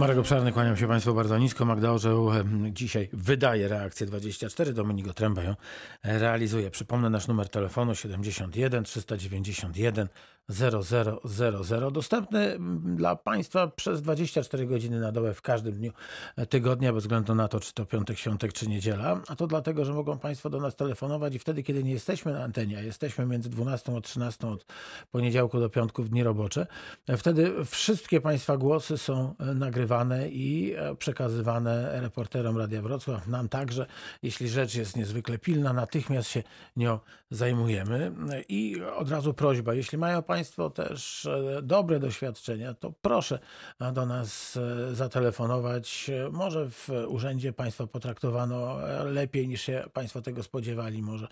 Marek 0.00 0.18
Obszarny, 0.18 0.52
kłaniam 0.52 0.76
się 0.76 0.88
Państwu 0.88 1.14
bardzo 1.14 1.38
nisko. 1.38 1.64
Magda 1.64 1.92
Orzeł 1.92 2.30
dzisiaj 2.70 3.08
wydaje 3.12 3.68
reakcję 3.68 4.06
24, 4.06 4.72
Dominik 4.72 5.08
Otręba 5.08 5.42
ją 5.42 5.54
e, 6.02 6.18
realizuje. 6.18 6.70
Przypomnę 6.70 7.10
nasz 7.10 7.28
numer 7.28 7.48
telefonu 7.48 7.94
71 7.94 8.84
391 8.84 10.08
0000. 10.48 11.90
Dostępny 11.92 12.38
mm, 12.38 12.96
dla 12.96 13.16
Państwa 13.16 13.66
przez 13.66 14.02
24 14.02 14.66
godziny 14.66 15.00
na 15.00 15.12
dołę 15.12 15.34
w 15.34 15.42
każdym 15.42 15.74
dniu 15.74 15.92
e, 16.36 16.46
tygodnia, 16.46 16.92
bez 16.92 17.02
względu 17.02 17.34
na 17.34 17.48
to, 17.48 17.60
czy 17.60 17.74
to 17.74 17.86
piątek, 17.86 18.18
świątek, 18.18 18.52
czy 18.52 18.68
niedziela. 18.68 19.20
A 19.28 19.36
to 19.36 19.46
dlatego, 19.46 19.84
że 19.84 19.92
mogą 19.92 20.18
Państwo 20.18 20.50
do 20.50 20.60
nas 20.60 20.76
telefonować 20.76 21.34
i 21.34 21.38
wtedy, 21.38 21.62
kiedy 21.62 21.84
nie 21.84 21.92
jesteśmy 21.92 22.32
na 22.32 22.44
antenie, 22.44 22.78
a 22.78 22.80
jesteśmy 22.80 23.26
między 23.26 23.50
12 23.50 23.96
a 23.96 24.00
13 24.00 24.48
od 24.48 24.66
poniedziałku 25.10 25.60
do 25.60 25.68
piątku 25.68 26.02
w 26.02 26.08
dni 26.08 26.22
robocze, 26.22 26.66
e, 27.08 27.16
wtedy 27.16 27.64
wszystkie 27.64 28.20
Państwa 28.20 28.56
głosy 28.56 28.98
są 28.98 29.34
e, 29.38 29.54
nagrywane 29.54 30.28
i 30.28 30.74
e, 30.76 30.94
przekazywane 30.94 32.00
reporterom 32.00 32.58
Radia 32.58 32.82
Wrocław, 32.82 33.26
nam 33.26 33.48
także. 33.48 33.86
Jeśli 34.22 34.48
rzecz 34.48 34.74
jest 34.74 34.96
niezwykle 34.96 35.38
pilna, 35.38 35.72
natychmiast 35.72 36.28
się 36.28 36.42
nią 36.76 36.98
zajmujemy. 37.30 38.12
I 38.48 38.82
od 38.96 39.10
razu 39.10 39.34
prośba, 39.34 39.74
jeśli 39.74 39.98
mają 39.98 40.22
Państwo 40.30 40.70
też 40.70 41.26
e, 41.26 41.62
dobre 41.62 42.00
doświadczenia, 42.00 42.74
to 42.74 42.92
proszę 43.02 43.38
e, 43.80 43.92
do 43.92 44.06
nas 44.06 44.56
e, 44.56 44.94
zatelefonować. 44.94 46.10
Może 46.32 46.70
w 46.70 46.88
urzędzie 47.08 47.52
Państwa 47.52 47.86
potraktowano 47.86 48.78
lepiej 49.04 49.48
niż 49.48 49.62
się 49.62 49.84
Państwo 49.92 50.22
tego 50.22 50.42
spodziewali. 50.42 51.02
Może 51.02 51.28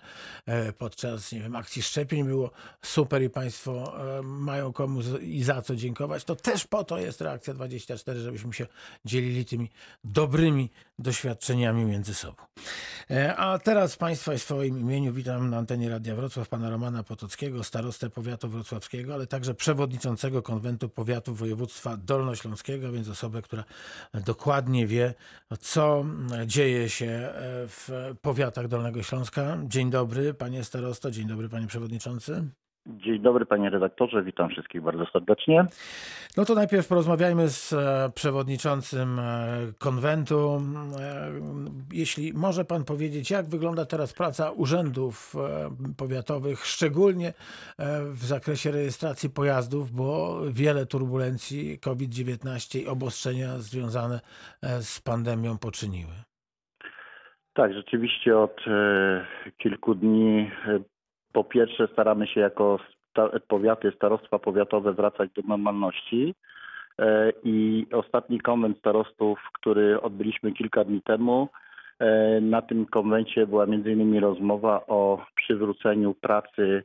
podczas 0.77 1.31
nie 1.31 1.39
wiem, 1.39 1.55
akcji 1.55 1.81
szczepień 1.81 2.23
było 2.23 2.51
super 2.81 3.23
i 3.23 3.29
Państwo 3.29 3.93
mają 4.23 4.73
komu 4.73 5.01
i 5.21 5.43
za 5.43 5.61
co 5.61 5.75
dziękować. 5.75 6.23
To 6.23 6.35
też 6.35 6.67
po 6.67 6.83
to 6.83 6.97
jest 6.97 7.21
reakcja 7.21 7.53
24, 7.53 8.19
żebyśmy 8.19 8.53
się 8.53 8.67
dzielili 9.05 9.45
tymi 9.45 9.69
dobrymi 10.03 10.69
doświadczeniami 10.99 11.85
między 11.85 12.13
sobą. 12.13 12.43
E, 13.11 13.35
A 13.35 13.59
teraz 13.59 13.95
Państwa 13.95 14.31
w 14.33 14.41
swoim 14.41 14.79
imieniu 14.79 15.13
witam 15.13 15.49
na 15.49 15.57
antenie 15.57 15.89
Radia 15.89 16.15
Wrocław 16.15 16.49
pana 16.49 16.69
Romana 16.69 17.03
Potockiego, 17.03 17.63
starostę 17.63 18.09
powiatu 18.09 18.49
wrocławskiego, 18.49 19.13
ale 19.13 19.27
także 19.27 19.53
przewodniczącego 19.53 20.41
konwentu 20.41 20.89
powiatu 20.89 21.35
województwa 21.35 21.97
dolnośląskiego, 21.97 22.91
więc 22.91 23.09
osobę, 23.09 23.41
która 23.41 23.63
dokładnie 24.13 24.87
wie, 24.87 25.13
co 25.59 26.05
dzieje 26.45 26.89
się 26.89 27.05
e, 27.05 27.31
w 27.67 27.89
powiatach 28.21 28.67
Dolnego 28.67 29.03
Śląska. 29.03 29.57
Dzień 29.63 29.89
dobry, 29.89 30.33
panie 30.33 30.63
starosto, 30.63 31.11
dzień 31.11 31.27
dobry, 31.27 31.49
panie 31.49 31.67
przewodniczący. 31.67 32.49
Dzień 32.85 33.19
dobry 33.19 33.45
panie 33.45 33.69
redaktorze, 33.69 34.23
witam 34.23 34.49
wszystkich 34.49 34.81
bardzo 34.81 35.05
serdecznie. 35.05 35.65
No 36.37 36.45
to 36.45 36.55
najpierw 36.55 36.87
porozmawiajmy 36.87 37.49
z 37.49 37.73
e, 37.73 38.09
przewodniczącym 38.15 39.19
e, 39.19 39.23
konwentu. 39.79 40.61
E, 40.99 41.31
Jeśli 41.93 42.33
może 42.33 42.65
pan 42.65 42.85
powiedzieć, 42.85 43.31
jak 43.31 43.45
wygląda 43.45 43.85
teraz 43.85 44.13
praca 44.13 44.51
urzędów 44.51 45.35
powiatowych, 45.97 46.65
szczególnie 46.65 47.33
w 48.13 48.25
zakresie 48.25 48.71
rejestracji 48.71 49.29
pojazdów, 49.29 49.91
bo 49.91 50.39
wiele 50.51 50.85
turbulencji 50.85 51.79
COVID-19 51.79 52.79
i 52.79 52.87
obostrzenia 52.87 53.57
związane 53.57 54.19
z 54.81 55.01
pandemią 55.01 55.57
poczyniły. 55.57 56.13
Tak, 57.53 57.73
rzeczywiście 57.73 58.37
od 58.37 58.61
kilku 59.57 59.95
dni 59.95 60.51
po 61.33 61.43
pierwsze 61.43 61.87
staramy 61.87 62.27
się 62.27 62.39
jako 62.41 62.79
powiaty, 63.47 63.91
starostwa 63.95 64.39
powiatowe 64.39 64.93
wracać 64.93 65.29
do 65.35 65.41
normalności 65.41 66.35
e, 66.99 67.31
i 67.43 67.85
ostatni 67.91 68.39
konwent 68.39 68.77
starostów, 68.77 69.39
który 69.53 70.01
odbyliśmy 70.01 70.51
kilka 70.51 70.83
dni 70.83 71.01
temu, 71.01 71.49
e, 71.99 72.41
na 72.41 72.61
tym 72.61 72.85
konwencie 72.85 73.47
była 73.47 73.65
innymi 73.65 74.19
rozmowa 74.19 74.85
o 74.87 75.25
przywróceniu 75.35 76.13
pracy 76.13 76.83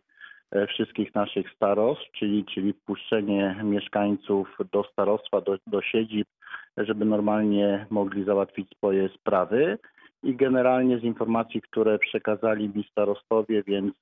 e, 0.51 0.67
wszystkich 0.67 1.15
naszych 1.15 1.51
starostw, 1.51 2.11
czyli, 2.13 2.45
czyli 2.45 2.73
wpuszczenie 2.73 3.57
mieszkańców 3.63 4.59
do 4.73 4.85
starostwa, 4.85 5.41
do, 5.41 5.57
do 5.67 5.83
siedzib, 5.83 6.29
żeby 6.77 7.05
normalnie 7.05 7.87
mogli 7.91 8.25
załatwić 8.25 8.71
swoje 8.77 9.09
sprawy. 9.09 9.79
I 10.23 10.37
generalnie 10.37 10.99
z 10.99 11.03
informacji, 11.03 11.63
które 11.63 11.99
przekazali 11.99 12.69
mi 12.69 12.85
starostowie, 12.91 13.63
więc 13.63 13.95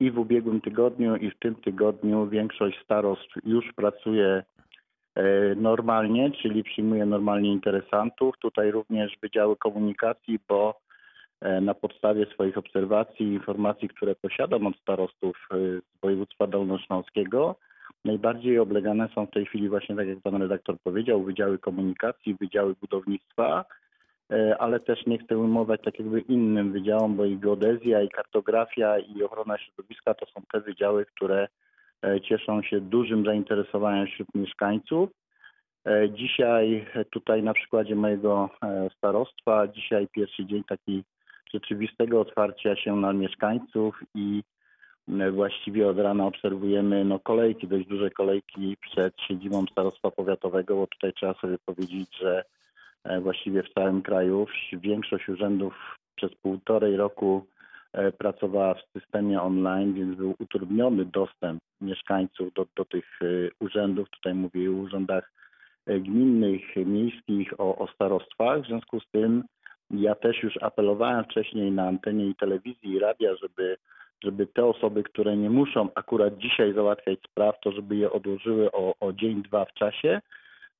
i 0.00 0.10
w 0.10 0.18
ubiegłym 0.18 0.60
tygodniu, 0.60 1.16
i 1.16 1.30
w 1.30 1.38
tym 1.38 1.54
tygodniu 1.54 2.28
większość 2.28 2.82
starostw 2.84 3.34
już 3.44 3.72
pracuje 3.72 4.42
e, 5.14 5.54
normalnie, 5.54 6.30
czyli 6.30 6.64
przyjmuje 6.64 7.06
normalnie 7.06 7.52
interesantów. 7.52 8.34
Tutaj 8.38 8.70
również 8.70 9.18
wydziały 9.22 9.56
komunikacji, 9.56 10.38
bo 10.48 10.80
e, 11.40 11.60
na 11.60 11.74
podstawie 11.74 12.26
swoich 12.26 12.58
obserwacji 12.58 13.26
i 13.26 13.32
informacji, 13.32 13.88
które 13.88 14.14
posiadam 14.14 14.66
od 14.66 14.76
starostów 14.76 15.36
e, 15.50 15.56
z 15.56 16.00
województwa 16.02 16.46
dolnośląskiego, 16.46 17.56
najbardziej 18.04 18.58
oblegane 18.58 19.08
są 19.14 19.26
w 19.26 19.30
tej 19.30 19.46
chwili 19.46 19.68
właśnie, 19.68 19.96
tak 19.96 20.08
jak 20.08 20.20
pan 20.20 20.42
redaktor 20.42 20.78
powiedział, 20.78 21.22
wydziały 21.22 21.58
komunikacji, 21.58 22.34
wydziały 22.34 22.74
budownictwa, 22.80 23.64
ale 24.58 24.80
też 24.80 25.06
nie 25.06 25.18
chcę 25.18 25.38
ujmować 25.38 25.80
tak 25.84 25.98
jakby 25.98 26.20
innym 26.20 26.72
wydziałom, 26.72 27.16
bo 27.16 27.24
i 27.24 27.36
geodezja, 27.36 28.02
i 28.02 28.08
kartografia, 28.08 28.98
i 28.98 29.22
ochrona 29.22 29.58
środowiska 29.58 30.14
to 30.14 30.26
są 30.26 30.42
te 30.52 30.60
wydziały, 30.60 31.06
które 31.06 31.48
e, 32.04 32.20
cieszą 32.20 32.62
się 32.62 32.80
dużym 32.80 33.24
zainteresowaniem 33.24 34.06
wśród 34.06 34.28
mieszkańców. 34.34 35.10
E, 35.86 36.10
Dzisiaj 36.10 36.86
e, 36.94 37.04
tutaj 37.04 37.42
na 37.42 37.54
przykładzie 37.54 37.94
mojego 37.94 38.50
e, 38.62 38.88
starostwa, 38.96 39.68
dzisiaj 39.68 40.08
pierwszy 40.08 40.46
dzień 40.46 40.64
taki 40.64 41.04
rzeczywistego 41.54 42.20
otwarcia 42.20 42.76
się 42.76 42.96
na 42.96 43.12
mieszkańców 43.12 44.00
i 44.14 44.42
właściwie 45.32 45.88
od 45.88 45.98
rana 45.98 46.26
obserwujemy 46.26 47.04
no, 47.04 47.18
kolejki, 47.18 47.68
dość 47.68 47.86
duże 47.88 48.10
kolejki 48.10 48.76
przed 48.80 49.14
siedzibą 49.28 49.66
starostwa 49.72 50.10
powiatowego, 50.10 50.76
bo 50.76 50.86
tutaj 50.86 51.12
trzeba 51.12 51.34
sobie 51.34 51.56
powiedzieć, 51.66 52.18
że 52.20 52.38
e, 52.38 52.44
właściwie 53.20 53.62
w 53.62 53.74
całym 53.74 54.02
kraju 54.02 54.46
większość 54.72 55.28
urzędów 55.28 55.96
przez 56.16 56.34
półtorej 56.34 56.96
roku 56.96 57.46
e, 57.92 58.12
pracowała 58.12 58.74
w 58.74 59.00
systemie 59.00 59.42
online, 59.42 59.94
więc 59.94 60.16
był 60.16 60.34
utrudniony 60.38 61.04
dostęp 61.04 61.60
mieszkańców 61.80 62.52
do, 62.52 62.66
do 62.76 62.84
tych 62.84 63.04
e, 63.22 63.26
urzędów. 63.60 64.10
Tutaj 64.10 64.34
mówię 64.34 64.70
o 64.70 64.72
urzędach 64.72 65.32
e, 65.86 66.00
gminnych, 66.00 66.76
miejskich, 66.76 67.60
o, 67.60 67.78
o 67.78 67.86
starostwach. 67.86 68.62
W 68.62 68.66
związku 68.66 69.00
z 69.00 69.10
tym 69.10 69.44
ja 69.90 70.14
też 70.14 70.42
już 70.42 70.62
apelowałem 70.62 71.24
wcześniej 71.24 71.72
na 71.72 71.88
antenie 71.88 72.26
i 72.26 72.34
telewizji 72.34 72.90
i 72.90 72.98
radia, 72.98 73.36
żeby, 73.36 73.76
żeby 74.24 74.46
te 74.46 74.64
osoby, 74.64 75.02
które 75.02 75.36
nie 75.36 75.50
muszą 75.50 75.88
akurat 75.94 76.38
dzisiaj 76.38 76.74
załatwiać 76.74 77.18
spraw, 77.30 77.60
to 77.60 77.72
żeby 77.72 77.96
je 77.96 78.12
odłożyły 78.12 78.72
o, 78.72 78.94
o 79.00 79.12
dzień, 79.12 79.42
dwa 79.42 79.64
w 79.64 79.74
czasie. 79.74 80.20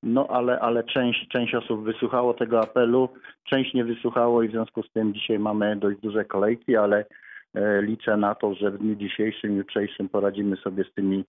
No 0.05 0.27
ale, 0.27 0.59
ale 0.59 0.83
część, 0.83 1.27
część 1.27 1.55
osób 1.55 1.83
wysłuchało 1.83 2.33
tego 2.33 2.59
apelu, 2.59 3.09
część 3.43 3.73
nie 3.73 3.85
wysłuchało 3.85 4.43
i 4.43 4.47
w 4.47 4.51
związku 4.51 4.83
z 4.83 4.91
tym 4.91 5.13
dzisiaj 5.13 5.39
mamy 5.39 5.75
dość 5.75 5.99
duże 5.99 6.25
kolejki, 6.25 6.75
ale 6.75 7.05
e, 7.55 7.81
liczę 7.81 8.17
na 8.17 8.35
to, 8.35 8.53
że 8.53 8.71
w 8.71 8.77
dniu 8.77 8.95
dzisiejszym, 8.95 9.57
jutrzejszym 9.57 10.09
poradzimy 10.09 10.57
sobie 10.57 10.83
z 10.83 10.93
tymi 10.93 11.25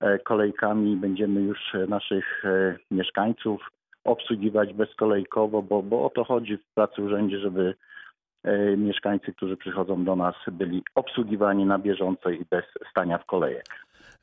e, 0.00 0.18
kolejkami 0.18 0.92
i 0.92 0.96
będziemy 0.96 1.40
już 1.40 1.58
naszych 1.88 2.44
e, 2.44 2.76
mieszkańców 2.90 3.68
obsługiwać 4.04 4.72
bezkolejkowo, 4.72 5.62
bo, 5.62 5.82
bo 5.82 6.04
o 6.04 6.10
to 6.10 6.24
chodzi 6.24 6.56
w 6.56 6.74
pracy 6.74 7.02
urzędzie, 7.02 7.38
żeby 7.38 7.74
mieszkańcy, 8.76 9.32
którzy 9.32 9.56
przychodzą 9.56 10.04
do 10.04 10.16
nas, 10.16 10.34
byli 10.52 10.82
obsługiwani 10.94 11.64
na 11.64 11.78
bieżąco 11.78 12.30
i 12.30 12.44
bez 12.50 12.64
stania 12.90 13.18
w 13.18 13.26
kolejek. 13.26 13.64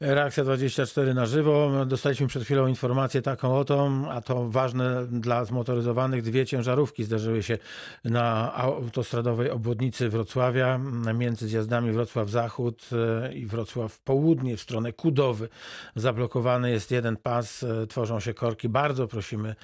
Reakcja 0.02 0.44
24 0.44 1.14
na 1.14 1.26
żywo. 1.26 1.86
Dostaliśmy 1.86 2.28
przed 2.28 2.44
chwilą 2.44 2.68
informację 2.68 3.22
taką 3.22 3.58
oto, 3.58 3.92
a 4.10 4.22
to 4.22 4.50
ważne 4.50 5.08
dla 5.08 5.46
zmotoryzowanych. 5.46 6.24
Dwie 6.24 6.46
ciężarówki 6.46 7.04
zderzyły 7.04 7.44
się 7.44 7.58
na 8.04 8.54
autostradowej 8.54 9.50
obwodnicy 9.50 10.10
Wrocławia 10.10 10.80
między 11.14 11.48
zjazdami 11.48 11.92
Wrocław 11.92 12.30
Zachód 12.30 12.90
e, 12.92 13.34
i 13.34 13.46
Wrocław 13.46 14.00
Południe 14.00 14.58
w 14.58 14.62
stronę 14.62 14.94
Kudowy. 14.94 15.50
Zablokowany 15.96 16.72
jest 16.72 16.92
jeden 16.92 17.18
pas, 17.18 17.64
e, 17.64 17.88
tworzą 17.88 18.20
się 18.20 18.34
korki. 18.34 18.70
Bardzo 18.70 19.08
prosimy 19.08 19.56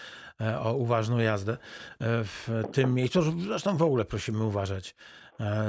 e, 0.41 0.59
o 0.59 0.74
uważną 0.74 1.19
jazdę 1.19 1.57
w 2.00 2.63
tym 2.71 2.94
miejscu. 2.94 3.41
Zresztą 3.41 3.77
w 3.77 3.81
ogóle 3.81 4.06
prosimy 4.06 4.44
uważać 4.44 4.95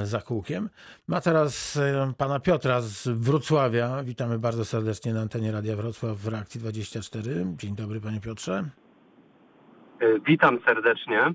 za 0.03 0.21
kółkiem. 0.21 0.69
Ma 1.07 1.21
teraz 1.21 1.77
e, 1.77 2.13
pana 2.17 2.39
Piotra 2.39 2.81
z 2.81 3.07
Wrocławia. 3.07 4.03
Witamy 4.03 4.39
bardzo 4.39 4.65
serdecznie 4.65 5.13
na 5.13 5.21
antenie 5.21 5.51
Radia 5.51 5.75
Wrocław 5.75 6.17
w 6.17 6.27
Reakcji 6.27 6.59
24. 6.59 7.45
Dzień 7.57 7.75
dobry 7.75 8.01
panie 8.01 8.21
Piotrze. 8.21 8.63
E, 9.99 10.19
Witam 10.19 10.59
serdecznie. 10.65 11.33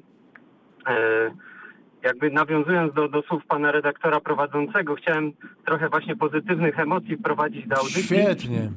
Jakby 2.02 2.30
nawiązując 2.30 2.94
do, 2.94 3.08
do 3.08 3.22
słów 3.22 3.46
pana 3.46 3.72
redaktora 3.72 4.20
prowadzącego, 4.20 4.94
chciałem 4.94 5.32
trochę 5.66 5.88
właśnie 5.88 6.16
pozytywnych 6.16 6.78
emocji 6.78 7.16
wprowadzić 7.16 7.68
do 7.68 7.76
audycji. 7.76 8.02
Świetnie. 8.02 8.70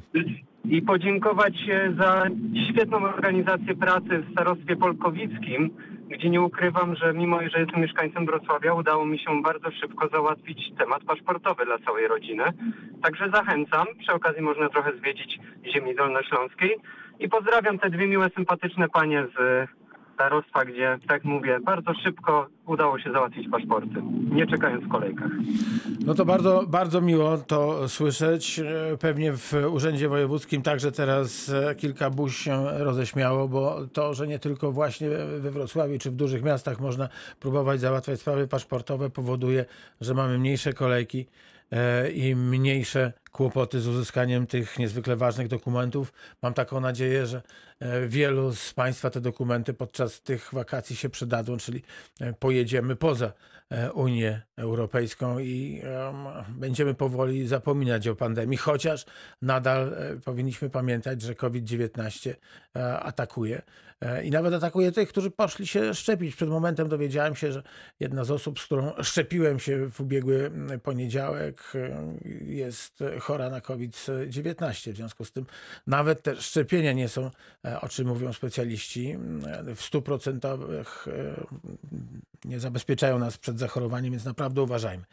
I 0.64 0.82
podziękować 0.82 1.54
e, 1.70 1.92
za 1.98 2.24
świetną 2.70 2.96
organizację 2.96 3.74
pracy 3.74 4.18
w 4.18 4.32
starostwie 4.32 4.76
polkowickim, 4.76 5.70
gdzie 6.08 6.30
nie 6.30 6.40
ukrywam, 6.40 6.96
że 6.96 7.14
mimo 7.14 7.40
że 7.40 7.60
jestem 7.60 7.80
mieszkańcem 7.80 8.26
Wrocławia, 8.26 8.74
udało 8.74 9.06
mi 9.06 9.18
się 9.18 9.42
bardzo 9.42 9.70
szybko 9.70 10.08
załatwić 10.08 10.72
temat 10.78 11.04
paszportowy 11.04 11.64
dla 11.64 11.78
całej 11.78 12.08
rodziny. 12.08 12.44
Także 13.02 13.30
zachęcam. 13.30 13.86
Przy 13.98 14.12
okazji 14.12 14.42
można 14.42 14.68
trochę 14.68 14.96
zwiedzić 14.96 15.38
ziemi 15.74 15.94
dolnośląskiej. 15.94 16.76
I 17.20 17.28
pozdrawiam 17.28 17.78
te 17.78 17.90
dwie 17.90 18.06
miłe, 18.06 18.30
sympatyczne 18.34 18.88
panie 18.88 19.26
z 19.36 19.68
starostwa, 20.14 20.64
gdzie, 20.64 20.98
tak 21.08 21.24
mówię, 21.24 21.60
bardzo 21.60 21.94
szybko 21.94 22.46
udało 22.66 22.98
się 22.98 23.12
załatwić 23.12 23.48
paszporty, 23.50 24.02
nie 24.32 24.46
czekając 24.46 24.84
w 24.84 24.88
kolejkach. 24.88 25.30
No 26.06 26.14
to 26.14 26.24
bardzo, 26.24 26.64
bardzo 26.68 27.00
miło 27.00 27.38
to 27.38 27.88
słyszeć. 27.88 28.58
E, 28.58 28.96
Pewnie 29.00 29.32
w 29.32 29.52
Urzędzie 29.72 30.08
Wojewódzkim 30.08 30.62
także 30.62 30.92
teraz 30.92 31.50
e, 31.50 31.74
kilka 31.74 32.10
buź 32.10 32.36
się 32.36 32.64
roześmiało, 32.78 33.48
bo 33.48 33.76
to, 33.92 34.14
że 34.14 34.26
nie 34.26 34.38
tylko 34.38 34.72
właśnie 34.72 35.08
we 35.40 35.50
Wrocławiu 35.50 35.98
czy 35.98 36.10
w 36.10 36.16
dużych 36.16 36.42
miastach 36.42 36.80
można 36.80 37.08
próbować 37.40 37.80
załatwiać 37.80 38.20
sprawy 38.20 38.48
paszportowe, 38.48 39.10
powoduje, 39.10 39.64
że 40.00 40.14
mamy 40.14 40.38
mniejsze 40.38 40.72
kolejki 40.72 41.26
e, 41.72 42.10
i 42.10 42.36
mniejsze 42.36 43.12
kłopoty 43.34 43.80
z 43.80 43.86
uzyskaniem 43.86 44.46
tych 44.46 44.78
niezwykle 44.78 45.16
ważnych 45.16 45.48
dokumentów. 45.48 46.12
Mam 46.42 46.54
taką 46.54 46.80
nadzieję, 46.80 47.26
że 47.26 47.42
e, 47.80 48.06
wielu 48.06 48.54
z 48.54 48.74
Państwa 48.74 49.10
te 49.10 49.20
dokumenty 49.20 49.74
podczas 49.74 50.22
tych 50.22 50.48
wakacji 50.52 50.96
się 50.96 51.08
przydadzą, 51.08 51.56
czyli 51.56 51.82
e, 52.20 52.32
pojedziemy 52.32 52.96
poza 52.96 53.32
e, 53.70 53.92
Unię 53.92 54.42
Europejską 54.56 55.38
i 55.38 55.82
em, 55.84 56.16
będziemy 56.48 56.94
powoli 56.94 57.48
zapominać 57.48 58.08
o 58.08 58.16
pandemii, 58.16 58.58
chociaż 58.58 59.06
nadal 59.42 59.96
powinniśmy 60.24 60.70
pamiętać, 60.70 61.22
że 61.22 61.34
COVID-19 61.34 62.34
e, 62.76 63.00
atakuje 63.00 63.62
i 64.24 64.30
nawet 64.30 64.54
atakuje 64.54 64.92
tych, 64.92 65.08
którzy 65.08 65.30
poszli 65.30 65.66
się 65.66 65.94
szczepić. 65.94 66.36
Przed 66.36 66.48
momentem 66.48 66.88
dowiedziałem 66.88 67.36
się, 67.36 67.52
że 67.52 67.62
jedna 68.00 68.24
z 68.24 68.30
osób, 68.30 68.60
z 68.60 68.64
którą 68.64 68.92
szczepiłem 69.02 69.58
się 69.58 69.90
w 69.90 70.00
ubiegły 70.00 70.50
poniedziałek, 70.82 71.72
jest 72.40 73.04
chora 73.26 73.50
na 73.50 73.60
COVID-19. 73.60 74.92
W 74.92 74.96
związku 74.96 75.24
z 75.24 75.32
tym 75.32 75.46
nawet 75.86 76.22
te 76.22 76.36
szczepienia 76.36 76.92
nie 76.92 77.08
są, 77.08 77.30
e, 77.64 77.80
o 77.80 77.88
czym 77.88 78.08
mówią 78.08 78.32
specjaliści, 78.32 79.10
m, 79.10 79.40
w 79.76 79.80
100% 79.82 80.46
e, 81.08 81.14
nie 82.44 82.60
zabezpieczają 82.60 83.18
nas 83.18 83.38
przed 83.38 83.58
zachorowaniem, 83.58 84.10
więc 84.12 84.24
naprawdę 84.24 84.62
uważajmy. 84.62 85.04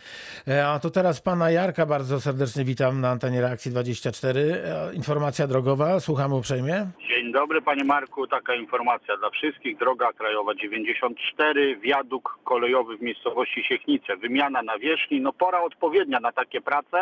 E, 0.48 0.68
A 0.68 0.80
to 0.80 0.90
teraz 0.90 1.22
pana 1.22 1.52
Jarka 1.52 1.86
bardzo 1.86 2.22
serdecznie 2.22 2.64
witam 2.66 3.02
na 3.02 3.10
antenie 3.10 3.42
Reakcji 3.42 3.72
24. 3.72 4.40
E, 4.66 4.94
Informacja 4.94 5.48
drogowa, 5.48 6.00
słucham 6.00 6.34
uprzejmie. 6.34 6.88
Dzień 7.10 7.32
dobry 7.34 7.62
panie 7.62 7.84
Marku, 7.84 8.28
taka 8.28 8.56
informacja 8.56 9.18
dla 9.18 9.30
wszystkich. 9.30 9.78
Droga 9.78 10.14
krajowa 10.14 10.56
94, 10.56 11.78
wiaduk 11.80 12.40
kolejowy 12.44 12.98
w 12.98 13.02
miejscowości 13.02 13.64
Siechnice. 13.70 14.18
Wymiana 14.18 14.62
nawierzchni, 14.62 15.22
no 15.22 15.34
pora 15.34 15.62
odpowiednia 15.62 16.20
na 16.20 16.32
takie 16.32 16.62
prace. 16.62 16.98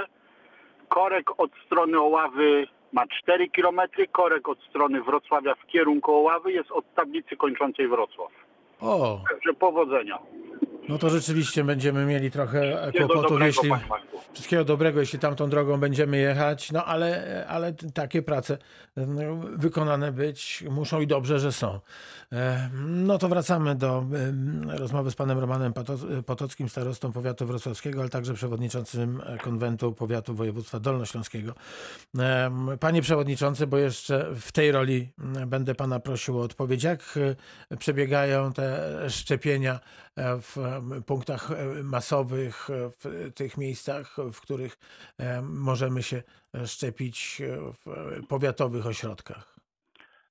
Korek 0.89 1.39
od 1.39 1.51
strony 1.65 1.99
Oławy 1.99 2.67
ma 2.93 3.03
4 3.23 3.49
km, 3.49 3.79
korek 4.11 4.49
od 4.49 4.59
strony 4.69 5.01
Wrocławia 5.03 5.55
w 5.55 5.67
kierunku 5.67 6.15
Oławy 6.15 6.51
jest 6.51 6.71
od 6.71 6.95
tablicy 6.95 7.37
kończącej 7.37 7.87
Wrocław. 7.87 8.31
O, 8.81 9.21
Także 9.29 9.53
powodzenia. 9.53 10.19
no 10.89 10.97
to 10.97 11.09
rzeczywiście 11.09 11.63
będziemy 11.63 12.05
mieli 12.05 12.31
trochę 12.31 12.91
kłopotów, 12.97 13.23
dobrego, 13.23 13.45
jeśli... 13.45 13.69
panie 13.69 13.83
Marku. 13.89 14.19
Wszystkiego 14.33 14.63
dobrego, 14.63 14.99
jeśli 14.99 15.19
tamtą 15.19 15.49
drogą 15.49 15.77
będziemy 15.79 16.17
jechać, 16.17 16.71
no 16.71 16.85
ale, 16.85 17.45
ale 17.49 17.73
t- 17.73 17.91
takie 17.91 18.21
prace 18.21 18.57
no, 18.97 19.21
wykonane 19.57 20.11
być 20.11 20.63
muszą 20.69 21.01
i 21.01 21.07
dobrze, 21.07 21.39
że 21.39 21.51
są. 21.51 21.79
No 22.81 23.17
to 23.17 23.29
wracamy 23.29 23.75
do 23.75 24.05
rozmowy 24.67 25.11
z 25.11 25.15
panem 25.15 25.39
Romanem 25.39 25.73
Potockim, 26.25 26.69
starostą 26.69 27.11
powiatu 27.11 27.45
wrocławskiego, 27.45 27.99
ale 27.99 28.09
także 28.09 28.33
przewodniczącym 28.33 29.21
e, 29.25 29.37
konwentu 29.37 29.93
powiatu 29.93 30.35
województwa 30.35 30.79
dolnośląskiego. 30.79 31.53
Panie 32.79 33.01
przewodniczący, 33.01 33.67
bo 33.67 33.77
jeszcze 33.77 34.35
w 34.35 34.51
tej 34.51 34.71
roli 34.71 35.09
będę 35.47 35.75
pana 35.75 35.99
prosił 35.99 36.39
o 36.39 36.41
odpowiedź. 36.41 36.83
Jak 36.83 37.19
e, 37.69 37.77
przebiegają 37.77 38.53
te 38.53 38.89
szczepienia 39.09 39.79
e, 40.15 40.39
w 40.41 40.57
punktach 41.05 41.49
masowych, 41.83 42.67
w 42.71 43.31
tych 43.35 43.57
miejscach, 43.57 44.15
w 44.33 44.41
których 44.41 44.77
możemy 45.43 46.03
się 46.03 46.23
szczepić 46.65 47.41
w 47.85 48.25
powiatowych 48.27 48.87
ośrodkach? 48.87 49.58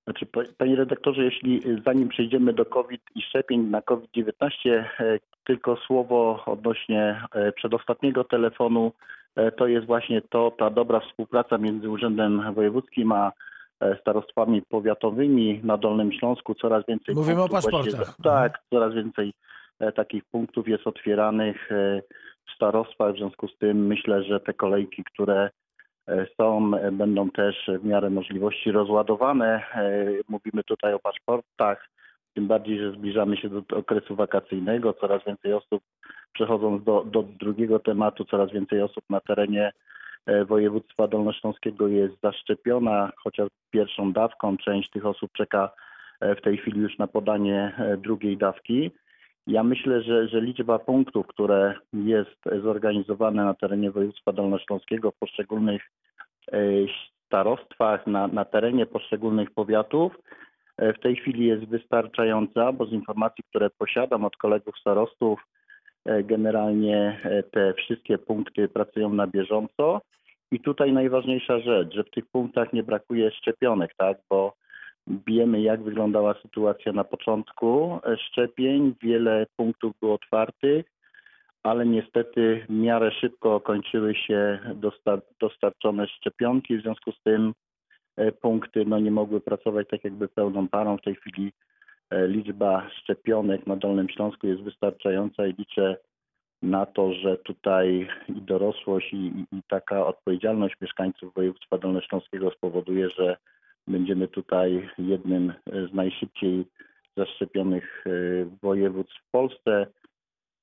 Znaczy, 0.08 0.26
pa- 0.26 0.54
panie 0.58 0.76
redaktorze, 0.76 1.24
jeśli 1.24 1.68
y, 1.68 1.82
zanim 1.86 2.08
przejdziemy 2.08 2.52
do 2.52 2.64
COVID 2.64 3.00
i 3.14 3.22
szczepień 3.22 3.60
na 3.60 3.82
COVID-19, 3.82 4.84
e, 5.00 5.18
tylko 5.44 5.76
słowo 5.76 6.42
odnośnie 6.46 7.22
e, 7.34 7.52
przedostatniego 7.52 8.24
telefonu, 8.24 8.92
e, 9.36 9.52
to 9.52 9.66
jest 9.66 9.86
właśnie 9.86 10.22
to, 10.22 10.50
ta 10.58 10.70
dobra 10.70 11.00
współpraca 11.00 11.58
między 11.58 11.90
Urzędem 11.90 12.54
Wojewódzkim 12.54 13.12
a 13.12 13.32
starostwami 14.00 14.62
powiatowymi 14.62 15.60
na 15.64 15.76
Dolnym 15.76 16.12
Śląsku. 16.12 16.54
Coraz 16.54 16.84
więcej 16.88 17.14
Mówimy 17.14 17.42
o 17.42 17.48
paszportach. 17.48 18.16
Tak, 18.22 18.58
coraz 18.70 18.94
więcej 18.94 19.32
takich 19.94 20.24
punktów 20.24 20.68
jest 20.68 20.86
otwieranych 20.86 21.68
w 22.48 22.54
starostwach. 22.54 23.14
W 23.14 23.16
związku 23.16 23.48
z 23.48 23.58
tym 23.58 23.86
myślę, 23.86 24.22
że 24.22 24.40
te 24.40 24.54
kolejki, 24.54 25.04
które 25.04 25.50
są, 26.36 26.76
e, 26.76 26.92
będą 26.92 27.30
też 27.30 27.70
w 27.80 27.84
miarę 27.84 28.10
możliwości 28.10 28.72
rozładowane. 28.72 29.62
E, 29.74 30.06
Mówimy 30.28 30.64
tutaj 30.64 30.94
o 30.94 30.98
paszportach, 30.98 31.88
tym 32.34 32.46
bardziej, 32.46 32.78
że 32.78 32.92
zbliżamy 32.92 33.36
się 33.36 33.48
do 33.48 33.62
okresu 33.76 34.16
wakacyjnego. 34.16 34.92
Coraz 34.92 35.24
więcej 35.24 35.52
osób, 35.52 35.82
przechodząc 36.32 36.84
do, 36.84 37.04
do 37.04 37.22
drugiego 37.22 37.78
tematu, 37.78 38.24
coraz 38.24 38.52
więcej 38.52 38.82
osób 38.82 39.04
na 39.10 39.20
terenie 39.20 39.72
e, 40.26 40.44
województwa 40.44 41.08
dolnośląskiego 41.08 41.88
jest 41.88 42.14
zaszczepiona, 42.22 43.12
chociaż 43.16 43.48
pierwszą 43.70 44.12
dawką. 44.12 44.56
Część 44.56 44.90
tych 44.90 45.06
osób 45.06 45.32
czeka 45.32 45.70
e, 46.20 46.34
w 46.34 46.42
tej 46.42 46.56
chwili 46.56 46.80
już 46.80 46.98
na 46.98 47.06
podanie 47.06 47.74
e, 47.78 47.96
drugiej 47.96 48.36
dawki. 48.36 48.90
Ja 49.48 49.62
myślę, 49.62 50.02
że, 50.02 50.28
że 50.28 50.40
liczba 50.40 50.78
punktów, 50.78 51.26
które 51.26 51.74
jest 51.92 52.62
zorganizowane 52.62 53.44
na 53.44 53.54
terenie 53.54 53.90
województwa 53.90 54.32
dolnośląskiego 54.32 55.10
w 55.10 55.18
poszczególnych 55.18 55.82
e, 56.52 56.58
starostwach, 57.26 58.06
na, 58.06 58.26
na 58.26 58.44
terenie 58.44 58.86
poszczególnych 58.86 59.50
powiatów, 59.50 60.12
e, 60.76 60.92
w 60.92 61.00
tej 61.00 61.16
chwili 61.16 61.46
jest 61.46 61.64
wystarczająca, 61.64 62.72
bo 62.72 62.86
z 62.86 62.92
informacji, 62.92 63.44
które 63.50 63.70
posiadam 63.70 64.24
od 64.24 64.36
kolegów 64.36 64.78
starostów, 64.78 65.40
e, 66.04 66.22
generalnie 66.22 67.20
te 67.50 67.74
wszystkie 67.74 68.18
punkty 68.18 68.68
pracują 68.68 69.12
na 69.12 69.26
bieżąco. 69.26 70.00
I 70.52 70.60
tutaj 70.60 70.92
najważniejsza 70.92 71.60
rzecz, 71.60 71.94
że 71.94 72.04
w 72.04 72.10
tych 72.10 72.26
punktach 72.26 72.72
nie 72.72 72.82
brakuje 72.82 73.30
szczepionek, 73.30 73.94
tak, 73.96 74.18
bo 74.30 74.54
wiemy, 75.26 75.60
jak 75.60 75.82
wyglądała 75.82 76.34
sytuacja 76.42 76.92
na 76.92 77.04
początku 77.04 78.00
szczepień. 78.16 78.94
Wiele 79.02 79.46
punktów 79.56 79.92
było 80.00 80.14
otwartych, 80.14 80.86
ale 81.62 81.86
niestety 81.86 82.64
w 82.68 82.72
miarę 82.72 83.10
szybko 83.12 83.60
kończyły 83.60 84.14
się 84.14 84.58
dostar- 84.74 85.22
dostarczone 85.40 86.06
szczepionki. 86.06 86.78
W 86.78 86.82
związku 86.82 87.12
z 87.12 87.22
tym 87.22 87.52
e, 88.16 88.32
punkty 88.32 88.84
no, 88.84 88.98
nie 88.98 89.10
mogły 89.10 89.40
pracować 89.40 89.88
tak 89.88 90.04
jakby 90.04 90.28
pełną 90.28 90.68
parą. 90.68 90.96
W 90.96 91.02
tej 91.02 91.14
chwili 91.14 91.52
e, 92.10 92.28
liczba 92.28 92.90
szczepionek 92.90 93.66
na 93.66 93.76
Dolnym 93.76 94.08
Śląsku 94.08 94.46
jest 94.46 94.62
wystarczająca 94.62 95.46
i 95.46 95.54
liczę 95.58 95.96
na 96.62 96.86
to, 96.86 97.12
że 97.12 97.36
tutaj 97.36 98.08
i 98.28 98.42
dorosłość, 98.42 99.12
i, 99.12 99.26
i 99.52 99.62
taka 99.68 100.06
odpowiedzialność 100.06 100.74
mieszkańców 100.80 101.34
województwa 101.34 101.78
dolnośląskiego 101.78 102.50
spowoduje, 102.50 103.10
że 103.10 103.36
będziemy 103.88 104.28
tutaj 104.28 104.88
jednym 104.98 105.52
z 105.66 105.94
najszybciej 105.94 106.64
zaszczepionych 107.18 108.04
e, 108.06 108.10
województw 108.62 109.16
w 109.28 109.30
Polsce. 109.30 109.86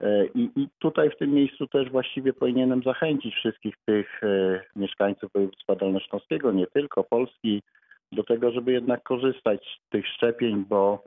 E, 0.02 0.26
I, 0.26 0.50
I 0.56 0.68
tutaj 0.80 1.10
w 1.10 1.18
tym 1.18 1.32
miejscu 1.32 1.68
też 1.68 1.90
właściwie 1.90 2.34
powinienem 2.34 2.84
zachęcić 2.84 3.36
wszystkich 3.36 3.76
tych 3.86 4.24
e, 4.24 4.62
mieszkańców 4.76 5.32
województwa 5.34 5.76
dolnośląskiego, 5.76 6.52
nie 6.52 6.68
tylko 6.68 7.04
Polski, 7.04 7.62
do 8.12 8.24
tego, 8.24 8.52
żeby 8.52 8.72
jednak 8.72 9.04
korzystać 9.04 9.80
z 9.86 9.90
tych 9.90 10.08
szczepień, 10.08 10.66
bo 10.70 11.04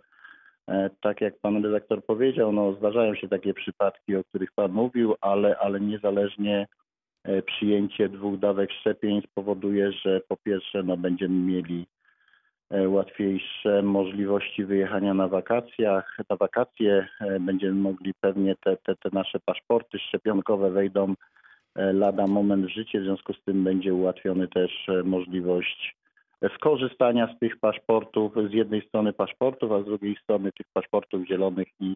tak 1.01 1.21
jak 1.21 1.39
pan 1.41 1.65
redaktor 1.65 2.05
powiedział, 2.05 2.53
no 2.53 2.73
zdarzają 2.73 3.15
się 3.15 3.29
takie 3.29 3.55
przypadki, 3.55 4.17
o 4.17 4.25
których 4.25 4.53
pan 4.53 4.73
mówił, 4.73 5.15
ale, 5.21 5.59
ale 5.59 5.81
niezależnie 5.81 6.67
przyjęcie 7.47 8.09
dwóch 8.09 8.39
dawek 8.39 8.73
szczepień 8.73 9.23
spowoduje, 9.23 9.93
że 9.93 10.21
po 10.29 10.37
pierwsze 10.37 10.83
no, 10.83 10.97
będziemy 10.97 11.53
mieli 11.53 11.87
łatwiejsze 12.71 13.83
możliwości 13.83 14.65
wyjechania 14.65 15.15
na 15.15 15.29
wakacjach. 15.29 16.17
Na 16.31 16.37
wakacje 16.37 17.09
e, 17.21 17.41
będziemy 17.41 17.75
mogli 17.75 18.15
pewnie 18.21 18.55
te, 18.65 18.77
te, 18.77 18.97
te 18.97 19.09
nasze 19.13 19.41
paszporty 19.41 19.99
szczepionkowe 19.99 20.71
wejdą 20.71 21.15
e, 21.75 21.93
lada 21.93 22.27
moment 22.27 22.67
w 22.67 22.69
życie, 22.69 23.01
w 23.01 23.05
związku 23.05 23.33
z 23.33 23.43
tym 23.45 23.65
będzie 23.65 23.95
ułatwiony 23.95 24.49
też 24.49 24.89
e, 24.89 25.03
możliwość 25.03 25.97
skorzystania 26.55 27.35
z 27.37 27.39
tych 27.39 27.61
paszportów, 27.61 28.33
z 28.51 28.53
jednej 28.53 28.89
strony 28.89 29.13
paszportów, 29.13 29.73
a 29.73 29.83
z 29.83 29.85
drugiej 29.85 30.17
strony 30.23 30.53
tych 30.53 30.67
paszportów 30.73 31.27
zielonych 31.27 31.69
i, 31.81 31.95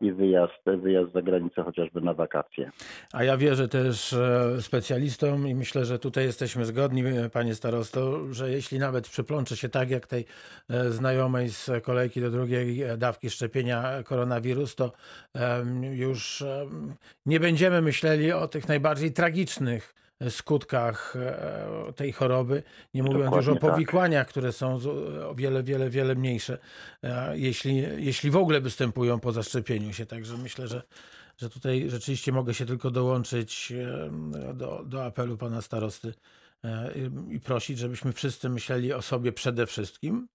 i 0.00 0.12
wyjazd, 0.12 0.62
wyjazd 0.66 1.12
za 1.12 1.22
granicę 1.22 1.62
chociażby 1.62 2.00
na 2.00 2.14
wakacje. 2.14 2.70
A 3.12 3.24
ja 3.24 3.36
wierzę 3.36 3.68
też 3.68 4.12
e, 4.12 4.62
specjalistom 4.62 5.48
i 5.48 5.54
myślę, 5.54 5.84
że 5.84 5.98
tutaj 5.98 6.24
jesteśmy 6.24 6.64
zgodni, 6.64 7.06
e, 7.06 7.30
panie 7.30 7.54
starosto, 7.54 8.32
że 8.34 8.50
jeśli 8.50 8.78
nawet 8.78 9.08
przyplącze 9.08 9.56
się 9.56 9.68
tak 9.68 9.90
jak 9.90 10.06
tej 10.06 10.24
e, 10.70 10.90
znajomej 10.90 11.48
z 11.48 11.70
kolejki 11.82 12.20
do 12.20 12.30
drugiej 12.30 12.82
dawki 12.98 13.30
szczepienia 13.30 14.02
koronawirus, 14.04 14.74
to 14.74 14.92
już 15.92 16.44
nie 17.26 17.40
będziemy 17.40 17.82
myśleli 17.82 18.32
o 18.32 18.48
tych 18.48 18.68
najbardziej 18.68 19.12
tragicznych 19.12 19.94
skutkach 20.30 21.16
e, 21.16 21.92
tej 21.96 22.12
choroby, 22.12 22.62
nie 22.94 23.02
mówiąc 23.02 23.24
już 23.36 23.48
o 23.48 23.54
Dokładnie 23.54 23.60
tak. 23.60 23.70
powikłaniach, 23.70 24.28
które 24.28 24.52
są 24.52 24.78
o 25.28 25.34
wiele, 25.34 25.62
wiele, 25.62 25.90
wiele 25.90 26.14
mniejsze, 26.14 26.58
e, 27.02 27.38
jeśli, 27.38 27.76
jeśli 27.96 28.30
w 28.30 28.36
ogóle 28.36 28.60
występują 28.60 29.20
po 29.20 29.32
zaszczepieniu 29.32 29.92
się. 29.92 30.06
Także 30.06 30.36
myślę, 30.36 30.68
że 30.68 30.82
że 31.38 31.50
tutaj 31.50 31.90
rzeczywiście 31.90 32.32
mogę 32.32 32.54
się 32.54 32.66
tylko 32.66 32.90
dołączyć 32.90 33.72
e, 33.72 34.54
do, 34.54 34.82
do 34.86 35.04
apelu 35.04 35.36
pana 35.36 35.62
starosty 35.62 36.14
i- 37.30 37.40
prosić, 37.40 37.78
żebyśmy 37.78 38.12
wszyscy 38.12 38.48
myśleli 38.48 38.92
o 38.92 39.02
sobie 39.02 39.32
przede 39.32 39.66
wszystkim, 39.66 40.28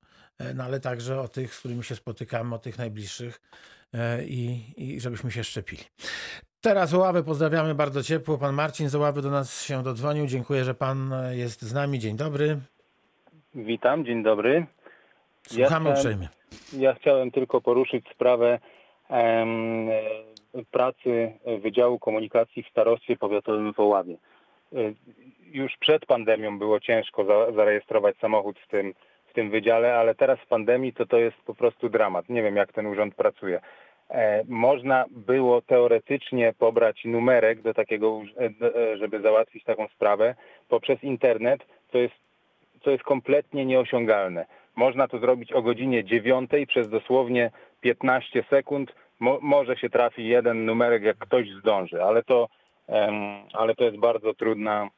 no 0.56 0.64
ale 0.64 0.80
także 0.80 1.22
o 1.22 1.28
tych, 1.28 1.56
z 1.56 1.60
którymi 1.60 1.84
się 1.84 1.96
spotykamy, 1.96 2.56
o 2.56 2.60
tych 2.60 2.78
najbliższych 2.78 3.42
i, 4.26 4.74
i 4.78 5.02
żebyśmy 5.02 5.32
się 5.32 5.44
szczepili. 5.44 5.84
Teraz 6.66 6.94
Oławy 6.94 7.24
pozdrawiamy 7.24 7.76
bardzo 7.76 8.04
ciepło. 8.04 8.38
Pan 8.38 8.56
Marcin 8.56 8.90
z 8.90 8.96
Oławy 8.96 9.22
do 9.22 9.30
nas 9.30 9.66
się 9.66 9.84
dodzwonił. 9.84 10.28
Dziękuję, 10.28 10.64
że 10.64 10.74
pan 10.74 11.14
jest 11.32 11.62
z 11.62 11.74
nami. 11.74 12.00
Dzień 12.00 12.18
dobry. 12.18 12.58
Witam, 13.56 14.06
dzień 14.06 14.24
dobry. 14.24 14.66
Słuchamy 15.48 15.90
uprzejmie. 15.90 16.30
Ja 16.74 16.94
chciałem 16.94 17.32
tylko 17.32 17.62
poruszyć 17.62 18.06
sprawę 18.14 18.60
em, 19.10 19.90
pracy 20.72 21.34
Wydziału 21.62 22.00
Komunikacji 22.00 22.64
w 22.64 22.68
Starostwie 22.70 23.18
Powiatowym 23.18 23.74
w 23.74 23.80
Oławie. 23.80 24.16
E, 24.76 24.78
Już 25.52 25.78
przed 25.80 26.06
pandemią 26.06 26.60
było 26.60 26.80
ciężko 26.80 27.26
za, 27.26 27.52
zarejestrować 27.52 28.18
samochód 28.18 28.60
w 28.60 28.68
tym, 28.68 28.94
w 29.28 29.34
tym 29.34 29.52
wydziale, 29.52 29.96
ale 29.96 30.16
teraz 30.16 30.40
w 30.40 30.48
pandemii 30.48 30.94
to 30.94 31.06
to 31.06 31.18
jest 31.18 31.38
po 31.46 31.56
prostu 31.56 31.90
dramat. 31.90 32.30
Nie 32.30 32.44
wiem, 32.44 32.56
jak 32.56 32.74
ten 32.74 32.86
urząd 32.86 33.16
pracuje. 33.16 33.62
E, 34.10 34.44
Można 34.48 35.06
było 35.12 35.62
teoretycznie 35.62 36.54
pobrać 36.60 37.06
numerek 37.06 37.62
do 37.62 37.74
takiego, 37.74 38.22
e, 38.38 38.68
e, 38.92 38.98
żeby 38.98 39.22
załatwić 39.22 39.64
taką 39.64 39.88
sprawę 39.88 40.36
poprzez 40.70 41.04
internet, 41.04 41.66
co 41.92 41.98
jest, 41.98 42.16
co 42.84 42.92
jest 42.92 43.04
kompletnie 43.04 43.66
nieosiągalne. 43.66 44.46
Można 44.76 45.08
to 45.08 45.20
zrobić 45.20 45.54
o 45.54 45.62
godzinie 45.62 46.04
9 46.04 46.52
przez 46.68 46.90
dosłownie 46.90 47.52
15 47.82 48.44
sekund. 48.50 48.96
Mo, 49.20 49.40
może 49.42 49.78
się 49.78 49.90
trafi 49.90 50.28
jeden 50.28 50.66
numerek, 50.66 51.04
jak 51.04 51.18
ktoś 51.18 51.50
zdąży, 51.50 52.04
ale 52.04 52.24
to, 52.24 52.48
ale 53.54 53.76
to 53.76 53.84
jest 53.84 53.98
bardzo 53.98 54.34
trudna, 54.34 54.90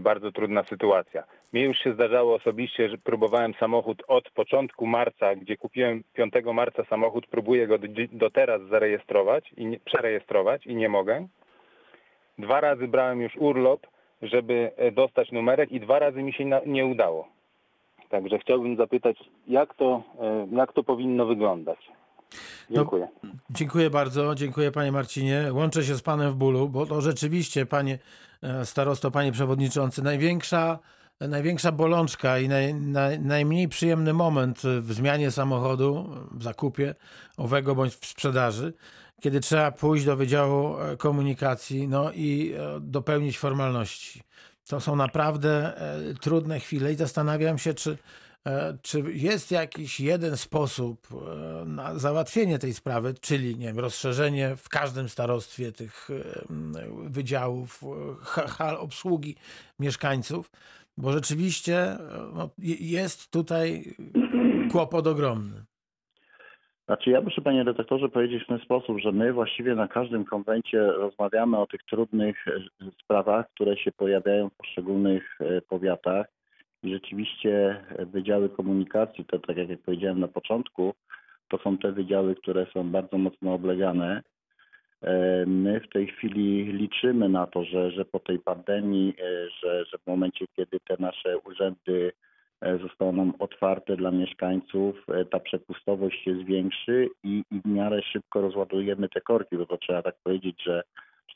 bardzo 0.00 0.32
trudna 0.32 0.64
sytuacja. 0.64 1.24
Mi 1.54 1.62
już 1.62 1.78
się 1.78 1.94
zdarzało 1.94 2.34
osobiście, 2.34 2.88
że 2.88 2.98
próbowałem 2.98 3.54
samochód 3.60 4.02
od 4.08 4.30
początku 4.30 4.86
marca, 4.86 5.34
gdzie 5.34 5.56
kupiłem 5.56 6.02
5 6.14 6.34
marca 6.54 6.84
samochód, 6.84 7.26
próbuję 7.30 7.66
go 7.66 7.78
do, 7.78 7.88
do 8.12 8.30
teraz 8.30 8.62
zarejestrować 8.70 9.52
i 9.56 9.66
nie, 9.66 9.80
przerejestrować 9.80 10.66
i 10.66 10.74
nie 10.74 10.88
mogę. 10.88 11.26
Dwa 12.38 12.60
razy 12.60 12.88
brałem 12.88 13.20
już 13.20 13.36
urlop, 13.36 13.86
żeby 14.22 14.70
e, 14.76 14.92
dostać 14.92 15.32
numerek 15.32 15.72
i 15.72 15.80
dwa 15.80 15.98
razy 15.98 16.22
mi 16.22 16.32
się 16.32 16.44
na, 16.44 16.60
nie 16.66 16.86
udało. 16.86 17.28
Także 18.08 18.38
chciałbym 18.38 18.76
zapytać, 18.76 19.16
jak 19.46 19.74
to, 19.74 20.02
e, 20.20 20.46
jak 20.52 20.72
to 20.72 20.82
powinno 20.82 21.26
wyglądać? 21.26 21.78
Dziękuję. 22.70 23.08
Dziękuję 23.50 23.90
bardzo, 23.90 24.34
dziękuję 24.34 24.72
panie 24.72 24.92
Marcinie. 24.92 25.44
Łączę 25.52 25.82
się 25.82 25.94
z 25.94 26.02
panem 26.02 26.30
w 26.30 26.34
bólu, 26.34 26.68
bo 26.68 26.86
to 26.86 27.00
rzeczywiście, 27.00 27.66
panie 27.66 27.98
e, 28.42 28.64
starosto, 28.64 29.10
panie 29.10 29.32
przewodniczący, 29.32 30.02
największa, 30.02 30.78
największa 31.28 31.72
bolączka 31.72 32.38
i 32.38 32.48
naj, 32.48 32.74
naj, 32.74 33.20
najmniej 33.20 33.68
przyjemny 33.68 34.12
moment 34.12 34.62
w 34.80 34.92
zmianie 34.92 35.30
samochodu, 35.30 36.10
w 36.32 36.42
zakupie 36.42 36.94
owego 37.36 37.74
bądź 37.74 37.94
w 37.94 38.06
sprzedaży, 38.06 38.72
kiedy 39.20 39.40
trzeba 39.40 39.72
pójść 39.72 40.04
do 40.04 40.16
Wydziału 40.16 40.78
e, 40.78 40.96
Komunikacji 40.96 41.88
no 41.88 42.12
i 42.12 42.54
e, 42.58 42.80
dopełnić 42.80 43.38
formalności. 43.38 44.22
To 44.68 44.80
są 44.80 44.96
naprawdę 44.96 45.76
e, 45.76 46.14
trudne 46.14 46.60
chwile 46.60 46.92
i 46.92 46.96
zastanawiam 46.96 47.58
się, 47.58 47.74
czy 47.74 47.98
Czy 48.82 49.02
jest 49.12 49.50
jakiś 49.50 50.00
jeden 50.00 50.36
sposób 50.36 51.08
na 51.66 51.98
załatwienie 51.98 52.58
tej 52.58 52.74
sprawy, 52.74 53.14
czyli 53.20 53.56
nie 53.56 53.66
wiem, 53.66 53.78
rozszerzenie 53.78 54.56
w 54.56 54.68
każdym 54.68 55.08
starostwie 55.08 55.72
tych 55.72 56.08
wydziałów, 57.04 57.80
ha- 58.22 58.48
hal 58.48 58.76
obsługi 58.76 59.36
mieszkańców? 59.78 60.50
Bo 60.96 61.12
rzeczywiście 61.12 61.76
e, 61.76 61.98
no, 62.34 62.50
je- 62.58 62.90
jest 63.00 63.32
tutaj 63.32 63.82
kłopot 64.72 65.06
ogromny. 65.06 65.64
Znaczy 66.86 67.10
ja 67.10 67.20
muszę 67.20 67.40
panie 67.42 67.64
redaktorze 67.64 68.08
powiedzieć 68.08 68.44
w 68.44 68.46
ten 68.46 68.58
sposób, 68.58 68.98
że 69.00 69.12
my 69.12 69.32
właściwie 69.32 69.74
na 69.74 69.88
każdym 69.88 70.24
konwencie 70.24 70.86
rozmawiamy 70.86 71.58
o 71.58 71.66
tych 71.66 71.82
trudnych 71.82 72.48
e, 72.48 72.60
sprawach, 73.02 73.46
które 73.54 73.76
się 73.76 73.92
pojawiają 73.92 74.48
w 74.48 74.54
poszczególnych 74.54 75.38
e, 75.40 75.60
powiatach 75.60 76.26
i 76.82 76.92
rzeczywiście 76.92 77.84
wydziały 77.98 78.48
komunikacji, 78.48 79.24
to 79.24 79.38
tak 79.38 79.56
jak 79.56 79.82
powiedziałem 79.82 80.20
na 80.20 80.28
początku, 80.28 80.94
to 81.48 81.58
są 81.58 81.78
te 81.78 81.92
wydziały, 81.92 82.34
które 82.34 82.66
są 82.74 82.90
bardzo 82.90 83.18
mocno 83.18 83.54
oblegane. 83.54 84.22
E, 85.02 85.44
My 85.46 85.80
w 85.80 85.88
tej 85.88 86.06
chwili 86.06 86.72
liczymy 86.72 87.28
na 87.28 87.46
to, 87.46 87.64
że, 87.64 87.90
że 87.90 88.04
po 88.04 88.18
tej 88.18 88.38
pandemii, 88.38 89.14
e, 89.18 89.50
że, 89.50 89.84
że 89.84 89.98
w 89.98 90.06
momencie, 90.06 90.46
kiedy 90.56 90.80
te 90.80 90.96
nasze 90.98 91.38
urzędy 91.38 92.12
e, 92.60 92.78
zostaną 92.78 93.32
otwarte 93.38 93.96
dla 93.96 94.10
mieszkańców, 94.10 95.06
ta 95.30 95.40
przepustowość 95.40 96.24
się 96.24 96.34
zwiększy 96.34 97.08
i, 97.24 97.44
i 97.50 97.60
w 97.60 97.66
miarę 97.66 98.02
szybko 98.02 98.40
rozładujemy 98.40 99.08
te 99.08 99.20
korki, 99.20 99.56
bo 99.56 99.66
to 99.66 99.76
trzeba 99.78 100.02
tak 100.02 100.14
powiedzieć, 100.24 100.62
że, 100.62 100.82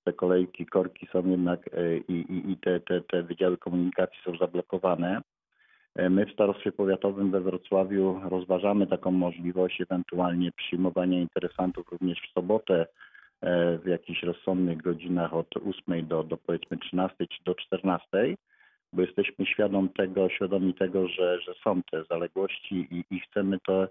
te 0.05 0.13
kolejki, 0.13 0.67
korki 0.67 1.07
są 1.13 1.31
jednak 1.31 1.71
i, 2.09 2.13
i, 2.13 2.53
i 2.53 2.57
te, 2.57 2.81
te, 2.81 3.01
te 3.01 3.23
wydziały 3.23 3.57
komunikacji 3.57 4.19
są 4.25 4.37
zablokowane. 4.37 5.21
My 6.11 6.27
w 6.27 6.33
Starostwie 6.33 6.73
Powiatowym 6.73 7.31
we 7.31 7.41
Wrocławiu 7.41 8.21
rozważamy 8.25 8.87
taką 8.87 9.11
możliwość 9.11 9.81
ewentualnie 9.81 10.53
przyjmowania 10.53 11.21
interesantów 11.21 11.89
również 11.93 12.19
w 12.21 12.33
sobotę 12.33 12.87
w 13.83 13.87
jakichś 13.87 14.23
rozsądnych 14.23 14.83
godzinach 14.83 15.35
od 15.35 15.47
8 15.57 16.07
do, 16.07 16.25
do 16.25 16.37
powiedzmy 16.37 16.79
13 16.79 17.27
czy 17.27 17.45
do 17.45 17.55
14 17.55 18.37
bo 18.93 19.03
jesteśmy 19.03 19.47
świadom 19.47 19.89
tego, 19.89 20.29
świadomi 20.29 20.75
tego, 20.75 21.09
że, 21.09 21.41
że 21.41 21.55
są 21.65 21.83
te 21.83 22.05
zaległości 22.11 22.89
i, 22.91 23.05
i 23.11 23.21
chcemy 23.21 23.59
te 23.67 23.89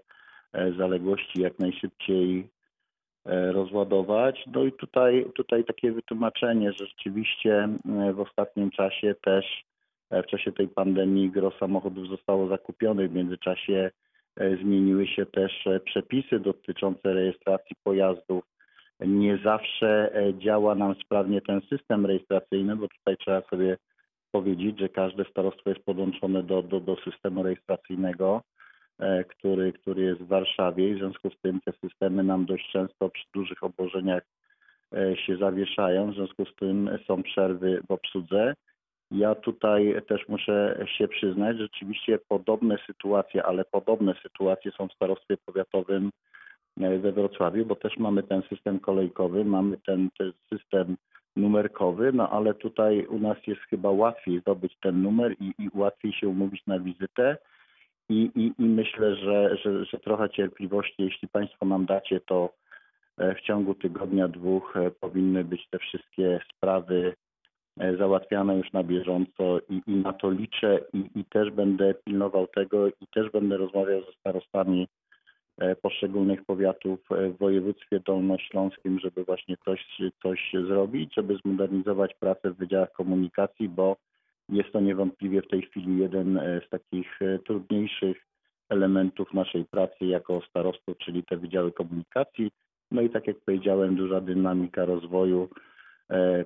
e, 0.52 0.72
zaległości 0.72 1.42
jak 1.42 1.58
najszybciej 1.58 2.48
e, 3.26 3.52
rozładować. 3.52 4.44
No 4.46 4.64
i 4.64 4.72
tutaj, 4.72 5.26
tutaj 5.34 5.64
takie 5.64 5.92
wytłumaczenie, 5.92 6.72
że 6.72 6.86
rzeczywiście 6.86 7.54
e, 7.54 8.12
w 8.12 8.20
ostatnim 8.20 8.70
czasie 8.70 9.14
też 9.24 9.64
e, 10.10 10.22
w 10.22 10.26
czasie 10.26 10.52
tej 10.52 10.68
pandemii 10.68 11.30
gro 11.30 11.52
samochodów 11.60 12.08
zostało 12.08 12.48
zakupionych. 12.48 13.10
W 13.10 13.14
międzyczasie 13.14 13.90
e, 14.36 14.56
zmieniły 14.56 15.06
się 15.06 15.26
też 15.26 15.66
e, 15.66 15.80
przepisy 15.80 16.40
dotyczące 16.40 17.14
rejestracji 17.14 17.76
pojazdów. 17.84 18.44
Nie 19.00 19.38
zawsze 19.44 20.14
e, 20.14 20.34
działa 20.34 20.74
nam 20.74 20.94
sprawnie 20.94 21.40
ten 21.40 21.60
system 21.60 22.06
rejestracyjny, 22.06 22.76
bo 22.76 22.88
tutaj 22.88 23.16
trzeba 23.16 23.40
sobie 23.40 23.76
powiedzieć, 24.32 24.78
że 24.78 24.88
każde 24.88 25.24
starostwo 25.24 25.70
jest 25.70 25.84
podłączone 25.84 26.42
do, 26.42 26.62
do, 26.62 26.80
do 26.80 26.96
systemu 26.96 27.42
rejestracyjnego, 27.42 28.42
e, 28.98 29.24
który, 29.24 29.72
który 29.72 30.02
jest 30.02 30.20
w 30.20 30.28
Warszawie 30.28 30.88
i 30.88 30.94
w 30.94 30.98
związku 30.98 31.30
z 31.30 31.40
tym 31.40 31.60
te 31.60 31.72
systemy 31.72 32.24
nam 32.24 32.46
dość 32.46 32.70
często 32.72 33.08
przy 33.08 33.24
dużych 33.34 33.62
obłożeniach 33.62 34.22
e, 34.94 35.16
się 35.16 35.36
zawieszają, 35.36 36.10
w 36.10 36.14
związku 36.14 36.44
z 36.44 36.54
tym 36.54 36.90
są 37.06 37.22
przerwy 37.22 37.82
w 37.88 37.90
obsłudze. 37.90 38.54
Ja 39.10 39.34
tutaj 39.34 40.02
też 40.08 40.28
muszę 40.28 40.86
się 40.98 41.08
przyznać, 41.08 41.58
rzeczywiście 41.58 42.18
podobne 42.28 42.76
sytuacje, 42.86 43.42
ale 43.42 43.64
podobne 43.64 44.14
sytuacje 44.22 44.72
są 44.72 44.88
w 44.88 44.92
starostwie 44.92 45.36
powiatowym 45.36 46.10
we 46.78 47.12
Wrocławiu, 47.12 47.66
bo 47.66 47.74
też 47.74 47.96
mamy 47.96 48.22
ten 48.22 48.42
system 48.42 48.80
kolejkowy, 48.80 49.44
mamy 49.44 49.76
ten, 49.86 50.08
ten 50.18 50.32
system 50.52 50.96
numerkowy, 51.36 52.12
no 52.12 52.30
ale 52.30 52.54
tutaj 52.54 53.06
u 53.06 53.18
nas 53.18 53.36
jest 53.46 53.60
chyba 53.60 53.90
łatwiej 53.90 54.40
zdobyć 54.40 54.76
ten 54.82 55.02
numer 55.02 55.34
i, 55.40 55.54
i 55.58 55.70
łatwiej 55.74 56.12
się 56.12 56.28
umówić 56.28 56.66
na 56.66 56.80
wizytę. 56.80 57.36
I, 58.08 58.30
i, 58.34 58.62
i 58.62 58.64
myślę, 58.64 59.16
że, 59.16 59.56
że, 59.56 59.84
że 59.84 59.98
trochę 59.98 60.30
cierpliwości, 60.30 61.02
jeśli 61.02 61.28
Państwo 61.28 61.66
nam 61.66 61.86
dacie, 61.86 62.20
to 62.20 62.50
e, 63.18 63.34
w 63.34 63.40
ciągu 63.40 63.74
tygodnia, 63.74 64.28
dwóch 64.28 64.76
e, 64.76 64.90
powinny 64.90 65.44
być 65.44 65.68
te 65.70 65.78
wszystkie 65.78 66.40
sprawy 66.54 67.14
e, 67.80 67.96
załatwiane 67.96 68.56
już 68.56 68.72
na 68.72 68.84
bieżąco 68.84 69.58
i, 69.68 69.82
i 69.86 69.96
na 69.96 70.12
to 70.12 70.30
liczę 70.30 70.80
i, 70.92 71.10
i 71.14 71.24
też 71.24 71.50
będę 71.50 71.94
pilnował 71.94 72.46
tego 72.46 72.88
i 72.88 73.06
też 73.14 73.30
będę 73.30 73.56
rozmawiał 73.56 74.00
ze 74.00 74.12
starostami 74.12 74.82
e, 74.82 75.07
poszczególnych 75.82 76.44
powiatów 76.44 77.00
e, 77.12 77.28
w 77.28 77.38
województwie 77.38 78.00
dolnośląskim, 78.00 78.98
żeby 78.98 79.24
właśnie 79.24 79.56
coś, 79.64 79.86
coś 80.22 80.52
zrobić, 80.66 81.14
żeby 81.14 81.36
zmodernizować 81.36 82.14
pracę 82.14 82.50
w 82.50 82.56
wydziałach 82.56 82.92
komunikacji, 82.92 83.68
bo 83.68 83.96
jest 84.48 84.72
to 84.72 84.80
niewątpliwie 84.80 85.42
w 85.42 85.48
tej 85.48 85.62
chwili 85.62 85.98
jeden 85.98 86.38
e, 86.38 86.60
z 86.66 86.68
takich 86.68 87.22
e, 87.22 87.38
trudniejszych 87.38 88.26
elementów 88.68 89.34
naszej 89.34 89.64
pracy 89.64 90.04
jako 90.04 90.40
starostów, 90.48 90.98
czyli 90.98 91.24
te 91.24 91.36
wydziały 91.36 91.72
komunikacji. 91.72 92.50
No 92.90 93.02
i 93.02 93.10
tak 93.10 93.26
jak 93.26 93.36
powiedziałem, 93.40 93.96
duża 93.96 94.20
dynamika 94.20 94.84
rozwoju 94.84 95.48
e, 95.52 95.77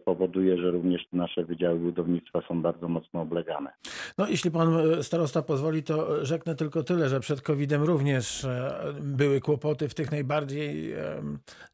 powoduje, 0.04 0.58
że 0.58 0.70
również 0.70 1.02
nasze 1.12 1.44
wydziały 1.44 1.78
budownictwa 1.78 2.42
są 2.48 2.62
bardzo 2.62 2.88
mocno 2.88 3.20
oblegane. 3.20 3.70
No, 4.18 4.28
jeśli 4.28 4.50
pan 4.50 4.76
e, 4.78 5.02
starosta 5.02 5.42
pozwoli, 5.42 5.82
to 5.82 6.24
rzeknę 6.24 6.54
tylko 6.54 6.82
tyle, 6.82 7.08
że 7.08 7.20
przed 7.20 7.42
COVID-em 7.42 7.82
również 7.82 8.44
e, 8.44 8.94
były 9.00 9.40
kłopoty 9.40 9.88
w 9.88 9.94
tych 9.94 10.10
najbardziej 10.10 10.94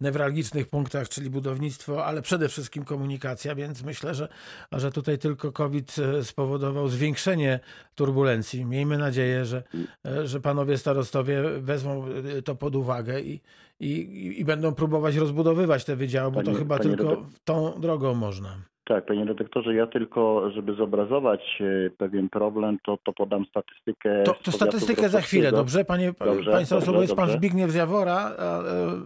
newralgicznych 0.00 0.68
punktach, 0.68 1.08
czyli 1.08 1.30
budownictwo, 1.30 2.04
ale 2.06 2.22
przede 2.22 2.48
wszystkim 2.48 2.84
komunikacja, 2.84 3.54
więc 3.54 3.82
myślę, 3.82 4.14
że, 4.14 4.28
że 4.72 4.90
tutaj 4.90 5.18
tylko 5.18 5.52
COVID 5.52 5.96
e, 5.98 6.24
spowodował 6.24 6.88
zwiększenie 6.88 7.60
turbulencji. 7.94 8.64
Miejmy 8.64 8.98
nadzieję, 8.98 9.44
że, 9.44 9.62
e, 10.06 10.26
że 10.26 10.40
panowie 10.40 10.78
starostowie 10.78 11.42
wezmą 11.42 12.04
e, 12.38 12.42
to 12.42 12.54
pod 12.54 12.76
uwagę 12.76 13.20
i, 13.20 13.40
i, 13.80 14.34
i 14.40 14.44
będą 14.44 14.74
próbować 14.74 15.16
rozbudowywać 15.16 15.84
te 15.84 15.96
wydziały, 15.96 16.30
bo 16.32 16.40
to 16.40 16.46
Panie- 16.46 16.58
chyba 16.58 16.78
panie 16.78 16.90
tylko 16.96 17.04
redaktor- 17.14 17.24
tą 17.44 17.80
drogą 17.80 18.14
można. 18.14 18.48
Tak, 18.84 19.06
panie 19.06 19.24
redaktorze, 19.24 19.74
ja 19.74 19.86
tylko, 19.86 20.50
żeby 20.50 20.74
zobrazować 20.74 21.40
e, 21.60 21.90
pewien 21.90 22.28
problem, 22.28 22.78
to, 22.86 22.98
to 23.04 23.12
podam 23.12 23.44
statystykę. 23.44 24.22
To, 24.24 24.34
to 24.42 24.52
statystykę 24.52 25.08
za 25.08 25.20
chwilę, 25.20 25.52
dobrze? 25.52 25.84
Panie, 25.84 26.12
Dobrze, 26.18 26.50
bo 26.70 26.80
dobrze, 26.80 27.00
jest 27.00 27.14
pan 27.14 27.26
dobrze. 27.26 27.38
Zbigniew 27.38 27.70
z 27.70 27.74
Jawora. 27.74 28.32
A, 28.38 28.62
e, 28.62 29.00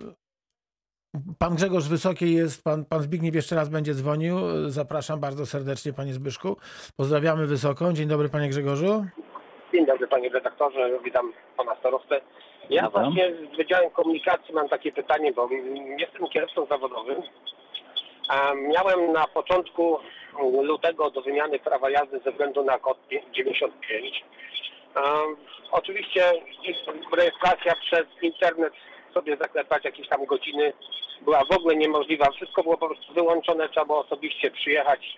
pan 1.39 1.55
Grzegorz 1.55 1.89
Wysoki 1.89 2.33
jest, 2.35 2.65
pan, 2.65 2.85
pan 2.85 3.03
Zbigniew 3.03 3.35
jeszcze 3.35 3.57
raz 3.57 3.69
będzie 3.69 3.95
dzwonił. 3.95 4.37
Zapraszam 4.69 5.21
bardzo 5.21 5.47
serdecznie, 5.47 5.93
panie 5.93 6.13
Zbyszku. 6.15 6.57
Pozdrawiamy 6.97 7.47
Wysoką. 7.47 7.93
Dzień 7.93 8.09
dobry, 8.09 8.29
panie 8.29 8.49
Grzegorzu. 8.49 9.07
Dzień 9.73 9.87
dobry 9.87 10.09
panie 10.09 10.29
redaktorze, 10.29 10.91
witam 11.05 11.33
pana 11.57 11.77
starostę. 11.77 12.21
Ja 12.71 12.87
Witam. 12.87 12.91
właśnie 12.91 13.35
z 13.35 13.57
Wydziałem 13.57 13.91
Komunikacji 13.91 14.55
mam 14.55 14.69
takie 14.69 14.93
pytanie, 14.93 15.33
bo 15.33 15.49
jestem 15.99 16.29
kierowcą 16.29 16.67
zawodowym. 16.67 17.23
A 18.29 18.55
miałem 18.55 19.13
na 19.13 19.27
początku 19.27 19.99
lutego 20.63 21.11
do 21.11 21.23
wymiany 21.23 21.59
prawa 21.59 21.91
jazdy 21.91 22.21
ze 22.25 22.31
względu 22.31 22.65
na 22.65 22.79
kod 22.79 22.99
95. 23.33 24.25
A, 24.95 25.15
oczywiście 25.71 26.33
rejestracja 27.17 27.75
przez 27.75 28.05
internet 28.23 28.73
sobie 29.15 29.37
zaklepać 29.37 29.85
jakieś 29.85 30.09
tam 30.09 30.25
godziny 30.25 30.73
była 31.21 31.45
w 31.45 31.57
ogóle 31.57 31.77
niemożliwa. 31.77 32.31
Wszystko 32.31 32.63
było 32.63 32.77
po 32.77 32.87
prostu 32.87 33.15
wyłączone, 33.15 33.69
trzeba 33.69 33.87
było 33.87 33.99
osobiście 33.99 34.51
przyjechać 34.51 35.17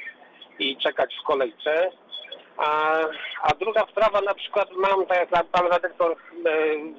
i 0.59 0.77
czekać 0.77 1.15
w 1.23 1.27
kolejce. 1.27 1.91
A, 2.57 3.01
a 3.43 3.55
druga 3.61 3.87
sprawa, 3.91 4.21
na 4.21 4.35
przykład 4.35 4.69
mam, 4.73 5.07
tak 5.07 5.31
jak 5.33 5.47
pan 5.47 5.67
redaktor 5.67 6.13
e, 6.13 6.17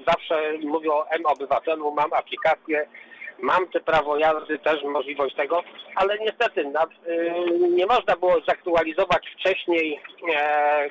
zawsze 0.08 0.54
mówi 0.64 0.90
o 0.90 1.10
M-Obywatelu, 1.10 1.92
mam 1.92 2.14
aplikację, 2.14 2.88
mam 3.40 3.68
te 3.68 3.80
prawo 3.80 4.18
jazdy, 4.18 4.60
też 4.60 4.84
możliwość 4.84 5.36
tego, 5.36 5.64
ale 5.96 6.20
niestety 6.20 6.66
na, 6.66 6.84
e, 6.84 6.88
nie 7.70 7.86
można 7.86 8.16
było 8.16 8.36
zaktualizować 8.48 9.30
wcześniej 9.30 10.02
e, 10.36 10.90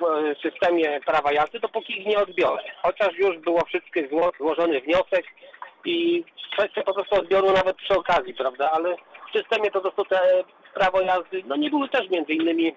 w 0.00 0.40
systemie 0.42 1.00
prawa 1.06 1.32
jazdy, 1.32 1.60
dopóki 1.60 2.00
ich 2.00 2.06
nie 2.06 2.18
odbiorę. 2.18 2.62
Chociaż 2.82 3.16
już 3.18 3.38
było 3.38 3.64
wszystkie 3.64 4.08
zło, 4.08 4.32
złożony 4.40 4.80
wniosek 4.80 5.24
i 5.84 6.24
kwestia 6.52 6.82
po 6.82 6.94
prostu 6.94 7.16
odbioru 7.16 7.52
nawet 7.52 7.76
przy 7.76 7.94
okazji, 7.94 8.34
prawda, 8.34 8.70
ale 8.70 8.96
w 9.28 9.38
systemie 9.38 9.70
po 9.70 9.80
prostu 9.80 10.04
te 10.04 10.44
prawo 10.74 11.00
jazdy, 11.00 11.42
no 11.46 11.56
nie 11.56 11.70
były 11.70 11.88
też 11.88 12.10
między 12.10 12.32
innymi 12.32 12.74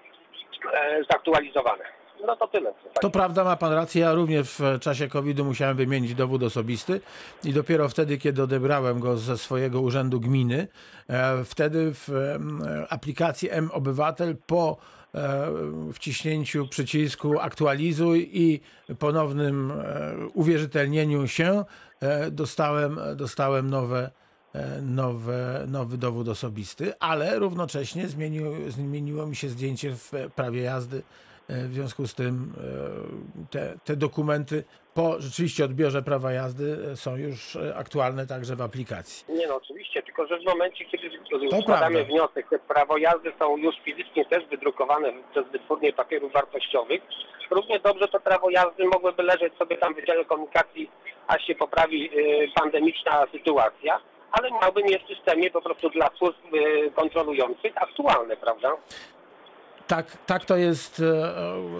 zaktualizowane. 1.10 1.84
No 2.26 2.36
to 2.36 2.46
tyle. 2.46 2.74
To 3.00 3.10
prawda, 3.10 3.44
ma 3.44 3.56
pan 3.56 3.72
rację. 3.72 4.02
Ja 4.02 4.14
również 4.14 4.48
w 4.58 4.78
czasie 4.80 5.08
COVID-u 5.08 5.44
musiałem 5.44 5.76
wymienić 5.76 6.14
dowód 6.14 6.42
osobisty 6.42 7.00
i 7.44 7.52
dopiero 7.52 7.88
wtedy, 7.88 8.18
kiedy 8.18 8.42
odebrałem 8.42 9.00
go 9.00 9.16
ze 9.16 9.38
swojego 9.38 9.80
urzędu 9.80 10.20
gminy, 10.20 10.68
e, 11.08 11.44
wtedy 11.44 11.92
w 11.94 12.36
aplikacji 12.90 13.50
M-Obywatel 13.50 14.36
po 14.46 14.76
e, 15.14 15.48
wciśnięciu 15.92 16.68
przycisku 16.68 17.40
aktualizuj 17.40 18.30
i 18.32 18.60
ponownym 18.98 19.70
e, 19.70 19.74
uwierzytelnieniu 20.34 21.28
się 21.28 21.64
e, 22.00 22.30
dostałem, 22.30 23.00
dostałem 23.16 23.70
nowe, 23.70 23.98
e, 24.04 24.25
nowe, 24.82 25.64
nowy 25.68 25.98
dowód 25.98 26.28
osobisty, 26.28 26.92
ale 27.00 27.38
równocześnie 27.38 28.06
zmieniło, 28.06 28.54
zmieniło 28.68 29.26
mi 29.26 29.36
się 29.36 29.48
zdjęcie 29.48 29.90
w 29.90 30.12
prawie 30.36 30.62
jazdy. 30.62 31.02
E, 31.48 31.68
W 31.68 31.74
związku 31.74 32.06
z 32.06 32.14
tym 32.14 32.52
e, 33.44 33.46
te, 33.50 33.74
te 33.84 33.96
dokumenty 33.96 34.64
po 34.94 35.20
rzeczywiście 35.20 35.64
odbiorze 35.64 36.02
prawa 36.02 36.32
jazdy 36.32 36.78
e, 36.92 36.96
są 36.96 37.16
już 37.16 37.56
e, 37.56 37.76
aktualne 37.76 38.26
także 38.26 38.56
w 38.56 38.62
aplikacji. 38.62 39.34
Nie 39.34 39.46
no 39.46 39.56
oczywiście, 39.56 40.02
tylko 40.02 40.26
że 40.26 40.38
w 40.40 40.44
momencie, 40.44 40.84
kiedy 40.84 41.10
prawda. 41.30 41.62
składamy 41.62 42.04
wniosek, 42.04 42.46
te 42.50 42.58
prawo 42.58 42.98
jazdy 42.98 43.32
są 43.38 43.56
już 43.56 43.74
fizycznie 43.84 44.24
też 44.24 44.44
wydrukowane 44.50 45.12
przez 45.30 45.44
wytwórnie 45.52 45.92
papierów 45.92 46.32
wartościowych, 46.32 47.02
równie 47.50 47.80
dobrze 47.80 48.08
to 48.08 48.20
prawo 48.20 48.50
jazdy 48.50 48.84
mogłyby 48.84 49.22
leżeć 49.22 49.54
sobie 49.58 49.76
tam 49.78 49.92
w 49.92 49.96
Wydziale 49.96 50.24
Komunikacji, 50.24 50.90
aż 51.26 51.46
się 51.46 51.54
poprawi 51.54 52.10
pandemiczna 52.54 53.26
sytuacja, 53.32 54.00
ale 54.32 54.50
miałby 54.50 54.80
je 54.80 54.98
w 54.98 55.16
systemie 55.16 55.50
po 55.50 55.62
prostu 55.62 55.90
dla 55.90 56.10
służb 56.18 56.54
y, 56.54 56.90
kontrolujących 56.94 57.72
aktualne, 57.82 58.36
prawda? 58.36 58.76
Tak, 59.86 60.06
tak 60.26 60.44
to 60.44 60.56
jest 60.56 61.02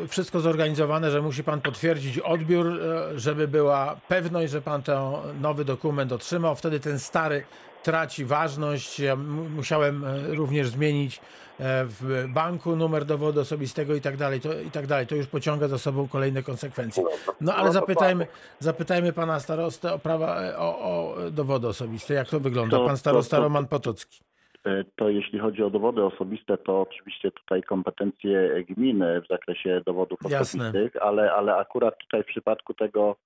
e, 0.05 0.09
wszystko 0.09 0.41
zorganizowane, 0.41 1.11
że 1.11 1.23
musi 1.23 1.45
pan 1.45 1.61
potwierdzić 1.61 2.19
odbiór, 2.19 2.67
e, 2.67 3.19
żeby 3.19 3.49
była 3.49 3.97
pewność, 4.09 4.53
że 4.53 4.63
pan 4.63 4.83
ten 4.83 4.99
nowy 5.41 5.65
dokument 5.65 6.13
otrzymał. 6.13 6.55
Wtedy 6.55 6.81
ten 6.81 6.99
stary 6.99 7.45
traci 7.83 8.25
ważność. 8.25 9.01
Ja 9.01 9.17
musiałem 9.57 10.05
e, 10.05 10.35
również 10.35 10.69
zmienić 10.69 11.19
e, 11.19 11.21
w 11.59 12.25
banku 12.35 12.77
numer 12.77 13.05
dowodu 13.05 13.41
osobistego 13.41 13.95
i 13.95 14.01
tak 14.01 14.17
dalej. 14.17 14.41
To, 14.41 14.61
i 14.61 14.71
tak 14.71 14.87
dalej. 14.87 15.07
To 15.07 15.15
już 15.15 15.27
pociąga 15.27 15.69
za 15.69 15.79
sobą 15.79 16.09
kolejne 16.09 16.43
konsekwencje. 16.43 17.05
No 17.41 17.55
ale 17.55 17.67
No, 17.67 17.73
zapytajmy, 17.73 18.27
zapytajmy 18.59 19.13
pana 19.13 19.41
starostę 19.41 19.93
o 19.95 19.99
prawa, 19.99 20.43
e, 20.43 20.59
o, 20.59 20.79
o 20.79 21.15
dowody 21.31 21.69
osobiste. 21.69 22.15
Jak 22.15 22.29
to 22.29 22.41
wygląda? 22.41 22.79
Pan 22.87 22.97
starosta 22.97 23.39
Roman 23.39 23.67
Potocki. 23.67 24.21
E, 24.67 24.85
To 24.97 25.09
jeśli 25.09 25.39
chodzi 25.39 25.63
o 25.63 25.71
dowody 25.71 26.05
osobiste, 26.05 26.59
to 26.59 26.81
oczywiście 26.81 27.31
tutaj 27.31 27.63
kompetencje 27.63 28.65
gminy 28.69 29.21
w 29.21 29.29
zakresie 29.29 29.81
dowodów 29.87 30.19
Jasne. 30.29 30.69
osobistych, 30.69 31.03
ale, 31.03 31.33
ale 31.33 31.57
akurat 31.57 31.99
tutaj 31.99 32.23
w 32.23 32.27
przypadku 32.27 32.75
tego, 32.75 33.17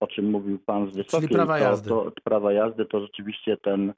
o 0.00 0.06
czym 0.06 0.30
mówił 0.30 0.58
pan 0.58 0.90
z 0.92 0.96
Wysokiej, 0.96 1.28
prawa 1.28 1.58
to, 1.58 1.64
jazdy. 1.64 1.88
to 1.88 2.12
prawa 2.24 2.52
jazdy, 2.52 2.84
to 2.86 3.00
rzeczywiście 3.00 3.56
ten 3.56 3.90
e, 3.90 3.94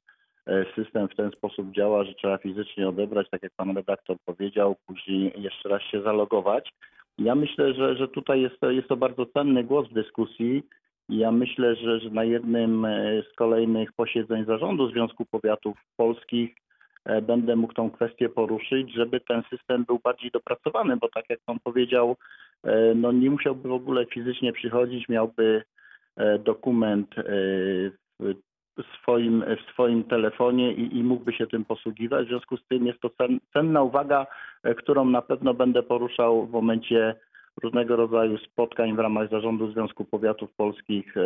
system 0.75 1.07
w 1.07 1.15
ten 1.15 1.31
sposób 1.31 1.71
działa, 1.71 2.03
że 2.03 2.13
trzeba 2.13 2.37
fizycznie 2.37 2.89
odebrać, 2.89 3.27
tak 3.29 3.43
jak 3.43 3.51
pan 3.57 3.75
redaktor 3.75 4.17
powiedział, 4.25 4.75
później 4.87 5.33
jeszcze 5.35 5.69
raz 5.69 5.81
się 5.81 6.01
zalogować. 6.01 6.71
Ja 7.17 7.35
myślę, 7.35 7.73
że, 7.73 7.95
że 7.95 8.07
tutaj 8.07 8.41
jest, 8.41 8.59
to- 8.59 8.71
jest 8.71 8.87
to 8.87 8.97
bardzo 8.97 9.25
cenny 9.25 9.63
głos 9.63 9.87
w 9.89 9.93
dyskusji. 9.93 10.63
Ja 11.09 11.31
myślę, 11.31 11.75
że, 11.75 11.99
że 11.99 12.09
na 12.09 12.23
jednym 12.23 12.85
e, 12.85 13.23
z 13.31 13.35
kolejnych 13.35 13.93
posiedzeń 13.93 14.45
zarządu 14.45 14.91
Związku 14.91 15.25
Powiatów 15.25 15.77
Polskich 15.97 16.55
e, 17.05 17.21
będę 17.21 17.55
mógł 17.55 17.73
tą 17.73 17.91
kwestię 17.91 18.29
poruszyć, 18.29 18.93
żeby 18.93 19.19
ten 19.19 19.43
system 19.49 19.85
był 19.85 19.99
bardziej 20.03 20.31
dopracowany, 20.31 20.97
bo 20.97 21.09
tak 21.09 21.25
jak 21.29 21.39
pan 21.45 21.59
powiedział, 21.63 22.15
e, 22.63 22.95
no 22.95 23.11
nie 23.11 23.29
musiałby 23.29 23.69
w 23.69 23.73
ogóle 23.73 24.05
fizycznie 24.05 24.53
przychodzić, 24.53 25.09
miałby 25.09 25.63
e, 26.17 26.39
dokument 26.39 27.15
e, 27.17 27.23
w 28.77 29.01
swoim, 29.01 29.43
w 29.57 29.71
swoim 29.71 30.03
telefonie 30.03 30.73
i, 30.73 30.97
i 30.97 31.03
mógłby 31.03 31.33
się 31.33 31.47
tym 31.47 31.65
posługiwać. 31.65 32.25
W 32.25 32.29
związku 32.29 32.57
z 32.57 32.67
tym 32.67 32.87
jest 32.87 32.99
to 32.99 33.09
cen, 33.09 33.39
cenna 33.53 33.83
uwaga, 33.83 34.27
e, 34.63 34.75
którą 34.75 35.05
na 35.05 35.21
pewno 35.21 35.53
będę 35.53 35.83
poruszał 35.83 36.47
w 36.47 36.51
momencie 36.51 37.15
różnego 37.63 37.95
rodzaju 37.95 38.37
spotkań 38.37 38.95
w 38.95 38.99
ramach 38.99 39.29
zarządu 39.29 39.71
Związku 39.71 40.05
Powiatów 40.05 40.53
Polskich 40.53 41.17
e, 41.17 41.21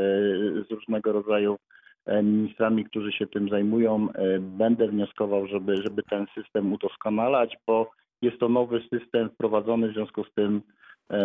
z 0.67 0.71
różnego 0.71 1.11
rodzaju 1.11 1.57
e, 2.05 2.23
ministrami, 2.23 2.85
którzy 2.85 3.11
się 3.11 3.27
tym 3.27 3.49
zajmują. 3.49 4.07
Będę 4.39 4.87
wnioskował, 4.87 5.47
żeby, 5.47 5.77
żeby 5.77 6.03
ten 6.03 6.25
system 6.35 6.73
udoskonalać, 6.73 7.57
bo 7.67 7.91
jest 8.21 8.39
to 8.39 8.49
nowy 8.49 8.81
system 8.93 9.29
wprowadzony, 9.29 9.89
w 9.89 9.93
związku 9.93 10.23
z 10.23 10.33
tym 10.33 10.61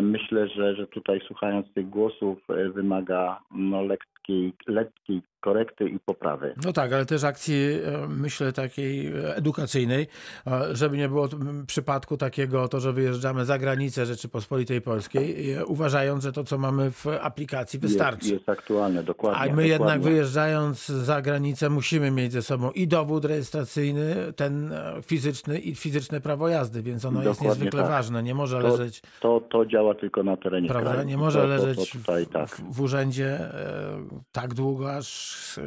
Myślę, 0.02 0.48
że, 0.48 0.76
że 0.76 0.86
tutaj 0.86 1.20
słuchając 1.26 1.72
tych 1.74 1.88
głosów 1.88 2.38
e, 2.50 2.68
wymaga 2.68 3.38
no, 3.50 3.82
lekkiej, 3.82 4.52
lekkiej 4.66 5.22
korekty 5.40 5.88
i 5.88 5.98
poprawy. 5.98 6.54
No 6.64 6.72
tak, 6.72 6.92
ale 6.92 7.06
też 7.06 7.24
akcji, 7.24 7.54
e, 7.54 8.06
myślę, 8.08 8.52
takiej 8.52 9.06
e, 9.06 9.36
edukacyjnej, 9.36 10.06
e, 10.46 10.76
żeby 10.76 10.96
nie 10.96 11.08
było 11.08 11.28
przypadku 11.66 12.16
takiego, 12.16 12.68
to, 12.68 12.80
że 12.80 12.92
wyjeżdżamy 12.92 13.44
za 13.44 13.58
granicę 13.58 14.06
Rzeczypospolitej 14.06 14.80
Polskiej, 14.80 15.52
e, 15.52 15.64
uważając, 15.66 16.22
że 16.22 16.32
to, 16.32 16.44
co 16.44 16.58
mamy 16.58 16.90
w 16.90 17.06
aplikacji, 17.20 17.78
wystarczy. 17.78 18.24
Jest, 18.26 18.32
jest 18.32 18.48
aktualne, 18.48 19.02
dokładnie. 19.02 19.52
A 19.52 19.54
my 19.54 19.68
jednak 19.68 19.98
dokładnie. 19.98 20.10
wyjeżdżając 20.10 20.86
za 20.86 21.22
granicę 21.22 21.70
musimy 21.70 22.10
mieć 22.10 22.32
ze 22.32 22.42
sobą 22.42 22.70
i 22.70 22.88
dowód 22.88 23.24
rejestracyjny, 23.24 24.32
ten 24.36 24.72
e, 24.72 24.94
fizyczny 25.02 25.58
i 25.58 25.74
fizyczne 25.74 26.20
prawo 26.20 26.48
jazdy, 26.48 26.82
więc 26.82 27.04
ono 27.04 27.22
jest 27.22 27.30
Dokładnie 27.40 27.48
niezwykle 27.48 27.80
tak. 27.82 27.90
ważne. 27.90 28.22
Nie 28.22 28.34
może 28.34 28.60
To- 28.60 28.68
leżeć, 28.68 29.02
To, 29.20 29.40
to 29.50 29.66
działa 29.70 29.94
tylko 29.94 30.22
na 30.22 30.36
terenie 30.36 30.68
prawda? 30.68 30.90
kraju. 30.92 31.08
Nie 31.08 31.16
może 31.16 31.40
to, 31.40 31.46
leżeć 31.46 31.90
to 31.92 31.98
tutaj, 31.98 32.26
w, 32.26 32.28
tak. 32.28 32.48
w, 32.48 32.74
w 32.74 32.80
urzędzie 32.80 33.26
e, 33.26 33.52
tak 34.32 34.54
długo, 34.54 34.96
aż 34.96 35.08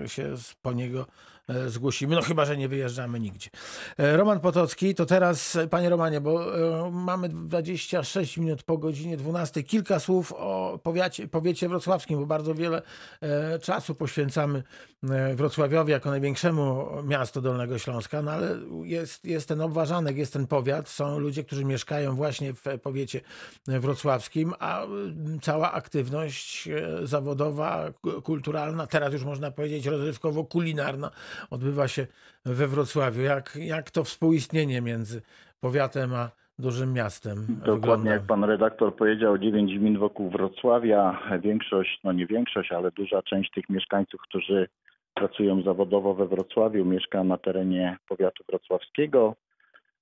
się 0.08 0.34
po 0.62 0.74
niego 0.74 1.06
zgłosimy, 1.68 2.16
no 2.16 2.22
chyba, 2.22 2.46
że 2.46 2.58
nie 2.58 2.68
wyjeżdżamy 2.68 3.20
nigdzie. 3.20 3.50
E, 3.98 4.18
Roman 4.18 4.40
Potocki, 4.40 4.96
to 4.96 5.06
teraz, 5.06 5.56
e, 5.56 5.68
panie 5.68 5.90
Romanie, 5.90 6.22
bo 6.22 6.58
e, 6.88 6.92
mamy 6.92 7.30
26 7.30 8.38
minut 8.38 8.64
po 8.64 8.78
godzinie 8.78 9.18
12. 9.18 9.64
Kilka 9.64 10.00
słów 10.00 10.34
o 10.38 10.80
powiacie, 10.84 11.28
powiecie 11.28 11.70
wrocławskim, 11.70 12.20
bo 12.20 12.26
bardzo 12.26 12.56
wiele 12.56 12.82
e, 13.22 13.60
czasu 13.60 13.96
poświęcamy 13.96 14.64
e, 15.04 15.36
Wrocławiowi 15.36 15.92
jako 15.92 16.10
największemu 16.10 16.88
miastu 17.04 17.42
Dolnego 17.42 17.80
Śląska, 17.80 18.22
no 18.22 18.32
ale 18.32 18.58
jest, 18.84 19.26
jest 19.26 19.48
ten 19.48 19.62
obważanek, 19.62 20.18
jest 20.18 20.34
ten 20.34 20.48
powiat, 20.48 20.90
są 20.90 21.20
ludzie, 21.20 21.44
którzy 21.44 21.66
mieszkają 21.66 22.16
właśnie 22.16 22.54
w 22.54 22.64
powiecie 22.82 23.22
wrocławskim, 23.68 24.54
a 24.60 24.86
cała 25.42 25.72
aktywność 25.72 26.68
e, 26.68 27.08
zawodowa, 27.08 27.92
ku- 28.02 28.22
kulturalna, 28.22 28.88
teraz 28.88 29.14
już 29.14 29.24
można 29.24 29.52
powiedzieć 29.52 29.86
rozrywkowo-kulinarna 29.86 31.10
odbywa 31.50 31.88
się 31.88 32.08
we 32.46 32.68
Wrocławiu. 32.68 33.22
Jak, 33.22 33.56
jak 33.56 33.92
to 33.92 34.04
współistnienie 34.04 34.82
między 34.82 35.22
powiatem 35.60 36.14
a 36.14 36.30
dużym 36.60 36.94
miastem 36.94 37.46
Dokładnie 37.50 37.74
wygląda? 37.74 38.12
jak 38.12 38.24
pan 38.24 38.44
redaktor 38.44 38.96
powiedział, 38.96 39.38
9 39.38 39.80
gmin 39.80 39.98
wokół 39.98 40.30
Wrocławia. 40.30 41.20
Większość, 41.42 42.00
no 42.04 42.12
nie 42.12 42.28
większość, 42.28 42.72
ale 42.72 42.92
duża 42.92 43.22
część 43.22 43.52
tych 43.52 43.70
mieszkańców, 43.70 44.22
którzy 44.22 44.68
pracują 45.14 45.62
zawodowo 45.62 46.14
we 46.14 46.28
Wrocławiu, 46.28 46.86
mieszka 46.86 47.24
na 47.24 47.38
terenie 47.38 47.98
powiatu 48.08 48.44
wrocławskiego. 48.50 49.36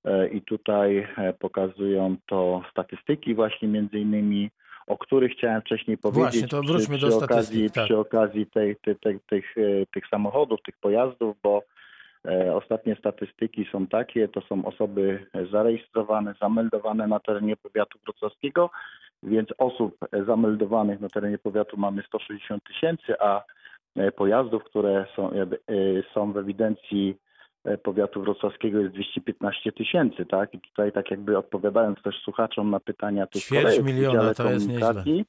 E, 0.04 0.28
I 0.28 0.42
tutaj 0.42 1.08
e, 1.16 1.32
pokazują 1.32 2.16
to 2.26 2.62
statystyki 2.70 3.34
właśnie 3.34 3.68
między 3.68 3.98
innymi, 3.98 4.50
o 4.86 4.98
których 4.98 5.32
chciałem 5.32 5.60
wcześniej 5.60 5.98
powiedzieć. 5.98 6.22
Właśnie, 6.22 6.48
to 6.48 6.62
wróćmy 6.62 6.96
przy, 6.96 7.06
do 7.06 7.16
przy 7.16 7.24
okazji, 7.24 7.70
tak. 7.70 7.84
Przy 7.84 7.98
okazji 7.98 8.46
tej, 8.46 8.76
tej, 8.76 8.96
tej, 8.96 9.20
tych, 9.20 9.58
e, 9.58 9.86
tych 9.86 10.08
samochodów, 10.08 10.62
tych 10.62 10.76
pojazdów, 10.76 11.36
bo 11.42 11.62
E, 12.28 12.54
Ostatnie 12.54 12.96
statystyki 12.96 13.68
są 13.72 13.86
takie, 13.86 14.28
to 14.28 14.40
są 14.40 14.64
osoby 14.64 15.26
zarejestrowane, 15.52 16.34
zameldowane 16.40 17.06
na 17.06 17.20
terenie 17.20 17.56
powiatu 17.56 17.98
wrocławskiego, 18.04 18.70
więc 19.22 19.48
osób 19.58 19.96
zameldowanych 20.26 21.00
na 21.00 21.08
terenie 21.08 21.38
powiatu 21.38 21.76
mamy 21.76 22.02
160 22.02 22.64
tysięcy, 22.64 23.20
a 23.20 23.42
e, 23.96 24.12
pojazdów, 24.12 24.64
które 24.64 25.06
są, 25.16 25.30
są 26.14 26.32
w 26.32 26.36
ewidencji 26.36 27.16
powiatu 27.82 28.22
wrocławskiego 28.22 28.80
jest 28.80 28.94
215 28.94 29.72
tysięcy, 29.72 30.26
tak? 30.26 30.54
I 30.54 30.60
tutaj 30.60 30.92
tak 30.92 31.10
jakby 31.10 31.38
odpowiadając 31.38 32.02
też 32.02 32.20
słuchaczom 32.24 32.70
na 32.70 32.80
pytania 32.80 33.26
tych 33.26 33.42
Ćwierć 33.42 33.82
miliona, 33.82 34.34
to 34.34 34.50
jest 34.50 34.66
Komunikacji, 34.66 35.24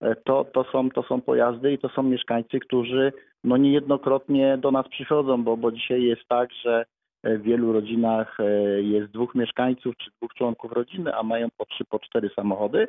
e, 0.00 0.16
to, 0.16 0.44
to, 0.44 0.64
są, 0.72 0.90
to 0.90 1.02
są 1.02 1.20
pojazdy 1.20 1.72
i 1.72 1.78
to 1.78 1.88
są 1.88 2.02
mieszkańcy, 2.02 2.60
którzy 2.60 3.12
no 3.44 3.56
niejednokrotnie 3.56 4.58
do 4.58 4.70
nas 4.70 4.88
przychodzą, 4.88 5.44
bo, 5.44 5.56
bo 5.56 5.72
dzisiaj 5.72 6.02
jest 6.02 6.22
tak, 6.28 6.48
że 6.64 6.84
e, 7.22 7.38
w 7.38 7.42
wielu 7.42 7.72
rodzinach 7.72 8.40
e, 8.40 8.82
jest 8.82 9.12
dwóch 9.12 9.34
mieszkańców 9.34 9.96
czy 9.96 10.10
dwóch 10.10 10.34
członków 10.34 10.72
rodziny, 10.72 11.14
a 11.14 11.22
mają 11.22 11.48
po 11.56 11.66
trzy, 11.66 11.84
po 11.84 11.98
cztery 11.98 12.30
samochody. 12.36 12.88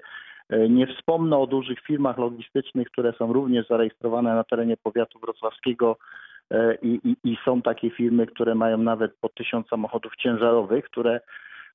E, 0.49 0.69
Nie 0.69 0.87
wspomnę 0.87 1.37
o 1.37 1.47
dużych 1.47 1.79
firmach 1.79 2.17
logistycznych, 2.17 2.87
które 2.87 3.13
są 3.13 3.33
również 3.33 3.67
zarejestrowane 3.67 4.35
na 4.35 4.43
terenie 4.43 4.77
powiatu 4.77 5.19
wrocławskiego 5.19 5.97
e, 5.97 6.03
i, 6.81 6.99
i, 7.03 7.31
i 7.31 7.37
są 7.45 7.61
takie 7.61 7.89
firmy, 7.89 8.27
które 8.27 8.55
mają 8.55 8.77
nawet 8.77 9.13
po 9.21 9.29
tysiąc 9.29 9.67
samochodów 9.67 10.15
ciężarowych, 10.15 10.85
które 10.85 11.19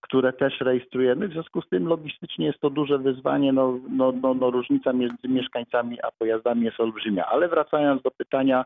które 0.00 0.32
też 0.32 0.60
rejestrujemy. 0.60 1.28
W 1.28 1.32
związku 1.32 1.62
z 1.62 1.68
tym 1.68 1.86
logistycznie 1.86 2.46
jest 2.46 2.60
to 2.60 2.70
duże 2.70 2.98
wyzwanie. 2.98 3.52
No, 3.52 3.78
no, 3.90 4.12
no, 4.22 4.34
no, 4.34 4.50
różnica 4.50 4.92
między 4.92 5.28
mieszkańcami 5.28 6.02
a 6.02 6.08
pojazdami 6.18 6.64
jest 6.64 6.80
olbrzymia. 6.80 7.26
Ale 7.26 7.48
wracając 7.48 8.02
do 8.02 8.10
pytania 8.10 8.64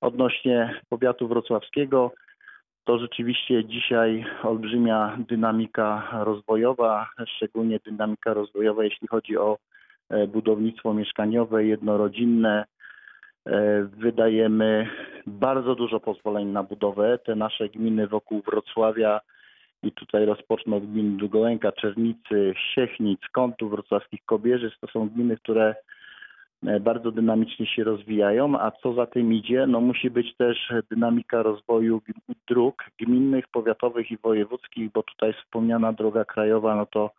odnośnie 0.00 0.80
powiatu 0.88 1.28
wrocławskiego, 1.28 2.12
to 2.84 2.98
rzeczywiście 2.98 3.64
dzisiaj 3.64 4.24
olbrzymia 4.42 5.16
dynamika 5.28 6.08
rozwojowa, 6.24 7.08
szczególnie 7.26 7.80
dynamika 7.84 8.34
rozwojowa, 8.34 8.84
jeśli 8.84 9.08
chodzi 9.08 9.36
o 9.36 9.58
e, 10.10 10.26
budownictwo 10.26 10.94
mieszkaniowe, 10.94 11.64
jednorodzinne. 11.64 12.64
E, 13.50 13.84
Wydajemy 13.84 14.88
bardzo 15.26 15.74
dużo 15.74 16.00
pozwoleń 16.00 16.48
na 16.48 16.62
budowę. 16.62 17.18
Te 17.18 17.34
nasze 17.34 17.68
gminy 17.68 18.06
wokół 18.06 18.42
Wrocławia 18.42 19.20
i 19.82 19.92
tutaj 19.92 20.24
rozpocznę 20.24 20.76
od 20.76 20.86
gmin 20.86 21.16
Długołęka, 21.16 21.72
Czernicy, 21.72 22.54
Siechnic, 22.74 23.20
Kątów 23.32 23.70
Wrocławskich, 23.70 24.20
Kobierzyc. 24.26 24.72
To 24.80 24.86
są 24.86 25.08
gminy, 25.08 25.36
które 25.36 25.74
e, 26.66 26.80
bardzo 26.80 27.10
dynamicznie 27.12 27.66
się 27.66 27.84
rozwijają, 27.84 28.60
a 28.60 28.70
co 28.70 28.94
za 28.94 29.06
tym 29.06 29.32
idzie, 29.32 29.66
no 29.66 29.80
musi 29.80 30.10
być 30.10 30.36
też 30.36 30.72
dynamika 30.90 31.42
rozwoju 31.42 32.02
dróg 32.48 32.84
gminnych, 32.98 33.48
powiatowych 33.48 34.10
i 34.10 34.16
wojewódzkich, 34.16 34.92
bo 34.92 35.02
tutaj 35.02 35.32
wspomniana 35.32 35.92
droga 35.92 36.24
krajowa, 36.24 36.76
no 36.76 36.86
to 36.86 37.10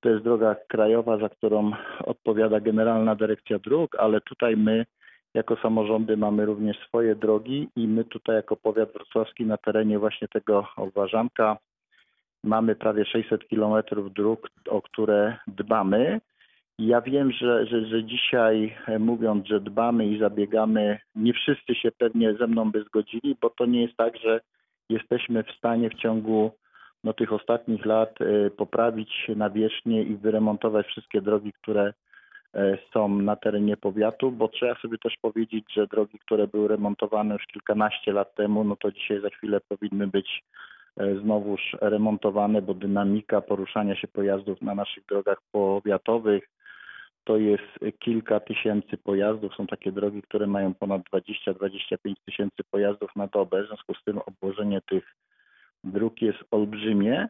to 0.00 0.08
jest 0.08 0.24
droga 0.24 0.56
krajowa, 0.68 1.18
za 1.18 1.28
którą 1.28 1.70
odpowiada 2.04 2.60
Generalna 2.60 3.14
Dyrekcja 3.14 3.58
Dróg, 3.58 3.96
ale 3.98 4.20
tutaj 4.20 4.56
my 4.56 4.86
jako 5.34 5.56
samorządy 5.56 6.16
mamy 6.16 6.46
również 6.46 6.78
swoje 6.78 7.14
drogi 7.14 7.68
i 7.76 7.88
my 7.88 8.04
tutaj 8.04 8.36
jako 8.36 8.56
powiat 8.56 8.92
wrocławski 8.92 9.46
na 9.46 9.56
terenie 9.56 9.98
właśnie 9.98 10.28
tego 10.28 10.66
obważanka 10.76 11.56
mamy 12.44 12.76
prawie 12.76 13.04
600 13.04 13.48
kilometrów 13.48 14.12
dróg, 14.12 14.48
o 14.68 14.82
które 14.82 15.36
dbamy. 15.46 16.20
Ja 16.78 17.00
wiem, 17.00 17.32
że, 17.32 17.66
że, 17.66 17.86
że 17.86 18.04
dzisiaj 18.04 18.76
e, 18.86 18.98
mówiąc, 18.98 19.46
że 19.46 19.60
dbamy 19.60 20.06
i 20.06 20.18
zabiegamy, 20.18 20.98
nie 21.14 21.32
wszyscy 21.32 21.74
się 21.74 21.90
pewnie 21.98 22.34
ze 22.34 22.46
mną 22.46 22.70
by 22.70 22.82
zgodzili, 22.82 23.36
bo 23.40 23.50
to 23.50 23.66
nie 23.66 23.82
jest 23.82 23.96
tak, 23.96 24.16
że 24.16 24.40
jesteśmy 24.88 25.42
w 25.42 25.50
stanie 25.50 25.90
w 25.90 25.94
ciągu 25.94 26.50
no, 27.04 27.12
tych 27.12 27.32
ostatnich 27.32 27.86
lat 27.86 28.14
e, 28.20 28.50
poprawić 28.50 29.30
nawierzchnię 29.36 30.02
i 30.02 30.16
wyremontować 30.16 30.86
wszystkie 30.86 31.22
drogi, 31.22 31.52
które 31.52 31.92
są 32.92 33.08
na 33.08 33.36
terenie 33.36 33.76
powiatu, 33.76 34.32
bo 34.32 34.48
trzeba 34.48 34.74
sobie 34.74 34.98
też 34.98 35.16
powiedzieć, 35.22 35.64
że 35.72 35.86
drogi, 35.86 36.18
które 36.18 36.46
były 36.46 36.68
remontowane 36.68 37.34
już 37.34 37.46
kilkanaście 37.46 38.12
lat 38.12 38.34
temu, 38.34 38.64
no 38.64 38.76
to 38.76 38.92
dzisiaj 38.92 39.20
za 39.20 39.30
chwilę 39.30 39.60
powinny 39.68 40.06
być 40.06 40.42
e, 40.96 41.16
znowuż 41.20 41.76
remontowane, 41.80 42.62
bo 42.62 42.74
dynamika 42.74 43.40
poruszania 43.40 43.96
się 43.96 44.08
pojazdów 44.08 44.62
na 44.62 44.74
naszych 44.74 45.06
drogach 45.06 45.38
powiatowych 45.52 46.48
to 47.24 47.36
jest 47.36 47.98
kilka 47.98 48.40
tysięcy 48.40 48.96
pojazdów. 48.96 49.54
Są 49.54 49.66
takie 49.66 49.92
drogi, 49.92 50.22
które 50.22 50.46
mają 50.46 50.74
ponad 50.74 51.02
20-25 51.12 52.14
tysięcy 52.26 52.64
pojazdów 52.70 53.16
na 53.16 53.26
dobę. 53.26 53.62
W 53.62 53.66
związku 53.66 53.94
z 53.94 54.04
tym 54.04 54.18
obłożenie 54.18 54.80
tych 54.80 55.16
dróg 55.84 56.22
jest 56.22 56.38
olbrzymie, 56.50 57.28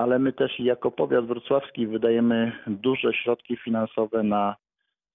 ale 0.00 0.18
my 0.18 0.32
też 0.32 0.60
jako 0.60 0.90
powiat 0.90 1.26
wrocławski 1.26 1.86
wydajemy 1.86 2.52
duże 2.66 3.12
środki 3.12 3.56
finansowe 3.56 4.22
na 4.22 4.56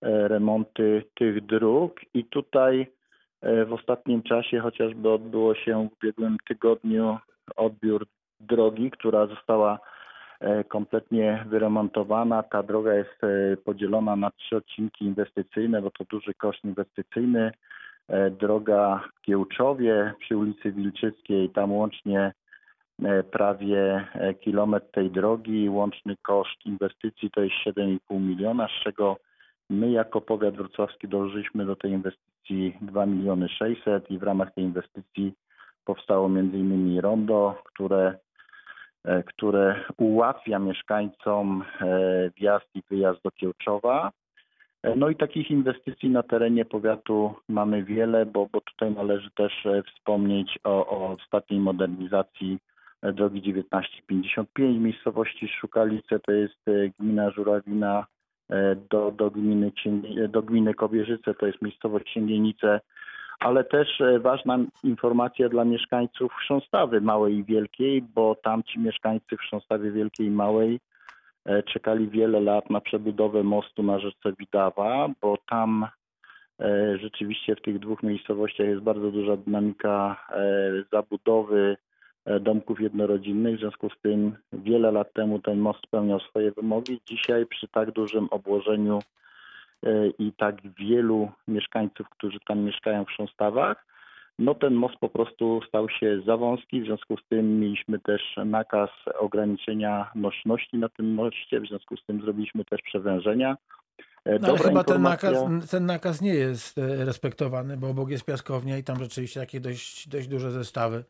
e, 0.02 0.28
remonty 0.28 1.04
tych 1.16 1.46
dróg 1.46 2.02
i 2.14 2.26
tutaj 2.26 2.88
e, 3.42 3.66
w 3.66 3.74
ostatnim 3.74 4.24
czasie 4.24 4.60
chociażby 4.60 5.10
odbyło 5.10 5.56
się 5.56 5.90
w 5.90 5.94
ubiegłym 5.94 6.38
tygodniu 6.48 7.18
odbiór 7.56 8.06
drogi, 8.40 8.92
która 8.92 9.28
została 9.28 9.80
e, 10.40 10.64
kompletnie 10.64 11.46
wyremontowana. 11.48 12.44
Ta 12.44 12.64
droga 12.64 12.94
jest 12.94 13.22
podzielona 13.64 14.16
na 14.16 14.32
trzy 14.32 14.56
odcinki 14.56 15.06
inwestycyjne, 15.06 15.82
bo 15.82 15.92
to 15.92 16.04
duży 16.04 16.34
koszt 16.34 16.64
inwestycyjny. 16.64 17.52
Droga 18.32 19.02
w 19.16 19.22
Kiełczowie 19.22 20.14
przy 20.20 20.38
ulicy 20.38 20.72
Wilczyckiej, 20.72 21.50
tam 21.50 21.72
łącznie 21.72 22.34
prawie 23.32 24.08
e, 24.14 24.34
kilometr 24.34 24.88
tej 24.92 25.12
drogi. 25.12 25.70
Łączny 25.70 26.16
koszt 26.22 26.66
inwestycji 26.66 27.32
to 27.32 27.42
jest 27.42 27.56
7,5 27.66 28.20
miliona, 28.20 28.68
z 28.68 28.84
czego 28.84 29.18
my 29.70 29.92
jako 29.92 30.22
powiat 30.22 30.56
wrocławski 30.56 31.08
dołożyliśmy 31.08 31.66
do 31.66 31.76
tej 31.76 31.92
inwestycji 31.92 32.78
2 32.82 33.06
miliony 33.06 33.50
600 33.50 34.12
i 34.12 34.20
w 34.20 34.24
ramach 34.24 34.54
tej 34.54 34.64
inwestycji 34.64 35.34
powstało 35.86 36.28
innymi 36.28 37.02
rondo, 37.02 37.62
które 37.66 38.18
e, 39.04 39.24
które 39.24 39.76
ułatwia 39.98 40.60
mieszkańcom 40.60 41.64
e, 41.82 42.30
wjazd 42.38 42.68
i 42.76 42.82
wyjazd 42.90 43.22
do 43.24 43.32
Kiełczowa. 43.32 44.12
E, 44.84 44.96
No 44.96 45.10
i 45.10 45.16
takich 45.16 45.52
inwestycji 45.52 46.10
na 46.10 46.24
terenie 46.24 46.66
powiatu 46.66 47.34
mamy 47.50 47.84
wiele, 47.84 48.26
bo, 48.26 48.48
bo 48.52 48.62
tutaj 48.62 48.92
należy 48.92 49.32
też 49.32 49.66
e, 49.66 49.84
wspomnieć 49.84 50.60
o, 50.64 50.88
o 50.88 51.10
ostatniej 51.10 51.60
modernizacji 51.60 52.54
e, 52.54 52.75
drogi 53.14 53.42
1955 53.42 54.78
w 54.78 54.82
miejscowości 54.82 55.48
Szukalice, 55.48 56.20
to 56.20 56.32
jest 56.32 56.68
e, 56.68 56.90
gmina 57.00 57.32
Żurawina 57.32 58.06
e, 58.50 58.76
do, 58.90 59.12
do, 59.12 59.32
gminy, 59.32 59.72
Księgi- 59.72 60.28
do 60.30 60.42
gminy 60.42 60.74
Kobierzyce, 60.74 61.34
to 61.34 61.46
jest 61.46 61.62
miejscowość 61.62 62.06
Księgienice, 62.06 62.80
ale 63.40 63.64
też 63.64 64.02
e, 64.02 64.20
ważna 64.20 64.58
informacja 64.84 65.50
dla 65.50 65.66
mieszkańców 65.66 66.34
Chrząstawy 66.34 67.02
Małej 67.02 67.36
i 67.36 67.44
Wielkiej, 67.44 68.02
bo 68.02 68.36
tam 68.44 68.64
ci 68.64 68.80
mieszkańcy 68.80 69.38
w 69.38 69.40
Chrząstawie 69.40 69.92
Wielkiej 69.92 70.28
i 70.28 70.32
Małej 70.32 70.80
e, 71.46 71.64
czekali 71.64 72.10
wiele 72.10 72.40
lat 72.40 72.70
na 72.70 72.82
przebudowę 72.82 73.44
mostu 73.44 73.84
na 73.84 74.00
rzece 74.00 74.34
Widawa, 74.40 75.08
bo 75.22 75.38
tam 75.50 75.88
e, 76.60 76.98
rzeczywiście 76.98 77.56
w 77.56 77.62
tych 77.62 77.80
dwóch 77.80 78.04
miejscowościach 78.04 78.68
jest 78.68 78.82
bardzo 78.82 79.12
duża 79.12 79.38
dynamika 79.38 80.26
e, 80.30 80.72
zabudowy 80.92 81.78
e, 81.80 81.95
domków 82.42 82.82
jednorodzinnych. 82.82 83.56
W 83.56 83.60
związku 83.60 83.90
z 83.90 84.02
tym 84.02 84.36
wiele 84.54 84.92
lat 84.92 85.14
temu 85.14 85.40
ten 85.40 85.60
most 85.60 85.80
spełniał 85.88 86.20
swoje 86.20 86.52
wymogi. 86.52 87.02
Dzisiaj 87.06 87.46
przy 87.46 87.68
tak 87.68 87.92
dużym 87.92 88.28
obłożeniu 88.32 89.00
e, 89.84 90.08
i 90.08 90.34
tak 90.38 90.56
wielu 90.80 91.32
mieszkańców, 91.48 92.10
którzy 92.10 92.40
tam 92.48 92.60
mieszkają 92.60 93.06
w 93.06 93.08
Chrząstawach, 93.08 93.86
no 94.40 94.56
ten 94.56 94.74
most 94.74 94.96
po 94.96 95.10
prostu 95.10 95.62
stał 95.68 95.90
się 95.90 96.22
za 96.26 96.38
wąski, 96.38 96.82
w 96.82 96.86
związku 96.86 97.18
z 97.18 97.28
tym 97.30 97.60
mieliśmy 97.60 98.00
też 98.00 98.22
nakaz 98.46 98.90
ograniczenia 99.20 100.12
nośności 100.16 100.78
na 100.78 100.90
tym 100.90 101.14
moście, 101.14 101.60
w 101.60 101.68
związku 101.68 101.98
z 101.98 102.06
tym 102.06 102.22
zrobiliśmy 102.22 102.66
też 102.66 102.82
przewężenia. 102.82 103.58
E, 104.26 104.40
No, 104.40 104.48
ale 104.48 104.58
chyba 104.58 104.84
ten 104.84 105.02
nakaz, 105.02 105.38
ten 105.72 105.86
nakaz 105.86 106.22
nie 106.22 106.34
jest 106.34 106.78
e, 106.78 107.06
respektowany, 107.06 107.78
bo 107.78 107.90
obok 107.90 108.10
jest 108.10 108.26
piaskownia 108.26 108.78
i 108.78 108.84
tam 108.84 109.00
rzeczywiście 109.00 109.40
takie 109.40 109.60
dość, 109.60 110.10
dość 110.10 110.28
duże 110.28 110.52
zestawy 110.52 110.98
e, 110.98 111.04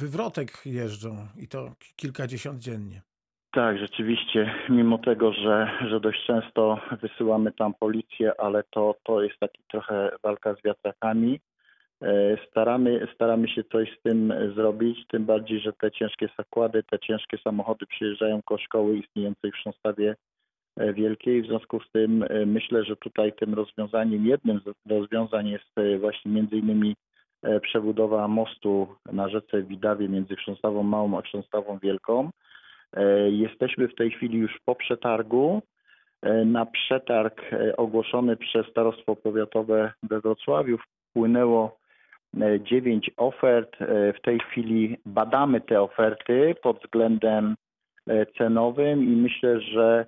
wywrotek 0.00 0.48
jeżdżą 0.66 1.10
i 1.38 1.48
to 1.48 1.74
kilkadziesiąt 1.96 2.58
dziennie. 2.58 3.02
Tak, 3.56 3.78
rzeczywiście, 3.78 4.54
mimo 4.68 4.98
tego, 4.98 5.32
że, 5.32 5.70
że 5.88 6.00
dość 6.00 6.26
często 6.26 6.80
wysyłamy 7.02 7.52
tam 7.52 7.74
policję, 7.74 8.40
ale 8.40 8.62
to, 8.70 8.94
to 9.04 9.22
jest 9.22 9.38
taki 9.38 9.62
trochę 9.70 10.10
walka 10.22 10.54
z 10.54 10.62
wiatrakami. 10.64 11.40
E, 12.02 12.36
Staramy, 12.50 13.08
staramy 13.14 13.48
się 13.48 13.64
coś 13.64 13.98
z 13.98 14.02
tym 14.02 14.34
zrobić, 14.54 15.06
tym 15.08 15.24
bardziej, 15.24 15.60
że 15.60 15.72
te 15.72 15.90
ciężkie 15.90 16.28
zakłady, 16.38 16.82
te 16.82 16.98
ciężkie 16.98 17.38
samochody 17.38 17.86
przyjeżdżają 17.86 18.40
koło 18.44 18.58
szkoły 18.60 18.98
istniejącej 18.98 19.50
w 19.50 19.54
Chrząstawie 19.54 20.16
e, 20.76 20.92
Wielkiej. 20.92 21.42
W 21.42 21.46
związku 21.46 21.80
z 21.80 21.90
tym 21.92 22.22
e, 22.22 22.46
myślę, 22.46 22.84
że 22.84 22.96
tutaj 22.96 23.32
tym 23.32 23.54
rozwiązaniem, 23.54 24.26
jednym 24.26 24.60
z 24.60 24.90
rozwiązań 24.90 25.48
jest 25.48 25.78
e, 25.78 25.98
właśnie 25.98 26.32
między 26.32 26.56
innymi 26.56 26.90
e, 26.90 27.05
przebudowa 27.62 28.28
mostu 28.28 28.88
na 29.12 29.28
rzece 29.28 29.62
Widawie 29.62 30.08
między 30.08 30.36
Chrząstawą 30.36 30.82
Małą 30.82 31.18
a 31.18 31.22
Chrząstawą 31.22 31.78
Wielką. 31.78 32.30
E, 32.92 33.30
Jesteśmy 33.30 33.88
w 33.88 33.94
tej 33.94 34.10
chwili 34.10 34.38
już 34.38 34.58
po 34.64 34.74
przetargu. 34.74 35.62
E, 36.22 36.44
Na 36.44 36.66
przetarg 36.66 37.42
e, 37.52 37.76
ogłoszony 37.76 38.36
przez 38.36 38.66
Starostwo 38.66 39.16
Powiatowe 39.16 39.92
we 40.02 40.20
Wrocławiu 40.20 40.78
wpłynęło 40.78 41.78
e, 42.40 42.60
dziewięć 42.60 43.10
ofert. 43.16 43.76
E, 43.82 44.12
W 44.12 44.20
tej 44.20 44.38
chwili 44.40 44.96
badamy 45.06 45.60
te 45.60 45.82
oferty 45.82 46.54
pod 46.62 46.78
względem 46.82 47.54
e, 48.08 48.26
cenowym 48.26 49.04
i 49.04 49.16
myślę, 49.16 49.60
że 49.60 50.06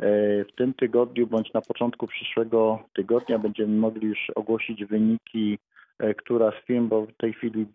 e, 0.00 0.06
w 0.44 0.52
tym 0.56 0.74
tygodniu 0.74 1.26
bądź 1.26 1.52
na 1.52 1.60
początku 1.60 2.06
przyszłego 2.06 2.82
tygodnia 2.94 3.38
będziemy 3.38 3.76
mogli 3.76 4.08
już 4.08 4.30
ogłosić 4.34 4.84
wyniki, 4.84 5.58
e, 5.58 5.73
która 6.16 6.50
z 6.50 6.66
firm, 6.66 6.88
bo 6.88 7.06
w 7.06 7.16
tej 7.16 7.32
chwili 7.32 7.66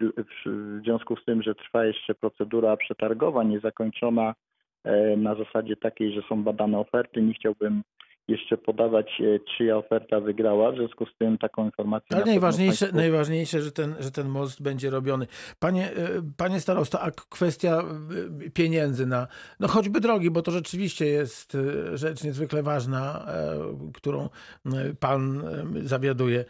w 0.46 0.82
związku 0.84 1.16
z 1.16 1.26
tym, 1.26 1.42
że 1.42 1.56
trwa 1.56 1.86
jeszcze 1.86 2.16
procedura 2.16 2.78
przetargowa 2.78 3.44
niezakończona 3.44 4.36
e, 4.84 5.18
na 5.18 5.36
zasadzie 5.36 5.76
takiej, 5.76 6.14
że 6.14 6.22
są 6.30 6.44
badane 6.44 6.80
oferty, 6.80 7.22
nie 7.22 7.34
chciałbym 7.34 7.84
jeszcze 8.28 8.58
podawać, 8.58 9.22
e, 9.22 9.40
czyja 9.58 9.78
oferta 9.78 10.20
wygrała, 10.20 10.72
w 10.72 10.76
związku 10.76 11.06
z 11.06 11.18
tym 11.18 11.38
taką 11.38 11.66
informację... 11.66 12.08
Ale 12.12 12.20
na 12.20 12.32
najważniejsze, 12.32 12.86
państwu- 12.86 12.96
najważniejsze 12.96 13.62
że, 13.62 13.72
ten, 13.72 13.96
że 14.00 14.12
ten 14.12 14.30
most 14.30 14.64
będzie 14.64 14.90
robiony. 14.90 15.28
Panie, 15.60 15.92
e, 15.92 15.94
panie 16.38 16.60
starosto, 16.60 17.02
a 17.02 17.12
kwestia 17.12 17.84
e, 18.48 18.50
pieniędzy 18.50 19.06
na, 19.06 19.28
no 19.60 19.68
choćby 19.68 20.00
drogi, 20.00 20.32
bo 20.32 20.42
to 20.42 20.52
rzeczywiście 20.52 21.06
jest 21.06 21.56
e, 21.56 21.98
rzecz 21.98 22.24
niezwykle 22.24 22.64
ważna, 22.64 23.26
e, 23.28 23.92
którą 23.94 24.24
e, 24.24 24.30
pan 25.00 25.42
e, 25.42 25.88
zawiaduje. 25.88 26.46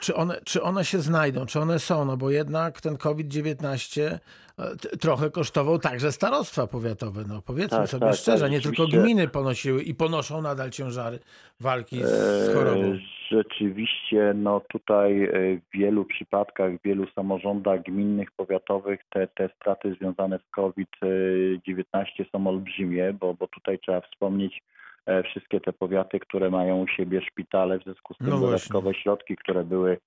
Czy 0.00 0.14
one, 0.14 0.40
czy 0.44 0.62
one 0.62 0.84
się 0.84 0.98
znajdą, 0.98 1.46
czy 1.46 1.60
one 1.60 1.78
są? 1.78 2.04
No 2.04 2.16
bo 2.16 2.30
jednak 2.30 2.80
ten 2.80 2.96
COVID-19 2.96 4.00
e, 4.02 4.18
trochę 5.00 5.30
kosztował 5.30 5.78
także 5.78 6.12
starostwa 6.12 6.66
powiatowe. 6.66 7.24
No 7.28 7.42
powiedzmy 7.46 7.78
Tak, 7.78 7.88
sobie 7.88 8.06
tak, 8.06 8.16
szczerze, 8.16 8.44
tak, 8.44 8.52
nie 8.52 8.60
tylko 8.60 8.86
gminy 8.86 9.28
ponosiły 9.28 9.82
i 9.82 9.94
ponoszą 9.94 10.42
nadal 10.42 10.70
ciężary 10.70 11.18
walki 11.60 11.96
z, 11.96 12.48
E, 12.48 12.54
chorobą. 12.54 12.98
Rzeczywiście, 13.30 14.32
no 14.34 14.60
tutaj 14.60 15.24
e, 15.24 15.30
w 15.56 15.78
wielu 15.78 16.04
przypadkach, 16.04 16.72
w 16.78 16.82
wielu 16.82 17.06
samorządach 17.14 17.82
gminnych, 17.82 18.30
powiatowych 18.30 19.00
te, 19.10 19.26
te 19.26 19.48
straty 19.56 19.94
związane 19.94 20.38
z 20.38 20.50
COVID-19 20.50 22.30
są 22.32 22.46
olbrzymie, 22.46 23.12
bo, 23.20 23.34
bo 23.34 23.48
tutaj 23.48 23.78
trzeba 23.78 24.00
wspomnieć 24.00 24.62
wszystkie 25.24 25.60
te 25.60 25.72
powiaty, 25.72 26.20
które 26.20 26.50
mają 26.50 26.82
u 26.82 26.88
siebie 26.88 27.22
szpitale, 27.22 27.78
w 27.78 27.82
związku 27.82 28.14
z 28.14 28.18
tym 28.18 28.26
No 28.26 28.40
dodatkowe 28.40 28.94
środki, 28.94 29.36
które 29.36 29.64
były 29.64 29.98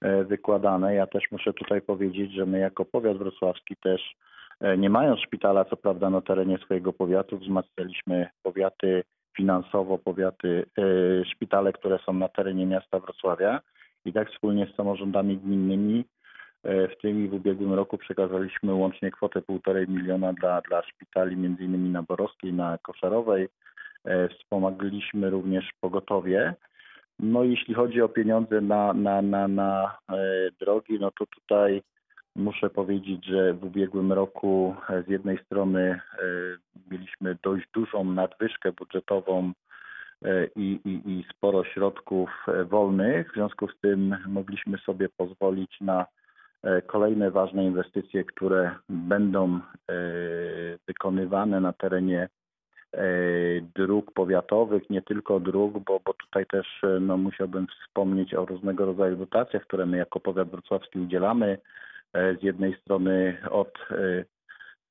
e, 0.00 0.24
wykładane. 0.24 0.94
Ja 0.94 1.06
też 1.06 1.24
muszę 1.30 1.52
tutaj 1.52 1.82
powiedzieć, 1.82 2.32
że 2.32 2.46
my 2.46 2.58
jako 2.58 2.84
powiat 2.84 3.18
wrocławski 3.18 3.76
też 3.76 4.14
e, 4.60 4.78
nie 4.78 4.90
mając 4.90 5.20
szpitala, 5.20 5.64
co 5.64 5.76
prawda 5.76 6.10
na 6.10 6.20
terenie 6.20 6.58
swojego 6.58 6.92
powiatu, 6.92 7.38
wzmacnialiśmy 7.38 8.28
powiaty 8.42 9.02
finansowo 9.38 9.98
powiaty, 9.98 10.66
e, 10.78 10.82
szpitale, 11.24 11.72
które 11.72 11.98
są 12.06 12.12
na 12.12 12.28
terenie 12.28 12.66
miasta 12.66 13.00
Wrocławia 13.00 13.60
i 14.04 14.12
tak 14.12 14.30
wspólnie 14.30 14.66
z 14.66 14.76
samorządami 14.76 15.38
gminnymi 15.38 16.04
e, 16.64 16.88
w 16.88 16.98
tym 16.98 17.24
i 17.24 17.28
w 17.28 17.34
ubiegłym 17.34 17.74
roku 17.74 17.98
przekazaliśmy 17.98 18.74
łącznie 18.74 19.10
kwotę 19.10 19.42
półtorej 19.42 19.88
miliona 19.88 20.32
dla, 20.32 20.60
dla 20.60 20.82
szpitali, 20.82 21.36
między 21.36 21.64
innymi 21.64 21.88
na 21.90 22.02
Borowskiej, 22.02 22.52
na 22.52 22.78
Koszarowej. 22.78 23.48
E, 24.08 24.28
Wspomagaliśmy 24.28 25.30
również 25.30 25.70
pogotowie. 25.80 26.54
No 27.18 27.44
jeśli 27.44 27.74
chodzi 27.74 28.02
o 28.02 28.08
pieniądze 28.08 28.60
na, 28.60 28.92
na, 28.92 29.22
na, 29.22 29.48
na 29.48 29.98
e, 30.08 30.16
drogi, 30.60 30.98
no 31.00 31.10
to 31.10 31.26
tutaj 31.26 31.82
Muszę 32.36 32.70
powiedzieć, 32.70 33.26
że 33.26 33.54
w 33.54 33.64
ubiegłym 33.64 34.12
roku 34.12 34.74
e, 34.90 35.02
z 35.02 35.08
jednej 35.08 35.38
strony 35.44 36.00
mieliśmy 36.90 37.36
dość 37.42 37.64
dużą 37.72 38.04
nadwyżkę 38.04 38.72
budżetową 38.72 39.52
i, 40.56 40.80
i, 40.84 41.10
i 41.10 41.24
sporo 41.30 41.64
środków 41.64 42.30
wolnych. 42.64 43.30
W 43.30 43.34
związku 43.34 43.68
z 43.68 43.80
tym 43.80 44.16
mogliśmy 44.26 44.78
sobie 44.78 45.08
pozwolić 45.16 45.80
na 45.80 46.06
kolejne 46.86 47.30
ważne 47.30 47.64
inwestycje, 47.64 48.24
które 48.24 48.74
będą 48.88 49.60
wykonywane 50.86 51.60
na 51.60 51.72
terenie 51.72 52.28
dróg 53.74 54.12
powiatowych, 54.12 54.90
nie 54.90 55.02
tylko 55.02 55.40
dróg, 55.40 55.78
bo, 55.78 56.00
bo 56.04 56.14
tutaj 56.14 56.46
też 56.46 56.66
e, 56.84 57.00
no, 57.00 57.16
musiałbym 57.16 57.66
wspomnieć 57.66 58.34
o 58.34 58.46
różnego 58.46 58.86
rodzaju 58.86 59.16
dotacjach, 59.16 59.62
które 59.62 59.86
my 59.86 59.96
jako 59.96 60.20
powiat 60.20 60.50
wrocławski 60.50 60.98
udzielamy. 60.98 61.58
E, 62.12 62.34
Z 62.34 62.42
jednej 62.42 62.76
strony 62.80 63.36
od 63.50 63.78
e, 63.90 64.24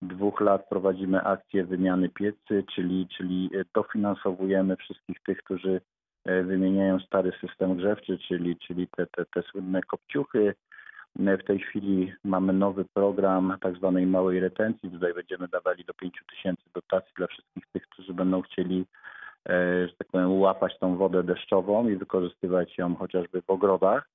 dwóch 0.02 0.42
lat 0.42 0.70
prowadzimy 0.70 1.22
akcję 1.22 1.66
wymiany 1.66 2.10
piecy, 2.10 2.64
czyli, 2.76 3.08
czyli 3.18 3.50
e, 3.54 3.64
dofinansowujemy 3.74 4.76
wszystkich 4.76 5.18
tych, 5.26 5.38
którzy 5.38 5.82
e, 6.26 6.44
wymieniają 6.44 7.00
stary 7.00 7.32
system 7.42 7.78
grzewczy, 7.78 8.18
czyli, 8.18 8.58
czyli 8.58 8.88
te, 8.88 9.08
te, 9.08 9.26
te 9.26 9.42
słynne 9.42 9.82
kopciuchy. 9.82 10.54
W 11.20 11.44
tej 11.44 11.60
chwili 11.60 12.14
mamy 12.24 12.54
nowy 12.54 12.86
program 12.86 13.58
tak 13.62 13.78
zwanej 13.78 14.08
małej 14.08 14.40
retencji. 14.40 14.92
Tutaj 14.92 15.14
będziemy 15.14 15.48
dawali 15.48 15.86
do 15.86 15.94
5 15.94 16.14
tysięcy 16.30 16.64
dotacji 16.74 17.12
dla 17.18 17.28
wszystkich 17.28 17.64
tych, 17.74 17.88
którzy 17.90 18.14
będą 18.14 18.42
chcieli, 18.42 18.86
e, 19.50 19.88
że 19.88 19.94
tak 19.98 20.08
powiem, 20.08 20.40
łapać 20.40 20.80
tą 20.80 20.98
wodę 20.98 21.24
deszczową 21.24 21.90
i 21.90 21.96
wykorzystywać 21.96 22.78
ją 22.78 22.96
chociażby 22.96 23.42
w 23.42 23.50
ogrodach. 23.50 24.10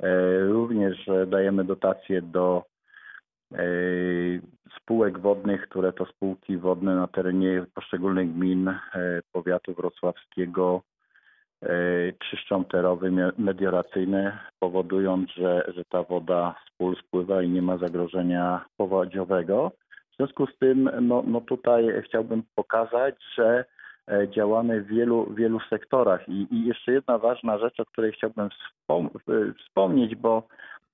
E, 0.00 0.40
Również 0.46 1.08
e, 1.08 1.26
dajemy 1.26 1.64
dotacje 1.64 2.22
do 2.22 2.64
spółek 4.76 5.18
wodnych, 5.18 5.68
które 5.68 5.92
to 5.92 6.06
spółki 6.06 6.56
wodne 6.56 6.94
na 6.94 7.06
terenie 7.06 7.64
poszczególnych 7.74 8.34
gmin 8.34 8.74
powiatu 9.32 9.74
wrocławskiego 9.74 10.82
czyszczą 12.30 12.64
te 12.64 12.82
rowy 12.82 13.10
powodując, 14.58 15.30
że, 15.30 15.72
że 15.76 15.84
ta 15.84 16.02
woda 16.02 16.54
z 16.66 16.76
pól 16.76 16.96
spływa 16.96 17.42
i 17.42 17.48
nie 17.48 17.62
ma 17.62 17.78
zagrożenia 17.78 18.64
powodziowego. 18.76 19.72
W 20.12 20.16
związku 20.16 20.46
z 20.46 20.58
tym, 20.58 20.90
no, 21.00 21.24
no 21.26 21.40
tutaj 21.40 22.02
chciałbym 22.04 22.42
pokazać, 22.54 23.14
że 23.34 23.64
e, 24.08 24.28
działamy 24.28 24.80
w 24.82 24.86
wielu, 24.86 25.34
wielu 25.34 25.60
sektorach. 25.60 26.28
I, 26.28 26.46
I 26.50 26.66
jeszcze 26.66 26.92
jedna 26.92 27.18
ważna 27.18 27.58
rzecz, 27.58 27.80
o 27.80 27.84
której 27.84 28.12
chciałbym 28.12 28.48
wspom- 28.48 29.08
e, 29.28 29.54
wspomnieć, 29.54 30.16
bo 30.16 30.42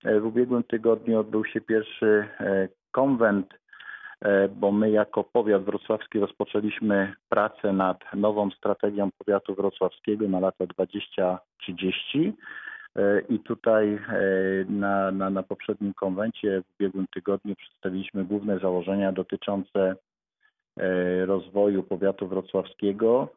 e, 0.04 0.20
w 0.20 0.26
ubiegłym 0.26 0.62
tygodniu 0.62 1.20
odbył 1.20 1.44
się 1.44 1.60
pierwszy 1.60 2.28
e, 2.40 2.68
konwent, 2.90 3.54
e, 3.54 3.56
bo 4.56 4.72
my 4.72 4.90
jako 4.90 5.24
powiat 5.24 5.64
wrocławski 5.64 6.20
rozpoczęliśmy 6.20 7.14
pracę 7.28 7.72
nad 7.72 7.98
nową 8.14 8.50
strategią 8.50 9.08
powiatu 9.18 9.54
wrocławskiego 9.54 10.28
na 10.28 10.40
lata 10.40 10.66
2030. 10.66 12.32
E, 12.96 13.20
I 13.28 13.38
tutaj 13.38 13.94
e, 13.94 14.00
na, 14.68 15.10
na, 15.10 15.30
na 15.30 15.42
poprzednim 15.42 15.94
konwencie 15.94 16.62
w 16.62 16.80
ubiegłym 16.80 17.06
tygodniu 17.14 17.56
przedstawiliśmy 17.56 18.24
główne 18.24 18.58
założenia 18.58 19.12
dotyczące 19.12 19.96
e, 20.76 21.26
rozwoju 21.26 21.82
powiatu 21.82 22.28
wrocławskiego 22.28 23.28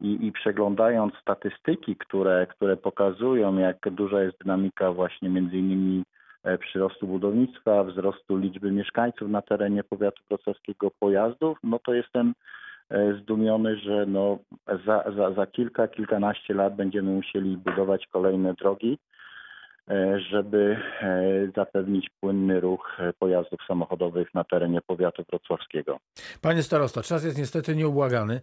i, 0.00 0.26
i 0.26 0.32
przeglądając 0.32 1.14
statystyki, 1.14 1.96
które, 1.96 2.46
które 2.46 2.76
pokazują, 2.76 3.58
jak 3.58 3.90
duża 3.90 4.22
jest 4.22 4.38
dynamika 4.38 4.92
właśnie 4.92 5.28
między 5.28 5.58
innymi 5.58 6.02
e, 6.02 6.13
przyrostu 6.60 7.06
budownictwa, 7.06 7.84
wzrostu 7.84 8.36
liczby 8.36 8.70
mieszkańców 8.70 9.28
na 9.28 9.42
terenie 9.42 9.84
powiatu 9.84 10.22
wrocławskiego, 10.28 10.90
pojazdów, 11.00 11.58
no 11.62 11.78
to 11.78 11.94
jestem 11.94 12.34
e, 12.90 13.14
zdumiony, 13.14 13.76
że 13.76 14.06
no 14.06 14.38
za, 14.86 15.04
za, 15.16 15.32
za 15.32 15.46
kilka, 15.46 15.88
kilkanaście 15.88 16.54
lat 16.54 16.76
będziemy 16.76 17.10
musieli 17.10 17.56
budować 17.56 18.06
kolejne 18.06 18.54
drogi, 18.54 18.98
e, 18.98 19.13
żeby 20.30 20.76
e, 21.02 21.22
zapewnić 21.56 22.10
płynny 22.20 22.60
ruch 22.60 22.96
e, 22.98 23.12
pojazdów 23.12 23.60
samochodowych 23.68 24.34
na 24.34 24.44
terenie 24.44 24.80
powiatu 24.86 25.24
wrocławskiego. 25.30 25.98
Panie 26.40 26.62
starosto, 26.62 27.02
czas 27.02 27.24
jest 27.24 27.38
niestety 27.38 27.76
nieubłagany. 27.76 28.40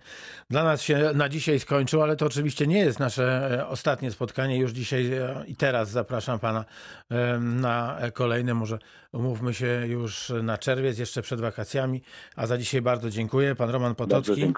Dla 0.49 0.63
nas 0.63 0.82
się 0.82 1.12
na 1.15 1.30
dzisiaj 1.30 1.60
skończył, 1.60 2.01
ale 2.01 2.15
to 2.15 2.25
oczywiście 2.25 2.67
nie 2.67 2.80
jest 2.80 2.99
nasze 2.99 3.58
e, 3.60 3.67
ostatnie 3.67 4.12
spotkanie. 4.12 4.58
Już 4.58 4.71
dzisiaj 4.71 5.13
e, 5.13 5.43
i 5.47 5.56
teraz 5.56 5.89
zapraszam 5.89 6.39
pana 6.39 6.65
e, 7.12 7.39
na 7.39 7.97
kolejne. 8.13 8.54
Może 8.54 8.80
umówmy 9.13 9.54
się 9.54 9.84
już 9.88 10.34
na 10.43 10.58
czerwiec, 10.58 10.99
jeszcze 10.99 11.21
przed 11.21 11.41
wakacjami. 11.41 12.01
A 12.36 12.47
za 12.47 12.58
dzisiaj 12.58 12.82
bardzo 12.82 13.10
dziękuję. 13.10 13.56
Pan 13.56 13.69
Roman 13.69 13.95
Potocki, 13.95 14.54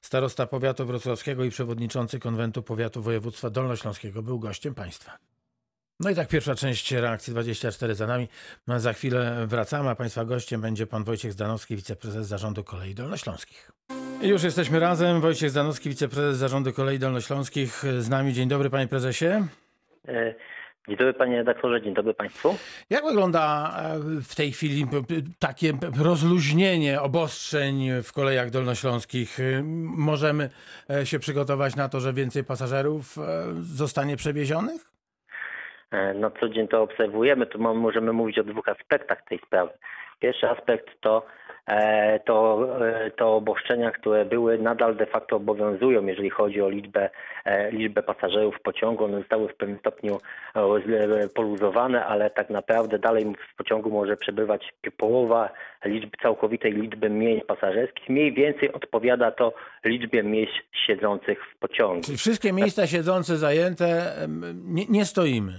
starosta 0.00 0.46
powiatu 0.46 0.86
wrocławskiego 0.86 1.44
i 1.44 1.50
przewodniczący 1.50 2.20
konwentu 2.20 2.62
powiatu 2.62 3.02
województwa 3.02 3.50
dolnośląskiego, 3.50 4.22
był 4.22 4.38
gościem 4.38 4.74
państwa. 4.74 5.18
No 6.00 6.10
i 6.10 6.14
tak 6.14 6.28
pierwsza 6.28 6.54
część 6.54 6.92
reakcji 6.92 7.32
24 7.32 7.94
za 7.94 8.06
nami. 8.06 8.28
No, 8.66 8.80
za 8.80 8.92
chwilę 8.92 9.46
wracamy, 9.46 9.90
a 9.90 9.94
Państwa 9.94 10.24
gościem 10.24 10.60
będzie 10.60 10.86
pan 10.86 11.04
Wojciech 11.04 11.32
Zdanowski, 11.32 11.76
wiceprezes 11.76 12.26
Zarządu 12.26 12.64
Kolei 12.64 12.94
Dolnośląskich. 12.94 13.70
Już 14.22 14.42
jesteśmy 14.42 14.80
razem. 14.80 15.20
Wojciech 15.20 15.50
Zdanowski, 15.50 15.88
wiceprezes 15.88 16.36
Zarządu 16.36 16.72
Kolei 16.72 16.98
Dolnośląskich 16.98 17.84
z 17.98 18.08
nami. 18.08 18.32
Dzień 18.32 18.48
dobry 18.48 18.70
panie 18.70 18.88
prezesie. 18.88 19.46
E, 20.08 20.34
Dzień 20.88 20.96
dobry 20.96 21.14
panie 21.14 21.36
redaktorze, 21.36 21.82
dzień 21.82 21.94
dobry 21.94 22.14
państwu. 22.14 22.56
Jak 22.90 23.04
wygląda 23.04 23.74
e, 23.78 23.98
w 24.22 24.34
tej 24.34 24.52
chwili 24.52 24.86
takie 25.38 25.72
rozluźnienie 26.02 27.00
obostrzeń 27.00 27.88
w 28.02 28.12
kolejach 28.12 28.50
dolnośląskich? 28.50 29.40
Y, 29.40 29.62
Możemy 29.96 30.50
e, 30.90 31.06
się 31.06 31.18
przygotować 31.18 31.76
na 31.76 31.88
to, 31.88 32.00
że 32.00 32.12
więcej 32.12 32.44
pasażerów 32.44 33.18
e, 33.18 33.22
zostanie 33.62 34.16
przewiezionych? 34.16 34.97
E, 35.92 36.14
No 36.14 36.30
co 36.30 36.48
dzień 36.48 36.68
to 36.68 36.82
obserwujemy, 36.82 37.46
to 37.46 37.58
mo- 37.58 37.74
możemy 37.74 38.12
mówić 38.12 38.38
o 38.38 38.44
dwóch 38.44 38.68
aspektach 38.68 39.22
tej 39.24 39.38
sprawy. 39.38 39.70
Pierwszy 40.20 40.48
aspekt 40.48 41.00
to, 41.00 41.26
e, 41.66 42.20
to, 42.20 42.66
e, 42.86 43.10
to 43.10 43.42
które 43.98 44.24
były, 44.24 44.58
nadal 44.58 44.96
de 44.96 45.06
facto 45.06 45.36
obowiązują, 45.36 46.06
jeżeli 46.06 46.30
chodzi 46.30 46.62
o 46.62 46.68
liczbę, 46.68 47.10
liczbę 47.70 48.02
pasażerów 48.02 48.54
w 48.56 48.62
pociągu. 48.62 49.04
One 49.04 49.18
zostały 49.18 49.48
w 49.48 49.56
pewnym 49.56 49.78
stopniu 49.78 50.20
poluzowane, 51.34 52.06
ale 52.06 52.30
tak 52.30 52.50
naprawdę 52.50 52.98
dalej 52.98 53.24
w 53.52 53.56
pociągu 53.56 53.90
może 53.90 54.16
przebywać 54.16 54.72
połowa 54.96 55.50
liczby, 55.84 56.16
całkowitej 56.22 56.72
liczby 56.72 57.10
miejsc 57.10 57.46
pasażerskich. 57.46 58.08
Mniej 58.08 58.32
więcej 58.32 58.72
odpowiada 58.72 59.30
to 59.30 59.52
liczbie 59.84 60.22
miejsc 60.22 60.52
siedzących 60.86 61.38
w 61.54 61.58
pociągu. 61.58 62.02
Czyli 62.02 62.18
wszystkie 62.18 62.52
miejsca 62.52 62.86
siedzące 62.86 63.36
zajęte, 63.36 64.12
nie, 64.64 64.84
nie 64.88 65.04
stoimy. 65.04 65.52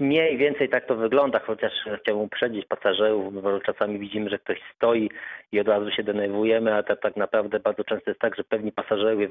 Mniej 0.00 0.36
więcej 0.36 0.68
tak 0.68 0.86
to 0.86 0.96
wygląda, 0.96 1.38
chociaż 1.38 1.72
chciałbym 2.02 2.24
uprzedzić 2.24 2.66
pasażerów, 2.66 3.42
bo 3.42 3.60
czasami 3.60 3.98
widzimy, 3.98 4.30
że 4.30 4.38
ktoś 4.38 4.60
stoi 4.76 5.10
i 5.52 5.60
od 5.60 5.68
razu 5.68 5.90
się 5.90 6.02
denerwujemy, 6.02 6.74
a 6.74 6.82
to 6.82 6.96
tak 6.96 7.16
naprawdę 7.16 7.60
bardzo 7.60 7.84
często 7.84 8.10
jest 8.10 8.20
tak, 8.20 8.36
że 8.36 8.44
pewni 8.44 8.72
pasażerowie, 8.72 9.28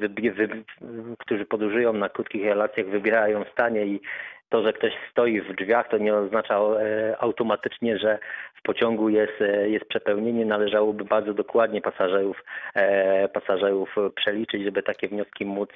którzy 1.19 1.45
podróżują 1.45 1.93
na 1.93 2.09
krótkich 2.09 2.43
relacjach, 2.43 2.87
wybierają 2.87 3.43
stanie 3.53 3.85
i 3.85 4.01
to, 4.49 4.63
że 4.63 4.73
ktoś 4.73 4.93
stoi 5.11 5.41
w 5.41 5.55
drzwiach, 5.55 5.89
to 5.89 5.97
nie 5.97 6.15
oznacza 6.15 6.55
e, 6.55 7.15
automatycznie, 7.19 7.97
że 7.97 8.19
w 8.59 8.61
pociągu 8.61 9.09
jest, 9.09 9.41
e, 9.41 9.69
jest 9.69 9.85
przepełnienie. 9.85 10.45
Należałoby 10.45 11.05
bardzo 11.05 11.33
dokładnie 11.33 11.81
pasażerów, 11.81 12.43
e, 12.75 13.27
pasażerów 13.27 13.95
przeliczyć, 14.15 14.63
żeby 14.63 14.83
takie 14.83 15.07
wnioski 15.07 15.45
móc, 15.45 15.69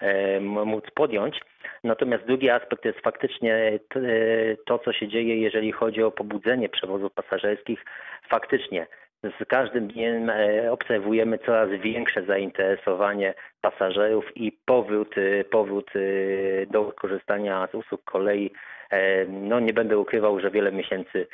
e, 0.00 0.40
móc 0.40 0.84
podjąć. 0.94 1.40
Natomiast 1.84 2.24
drugi 2.24 2.50
aspekt 2.50 2.84
jest 2.84 3.00
faktycznie 3.00 3.78
to, 4.66 4.78
co 4.78 4.92
się 4.92 5.08
dzieje, 5.08 5.36
jeżeli 5.40 5.72
chodzi 5.72 6.02
o 6.02 6.10
pobudzenie 6.10 6.68
przewozów 6.68 7.12
pasażerskich. 7.12 7.84
Faktycznie 8.28 8.86
z 9.40 9.48
każdym 9.48 9.88
dniem 9.88 10.32
obserwujemy 10.70 11.38
coraz 11.38 11.70
większe 11.70 12.22
zainteresowanie 12.22 13.34
pasażerów 13.60 14.36
i 14.36 14.52
powrót, 14.52 15.14
powrót 15.50 15.90
do 16.70 16.92
korzystania 16.92 17.68
z 17.72 17.74
usług 17.74 18.04
kolei. 18.04 18.50
No 19.28 19.60
nie 19.60 19.72
będę 19.72 19.98
ukrywał, 19.98 20.40
że 20.40 20.50
wiele 20.50 20.72
miesięcy 20.72 21.26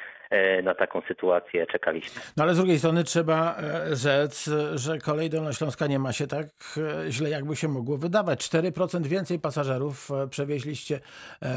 na 0.63 0.75
taką 0.75 1.01
sytuację 1.09 1.67
czekaliśmy. 1.67 2.23
No 2.37 2.45
ale 2.45 2.55
z 2.55 2.57
drugiej 2.57 2.79
strony 2.79 3.05
trzeba 3.05 3.57
e, 3.57 3.97
rzec, 3.97 4.51
że 4.75 4.99
kolej 4.99 5.31
dolnośląska 5.31 5.87
nie 5.87 5.99
ma 5.99 6.13
się 6.13 6.27
tak 6.27 6.47
e, 7.07 7.13
źle, 7.13 7.31
jakby 7.31 7.57
się 7.57 7.69
mogło 7.69 7.99
wydawać. 7.99 8.49
4% 8.49 9.07
więcej 9.07 9.39
pasażerów 9.39 10.11
e, 10.11 10.29
przewieźliście 10.29 10.97
e, 10.97 11.01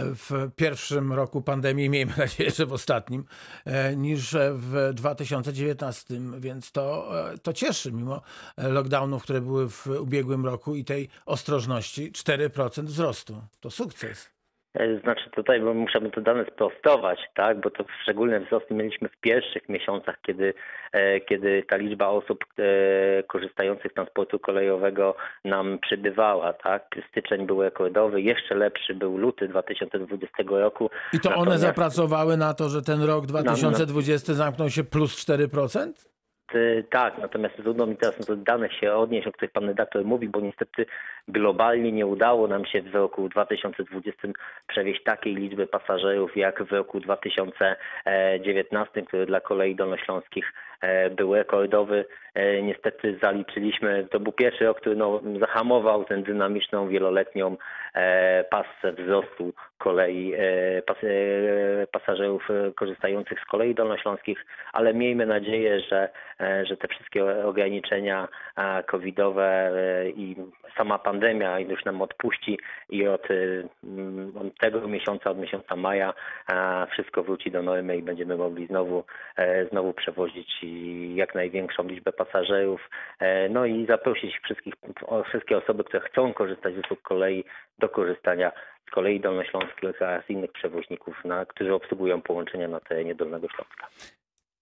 w 0.03 0.51
pierwszym 0.55 1.13
roku 1.13 1.41
pandemii, 1.41 1.89
miejmy 1.89 2.13
nadzieję, 2.17 2.51
że 2.51 2.65
w 2.65 2.73
ostatnim, 2.73 3.25
e, 3.65 3.95
niż 3.95 4.35
w 4.53 4.93
2019, 4.93 6.15
więc 6.39 6.71
to, 6.71 7.09
e, 7.31 7.37
to 7.37 7.53
cieszy, 7.53 7.91
mimo 7.91 8.21
e, 8.57 8.69
lockdownów, 8.69 9.23
które 9.23 9.41
były 9.41 9.69
w 9.69 9.87
ubiegłym 9.87 10.45
roku 10.45 10.75
i 10.75 10.85
tej 10.85 11.09
ostrożności, 11.25 12.11
4% 12.11 12.83
wzrostu. 12.83 13.41
To 13.59 13.71
sukces. 13.71 14.38
E, 14.73 14.99
Znaczy 14.99 15.29
tutaj 15.29 15.61
bo 15.61 15.73
musimy 15.73 16.11
te 16.11 16.21
dane 16.21 16.45
sprostować, 16.45 17.19
tak? 17.35 17.61
bo 17.61 17.69
to 17.69 17.85
szczególny 18.03 18.39
wzrost 18.45 18.71
mieliśmy 18.71 19.09
w 19.09 19.17
pierwszych 19.17 19.69
miesiącach, 19.69 20.15
kiedy, 20.21 20.53
e, 20.91 21.19
kiedy 21.21 21.63
ta 21.69 21.75
liczba 21.77 22.07
osób 22.07 22.45
e, 22.59 23.23
korzystających 23.23 23.91
z 23.91 23.93
transportu 23.93 24.39
kolejowego 24.39 25.15
nam 25.45 25.79
przybywała. 25.79 26.53
Tak? 26.53 26.95
Styczeń 27.11 27.45
był 27.45 27.61
rekordowy, 27.61 28.21
jeszcze 28.21 28.55
lepszy 28.55 28.95
był 28.95 29.17
luty 29.17 29.47
2020 29.47 30.43
roku. 30.49 30.89
I 31.13 31.19
to 31.19 31.29
one 31.29 31.37
Natomiast- 31.39 31.61
zapracowały 31.61 32.37
na 32.37 32.53
to, 32.53 32.69
że 32.69 32.81
ten 32.81 33.03
rok 33.03 33.25
2020 33.25 34.33
zamknął 34.33 34.69
się 34.69 34.83
plus 34.83 35.15
4%? 35.15 35.93
Y, 36.55 36.85
Tak, 36.89 37.17
natomiast 37.17 37.55
trudno 37.55 37.85
mi 37.85 37.97
teraz 37.97 38.15
te 38.15 38.35
dane 38.35 38.69
się 38.69 38.93
odnieść, 38.93 39.27
o 39.27 39.31
których 39.31 39.51
pan 39.51 39.67
redaktor 39.67 40.05
mówi, 40.05 40.29
bo 40.29 40.41
niestety 40.41 40.85
globalnie 41.27 41.91
nie 41.91 42.05
udało 42.05 42.47
nam 42.47 42.65
się 42.65 42.81
w 42.81 42.95
roku 42.95 43.29
2020 43.29 44.27
przewieźć 44.67 45.03
takiej 45.03 45.35
liczby 45.35 45.67
pasażerów 45.67 46.37
jak 46.37 46.63
w 46.63 46.71
roku 46.71 46.99
2019, 46.99 49.01
który 49.01 49.25
dla 49.25 49.41
kolei 49.41 49.75
dolnośląskich 49.75 50.53
e, 50.81 51.09
był 51.09 51.35
rekordowy. 51.35 52.05
E, 52.39 52.61
Niestety 52.61 53.17
zaliczyliśmy, 53.21 54.07
to 54.11 54.19
był 54.19 54.31
pierwszy 54.31 54.65
rok, 54.65 54.79
który 54.79 54.95
no, 54.95 55.21
zahamował 55.39 56.05
tę 56.05 56.17
dynamiczną, 56.17 56.87
wieloletnią 56.87 57.57
e, 57.95 58.43
pasę 58.43 58.93
wzrostu 58.93 59.53
kolei 59.77 60.33
e, 60.37 60.81
pas, 60.81 60.97
pasażerów 61.91 62.47
korzystających 62.75 63.39
z 63.39 63.45
kolei 63.45 63.75
dolnośląskich, 63.75 64.45
ale 64.73 64.93
miejmy 64.93 65.25
nadzieję, 65.25 65.79
że, 65.79 66.09
że 66.63 66.77
te 66.77 66.87
wszystkie 66.87 67.45
ograniczenia 67.45 68.27
covidowe 68.87 69.71
i 70.15 70.35
sama 70.77 70.99
pandemia 70.99 71.59
już 71.59 71.85
nam 71.85 72.01
odpuści 72.01 72.59
i 72.89 73.07
od, 73.07 73.27
od 74.41 74.57
tego 74.57 74.87
miesiąca, 74.87 75.31
od 75.31 75.39
miesiąca 75.39 75.75
maja 75.75 76.13
wszystko 76.91 77.23
wróci 77.23 77.51
do 77.51 77.63
normy 77.63 77.97
i 77.97 78.03
będziemy 78.03 78.37
mogli 78.37 78.67
znowu, 78.67 79.03
znowu 79.71 79.93
przewozić 79.93 80.65
jak 81.15 81.35
największą 81.35 81.87
liczbę 81.87 82.11
pasażerów, 82.11 82.28
e, 83.19 83.49
no 83.49 83.65
i 83.65 83.85
zaprosić 83.85 84.39
wszystkich, 84.43 84.73
wszystkie 85.29 85.57
osoby, 85.57 85.83
które 85.83 86.09
chcą 86.09 86.33
korzystać 86.33 86.75
z 86.75 86.77
usług 86.77 87.01
kolei 87.01 87.43
do 87.79 87.89
korzystania 87.89 88.51
z 88.87 88.91
kolei 88.91 89.19
dolnośląskich 89.19 89.89
oraz 90.01 90.29
innych 90.29 90.51
przewoźników, 90.51 91.25
na, 91.25 91.45
którzy 91.45 91.73
obsługują 91.73 92.21
połączenia 92.21 92.67
na 92.67 92.79
terenie 92.79 93.15
Dolnego 93.15 93.47
Śląska. 93.49 93.87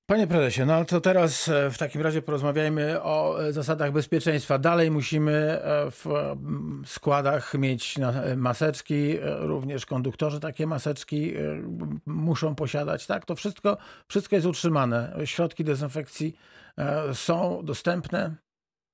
Panie 0.09 0.27
prezesie, 0.27 0.65
no 0.65 0.85
to 0.85 1.01
teraz 1.01 1.49
e, 1.49 1.69
w 1.71 1.77
takim 1.77 2.01
razie 2.01 2.21
porozmawiajmy 2.21 3.01
o 3.01 3.43
e, 3.43 3.53
zasadach 3.53 3.91
bezpieczeństwa. 3.91 4.57
Dalej 4.57 4.91
musimy 4.91 5.59
w 5.91 6.05
składach 6.85 7.53
mieć 7.53 7.95
e, 7.99 8.35
maseczki, 8.35 9.17
również 9.39 9.85
konduktorzy 9.85 10.39
takie 10.39 10.67
maseczki 10.67 11.33
muszą 12.05 12.55
posiadać, 12.55 13.07
tak? 13.07 13.25
To 13.25 13.35
wszystko, 13.35 13.77
wszystko 14.07 14.35
jest 14.35 14.47
utrzymane. 14.47 15.13
Środki 15.25 15.63
dezynfekcji 15.63 16.35
są 17.13 17.65
dostępne. 17.65 18.35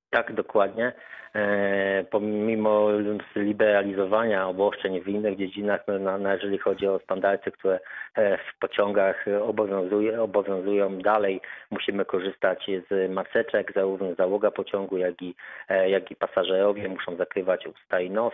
Tak, 0.09 0.33
dokładnie. 0.33 0.93
E, 1.35 2.05
Pomimo 2.11 2.87
liberalizowania 3.35 4.47
obostrzeń 4.47 5.01
w 5.01 5.07
innych 5.07 5.37
dziedzinach, 5.37 5.83
no, 5.99 6.33
jeżeli 6.33 6.57
chodzi 6.57 6.87
o 6.87 6.99
standardy, 6.99 7.51
które 7.51 7.79
e, 8.15 8.37
w 8.37 8.59
pociągach 8.59 9.25
obowiązuje, 9.41 10.21
obowiązują 10.21 10.97
dalej, 10.97 11.41
musimy 11.71 12.05
korzystać 12.05 12.69
z 12.89 13.11
maseczek, 13.11 13.73
zarówno 13.75 14.15
załoga 14.15 14.51
pociągu, 14.51 14.97
jak 14.97 15.21
i, 15.21 15.35
e, 15.69 15.89
jak 15.89 16.11
i 16.11 16.15
pasażerowie 16.15 16.89
muszą 16.89 17.15
zakrywać 17.15 17.67
usta 17.67 17.99
i 17.99 18.09
nos. 18.09 18.33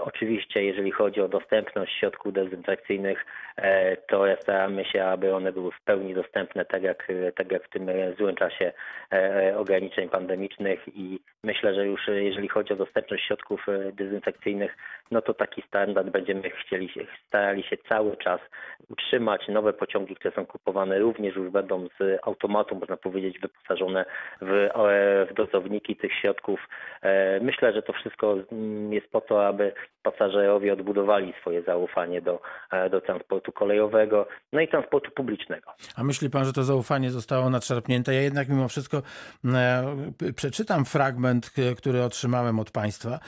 Oczywiście, 0.00 0.64
jeżeli 0.64 0.90
chodzi 0.90 1.20
o 1.20 1.28
dostępność 1.28 1.98
środków 1.98 2.32
dezynfekcyjnych, 2.32 3.26
to 4.08 4.24
staramy 4.42 4.84
się, 4.84 5.04
aby 5.04 5.34
one 5.34 5.52
były 5.52 5.70
w 5.72 5.80
pełni 5.80 6.14
dostępne, 6.14 6.64
tak 6.64 6.82
jak, 6.82 7.08
tak 7.36 7.52
jak 7.52 7.64
w 7.64 7.70
tym 7.70 7.90
złym 8.18 8.36
czasie 8.36 8.72
ograniczeń 9.56 10.08
pandemicznych 10.08 10.80
i 10.96 11.20
myślę, 11.44 11.74
że 11.74 11.86
już 11.86 11.97
e, 12.08 12.24
jeżeli 12.24 12.48
chodzi 12.48 12.72
o 12.72 12.76
dostępność 12.76 13.26
środków 13.26 13.68
e, 13.68 13.92
dezynfekcyjnych, 13.92 14.76
no 15.10 15.22
to 15.22 15.34
taki 15.34 15.62
standard 15.62 16.10
będziemy 16.10 16.50
chcieli 16.50 16.88
się, 16.88 17.00
starali 17.26 17.62
się 17.62 17.76
cały 17.88 18.16
czas 18.16 18.40
utrzymać. 18.90 19.48
Nowe 19.48 19.72
pociągi, 19.72 20.14
które 20.16 20.34
są 20.34 20.46
kupowane 20.46 20.98
również 20.98 21.36
już 21.36 21.50
będą 21.50 21.88
z 22.00 22.18
automatu, 22.22 22.74
można 22.76 22.96
powiedzieć, 22.96 23.38
wyposażone 23.38 24.04
w, 24.42 24.50
e, 24.52 25.26
w 25.30 25.34
dozowniki 25.34 25.96
tych 25.96 26.12
środków. 26.20 26.60
E, 27.02 27.40
Myślę, 27.40 27.72
że 27.72 27.82
to 27.82 27.92
wszystko 27.92 28.36
mm, 28.52 28.92
jest 28.92 29.10
po 29.10 29.20
to, 29.20 29.46
aby 29.46 29.72
pasażerowie 30.02 30.72
odbudowali 30.72 31.34
swoje 31.40 31.62
zaufanie 31.62 32.22
do, 32.22 32.40
e, 32.72 32.90
do 32.90 33.00
transportu 33.00 33.52
kolejowego, 33.52 34.28
no 34.52 34.60
i 34.60 34.68
transportu 34.68 35.10
publicznego. 35.10 35.70
A 35.96 36.04
myśli 36.04 36.30
pan, 36.30 36.44
że 36.44 36.52
to 36.52 36.62
zaufanie 36.62 37.10
zostało 37.10 37.50
nadszarpnięte? 37.50 38.14
Ja 38.14 38.20
jednak 38.20 38.48
mimo 38.48 38.68
wszystko 38.68 39.02
p- 40.18 40.32
przeczytam 40.32 40.84
fragment, 40.84 41.50
który 41.78 42.02
otrzymałem 42.02 42.58
od 42.60 42.70
państwa. 42.70 43.18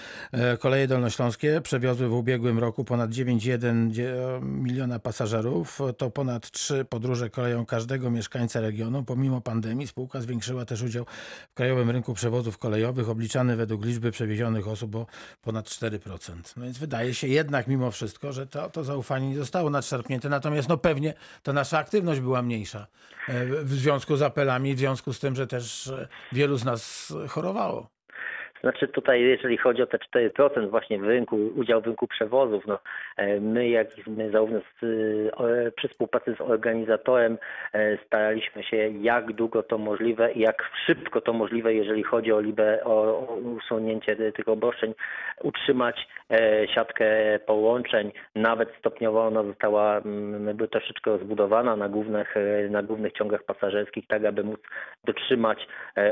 Koleje 0.60 0.86
Dolnośląskie 0.86 1.60
przewiozły 1.70 2.08
w 2.08 2.12
ubiegłym 2.12 2.58
roku 2.58 2.84
ponad 2.84 3.10
9,1 3.10 3.90
dzie- 3.90 4.14
miliona 4.42 4.98
pasażerów. 4.98 5.78
To 5.98 6.10
ponad 6.10 6.50
trzy 6.50 6.84
podróże 6.84 7.30
koleją 7.30 7.66
każdego 7.66 8.10
mieszkańca 8.10 8.60
regionu. 8.60 9.02
Pomimo 9.04 9.40
pandemii 9.40 9.86
spółka 9.86 10.20
zwiększyła 10.20 10.64
też 10.64 10.82
udział 10.82 11.04
w 11.50 11.54
krajowym 11.54 11.90
rynku 11.90 12.14
przewozów 12.14 12.58
kolejowych, 12.58 13.08
obliczany 13.08 13.56
według 13.56 13.84
liczby 13.84 14.10
przewiezionych 14.10 14.68
osób 14.68 14.94
o 14.96 15.06
ponad 15.42 15.66
4%. 15.66 16.34
No 16.56 16.64
więc 16.64 16.78
wydaje 16.78 17.14
się 17.14 17.26
jednak 17.28 17.66
mimo 17.68 17.90
wszystko, 17.90 18.32
że 18.32 18.46
to, 18.46 18.70
to 18.70 18.84
zaufanie 18.84 19.28
nie 19.28 19.38
zostało 19.38 19.70
nadszarpnięte. 19.70 20.28
Natomiast 20.28 20.68
no 20.68 20.78
pewnie 20.78 21.14
ta 21.42 21.52
nasza 21.52 21.78
aktywność 21.78 22.20
była 22.20 22.42
mniejsza 22.42 22.86
e, 23.28 23.46
w 23.64 23.72
związku 23.72 24.16
z 24.16 24.22
apelami, 24.22 24.74
w 24.74 24.78
związku 24.78 25.12
z 25.12 25.20
tym, 25.20 25.36
że 25.36 25.46
też 25.46 25.86
e, 25.86 26.08
wielu 26.32 26.56
z 26.56 26.64
nas 26.64 27.12
chorowało. 27.28 27.99
Znaczy 28.60 28.88
tutaj, 28.88 29.20
jeżeli 29.20 29.56
chodzi 29.56 29.82
o 29.82 29.86
te 29.86 29.98
4% 29.98 30.70
właśnie 30.70 30.98
w 30.98 31.04
rynku, 31.04 31.36
udział 31.56 31.80
w 31.80 31.86
rynku 31.86 32.06
przewozów, 32.06 32.66
no 32.66 32.78
e, 33.16 33.40
my 33.40 33.68
jak 33.68 33.88
my 34.06 34.30
zarówno 34.30 34.60
z, 34.60 34.84
e, 34.84 35.72
przy 35.72 35.88
współpracy 35.88 36.34
z 36.34 36.40
organizatorem 36.40 37.38
e, 37.72 37.98
staraliśmy 38.06 38.62
się 38.62 38.76
jak 38.76 39.32
długo 39.32 39.62
to 39.62 39.78
możliwe 39.78 40.32
i 40.32 40.40
jak 40.40 40.70
szybko 40.86 41.20
to 41.20 41.32
możliwe, 41.32 41.74
jeżeli 41.74 42.02
chodzi 42.02 42.32
o, 42.32 42.40
libe, 42.40 42.84
o, 42.84 43.26
usunięcie 43.56 44.32
tych 44.32 44.48
obostrzeń, 44.48 44.94
utrzymać 45.42 46.08
siatkę 46.74 47.38
połączeń. 47.46 48.12
Nawet 48.34 48.68
stopniowo 48.78 49.26
ona 49.26 49.42
została 49.42 49.98
mm, 49.98 50.46
jakby 50.46 50.68
troszeczkę 50.68 51.10
rozbudowana 51.10 51.76
na 51.76 51.88
głównych, 51.88 52.34
na 52.70 52.82
głównych 52.82 53.12
ciągach 53.12 53.42
pasażerskich, 53.42 54.06
tak 54.06 54.24
aby 54.24 54.44
móc 54.44 54.60
dotrzymać 55.04 55.66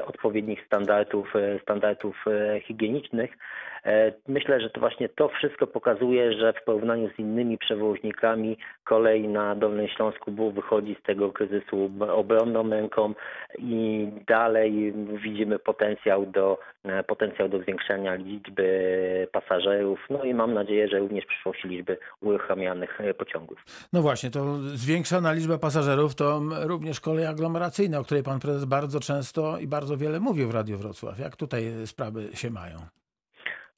odpowiednich 0.07 0.67
standardów, 0.67 1.35
standardów 1.63 2.25
higienicznych. 2.63 3.39
E, 3.85 4.13
Myślę, 4.29 4.61
że 4.61 4.71
to 4.71 4.81
właśnie 4.81 5.09
to 5.09 5.29
wszystko 5.29 5.67
pokazuje, 5.67 6.33
że 6.33 6.53
w 6.53 6.65
porównaniu 6.65 7.11
z 7.17 7.19
innymi 7.19 7.59
przewoźnikami 7.59 8.57
kolej 8.85 9.29
na 9.29 9.55
Dolnym 9.55 9.89
Śląsku 9.89 10.33
był 10.33 10.51
wychodzi 10.51 10.97
z 11.01 11.03
tego 11.03 11.33
kryzysu 11.33 11.91
obronną 12.13 12.71
ręką 12.71 13.15
i 13.59 14.09
dalej 14.27 14.93
widzimy 15.23 15.59
potencjał 15.59 16.27
do, 16.27 16.59
potencjał 17.07 17.49
do 17.49 17.59
zwiększenia 17.59 18.15
liczby 18.15 19.29
pasażerów, 19.33 20.07
no 20.11 20.25
i 20.25 20.35
mam 20.35 20.55
nadzieję, 20.55 20.89
że 20.89 20.99
również 20.99 21.25
w 21.25 21.29
przyszłości 21.29 21.69
liczby 21.69 21.99
uruchamianych 22.21 23.01
e, 23.01 23.15
pociągów. 23.15 23.59
No 23.93 24.03
właśnie, 24.03 24.31
to 24.31 24.59
zwiększona 24.59 25.33
liczba 25.33 25.59
pasażerów 25.59 26.15
to 26.15 26.41
również 26.67 27.01
kolej 27.01 27.27
aglomeracyjna, 27.27 27.99
o 27.99 28.05
której 28.05 28.23
pan 28.23 28.41
prezes 28.41 28.65
bardzo 28.65 29.01
często 29.01 29.59
i 29.59 29.67
bardzo 29.67 29.97
wiele 29.97 30.21
mówił 30.21 30.49
w 30.49 30.55
Radiu 30.55 30.79
Wrocław. 30.79 31.19
Jak 31.19 31.37
tutaj 31.37 31.73
sprawy 31.87 32.23
się 32.35 32.51
mają? 32.51 32.77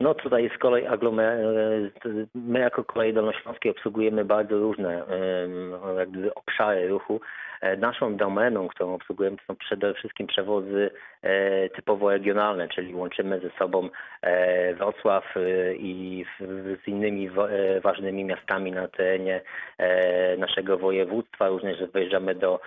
No 0.01 0.15
tutaj 0.15 0.51
z 0.57 0.59
kolei 0.59 0.87
aglomer- 0.87 1.91
my 2.35 2.59
jako 2.59 2.85
kolej 2.85 3.15
dolnośląskie 3.15 3.71
obsługujemy 3.71 4.25
bardzo 4.25 4.59
różne 4.59 5.03
jakby 5.99 6.35
obszary 6.35 6.89
ruchu. 6.89 7.21
E, 7.61 7.77
Naszą 7.77 8.17
domeną, 8.17 8.69
którą 8.69 8.95
obsługujemy, 8.95 9.37
to 9.37 9.43
są 9.47 9.57
przede 9.57 9.95
wszystkim 9.95 10.27
przewozy 10.27 10.91
e, 11.23 11.69
typowo 11.69 12.11
regionalne, 12.11 12.69
czyli 12.69 12.95
łączymy 12.95 13.41
ze 13.41 13.51
sobą 13.51 13.89
e, 14.23 14.75
Wrocław 14.75 15.35
i 15.79 16.25
z 16.85 16.89
innymi 16.89 17.31
ważnymi 17.83 18.25
miastami 18.25 18.73
na 18.73 18.89
terenie 18.89 19.41
naszego 20.39 20.79
województwa. 20.79 21.49
Również 21.49 21.79
wyjeżdżamy 21.93 22.35
do 22.35 22.61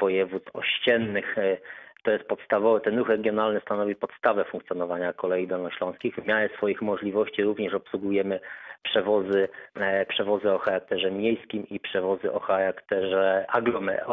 województw 0.00 0.56
ościennych. 0.56 1.36
to 2.02 2.10
jest 2.10 2.24
podstawowe, 2.24 2.80
ten 2.80 2.98
ruch 2.98 3.08
regionalny 3.08 3.60
stanowi 3.60 3.94
podstawę 3.94 4.44
funkcjonowania 4.44 5.12
kolei 5.12 5.46
dolnośląskich. 5.46 6.14
W 6.14 6.26
miarę 6.26 6.48
swoich 6.56 6.82
możliwości 6.82 7.42
również 7.42 7.74
obsługujemy 7.74 8.40
przewozy, 8.82 9.48
e, 9.76 10.06
przewozy 10.06 10.52
o 10.52 10.58
charakterze 10.58 11.10
miejskim 11.10 11.66
i 11.70 11.80
przewozy 11.80 12.32
o 12.32 12.40
charakterze 12.40 13.46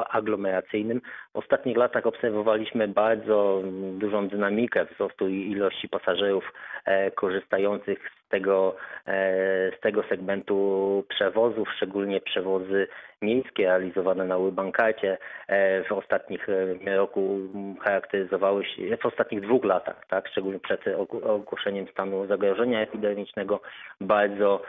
aglomeracyjnym. 0.10 1.02
W 1.34 1.38
ostatnich 1.38 1.78
latach 1.78 2.06
obserwowaliśmy 2.06 2.88
bardzo 2.88 3.62
dużą 3.94 4.28
dynamikę 4.28 4.86
wzrostu 4.86 5.28
ilości 5.28 5.90
pasażerów 5.90 6.54
e, 6.86 7.12
korzystających 7.12 8.00
z 8.26 8.30
tego, 8.30 8.76
e, 9.08 9.72
z 9.78 9.80
tego 9.80 10.04
segmentu 10.04 11.04
przewozów, 11.10 11.70
szczególnie 11.76 12.22
przewozy 12.22 12.88
miejskie 13.22 13.66
realizowane 13.66 14.26
na 14.26 14.38
Urbankarcie 14.38 15.18
e, 15.48 15.84
w 15.84 15.92
ostatnich 15.92 16.48
roku 16.86 17.40
charakteryzowały 17.82 18.66
się, 18.66 18.98
w 18.98 19.06
ostatnich 19.06 19.42
dwóch 19.42 19.66
latach, 19.66 20.06
tak, 20.08 20.28
szczególnie 20.28 20.60
przed 20.60 20.86
ogł- 20.86 21.26
ogłoszeniem 21.30 21.88
stanu 21.88 22.28
zagrożenia 22.28 22.82
epidemicznego, 22.82 23.62
bardzo 24.02 24.62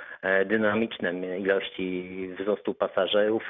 dynamiczne 0.46 1.38
ilości 1.38 2.28
wzrostu 2.38 2.74
pasażerów. 2.74 3.42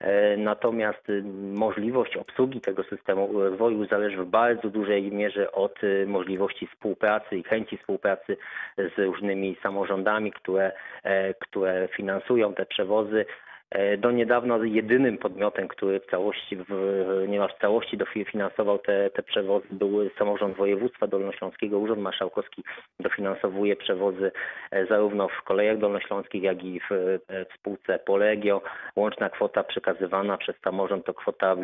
E, 0.00 0.36
Natomiast 0.36 1.10
y, 1.10 1.22
możliwość 1.54 2.16
obsługi 2.16 2.60
tego 2.60 2.82
systemu 2.82 3.42
rozwoju 3.42 3.86
zależy 3.86 4.16
w 4.16 4.26
bardzo 4.26 4.70
dużej 4.70 5.12
mierze 5.12 5.52
od 5.52 5.84
y, 5.84 6.06
możliwości 6.06 6.66
współpracy 6.66 7.36
i 7.36 7.42
chęci 7.42 7.78
współpracy 7.78 8.36
z 8.76 8.98
różnymi 8.98 9.56
samorządami, 9.62 10.32
które, 10.32 10.72
e, 11.02 11.34
które 11.34 11.88
finansują 11.96 12.54
te 12.54 12.66
przewozy. 12.66 13.26
E, 13.70 13.96
Do 13.96 14.10
niedawna 14.10 14.58
jedynym 14.62 15.18
podmiotem, 15.18 15.68
który 15.68 16.00
w 16.00 16.06
całości, 16.06 16.56
w, 16.56 17.24
niemal 17.28 17.48
w 17.48 17.60
całości 17.60 17.96
dofinansował 17.96 18.78
te, 18.78 19.10
te 19.10 19.22
przewozy 19.22 19.66
był 19.70 20.10
samorząd 20.18 20.56
województwa 20.56 21.06
dolnośląskiego. 21.06 21.78
Urząd 21.78 22.00
Marszałkowski 22.00 22.64
dofinansowuje 23.00 23.76
przewozy 23.76 24.32
e, 24.70 24.86
zarówno 24.86 25.28
w 25.28 25.42
kolejach 25.42 25.78
dolnośląskich, 25.78 26.42
jak 26.42 26.64
i 26.64 26.80
w, 26.80 26.92
e, 26.92 27.44
w 27.44 27.54
spółce 27.58 27.98
Polegio. 27.98 28.62
Łączna 28.96 29.30
kwota 29.30 29.64
przekazywana 29.64 30.36
przez 30.36 30.56
samorząd 30.64 31.04
to 31.06 31.14
kwota, 31.14 31.56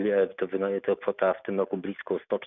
to, 0.87 0.97
kwota 0.97 1.35
w 1.35 1.43
tym 1.43 1.59
roku 1.61 1.77
blisko 1.77 2.19
100 2.19 2.39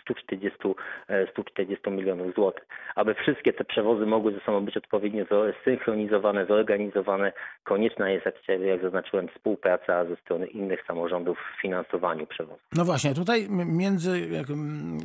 140, 0.00 0.74
e, 1.08 1.26
140 1.30 1.90
milionów 1.90 2.34
złotych. 2.34 2.66
Aby 2.94 3.14
wszystkie 3.14 3.52
te 3.52 3.64
przewozy 3.64 4.06
mogły 4.06 4.32
ze 4.32 4.40
sobą 4.40 4.64
być 4.64 4.76
odpowiednio 4.76 5.24
zsynchronizowane, 5.60 6.46
zorganizowane, 6.46 7.32
konieczna 7.64 8.10
jest, 8.10 8.26
jak, 8.26 8.60
jak 8.60 8.82
zaznaczyłem, 8.82 9.28
współpraca 9.28 10.04
ze 10.04 10.16
strony 10.16 10.46
innych 10.46 10.86
samorządów 10.86 11.38
w 11.38 11.60
finansowaniu 11.62 12.26
przewozów. 12.26 12.62
No 12.72 12.84
właśnie, 12.84 13.14
tutaj 13.14 13.46
między 13.50 14.28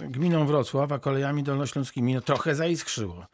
gminą 0.09 0.45
Wrocław 0.45 0.91
a 0.91 0.99
kolejami 0.99 1.43
dolnośląskimi 1.43 2.13
no, 2.13 2.21
trochę 2.21 2.55
zaiskrzyło. 2.55 3.25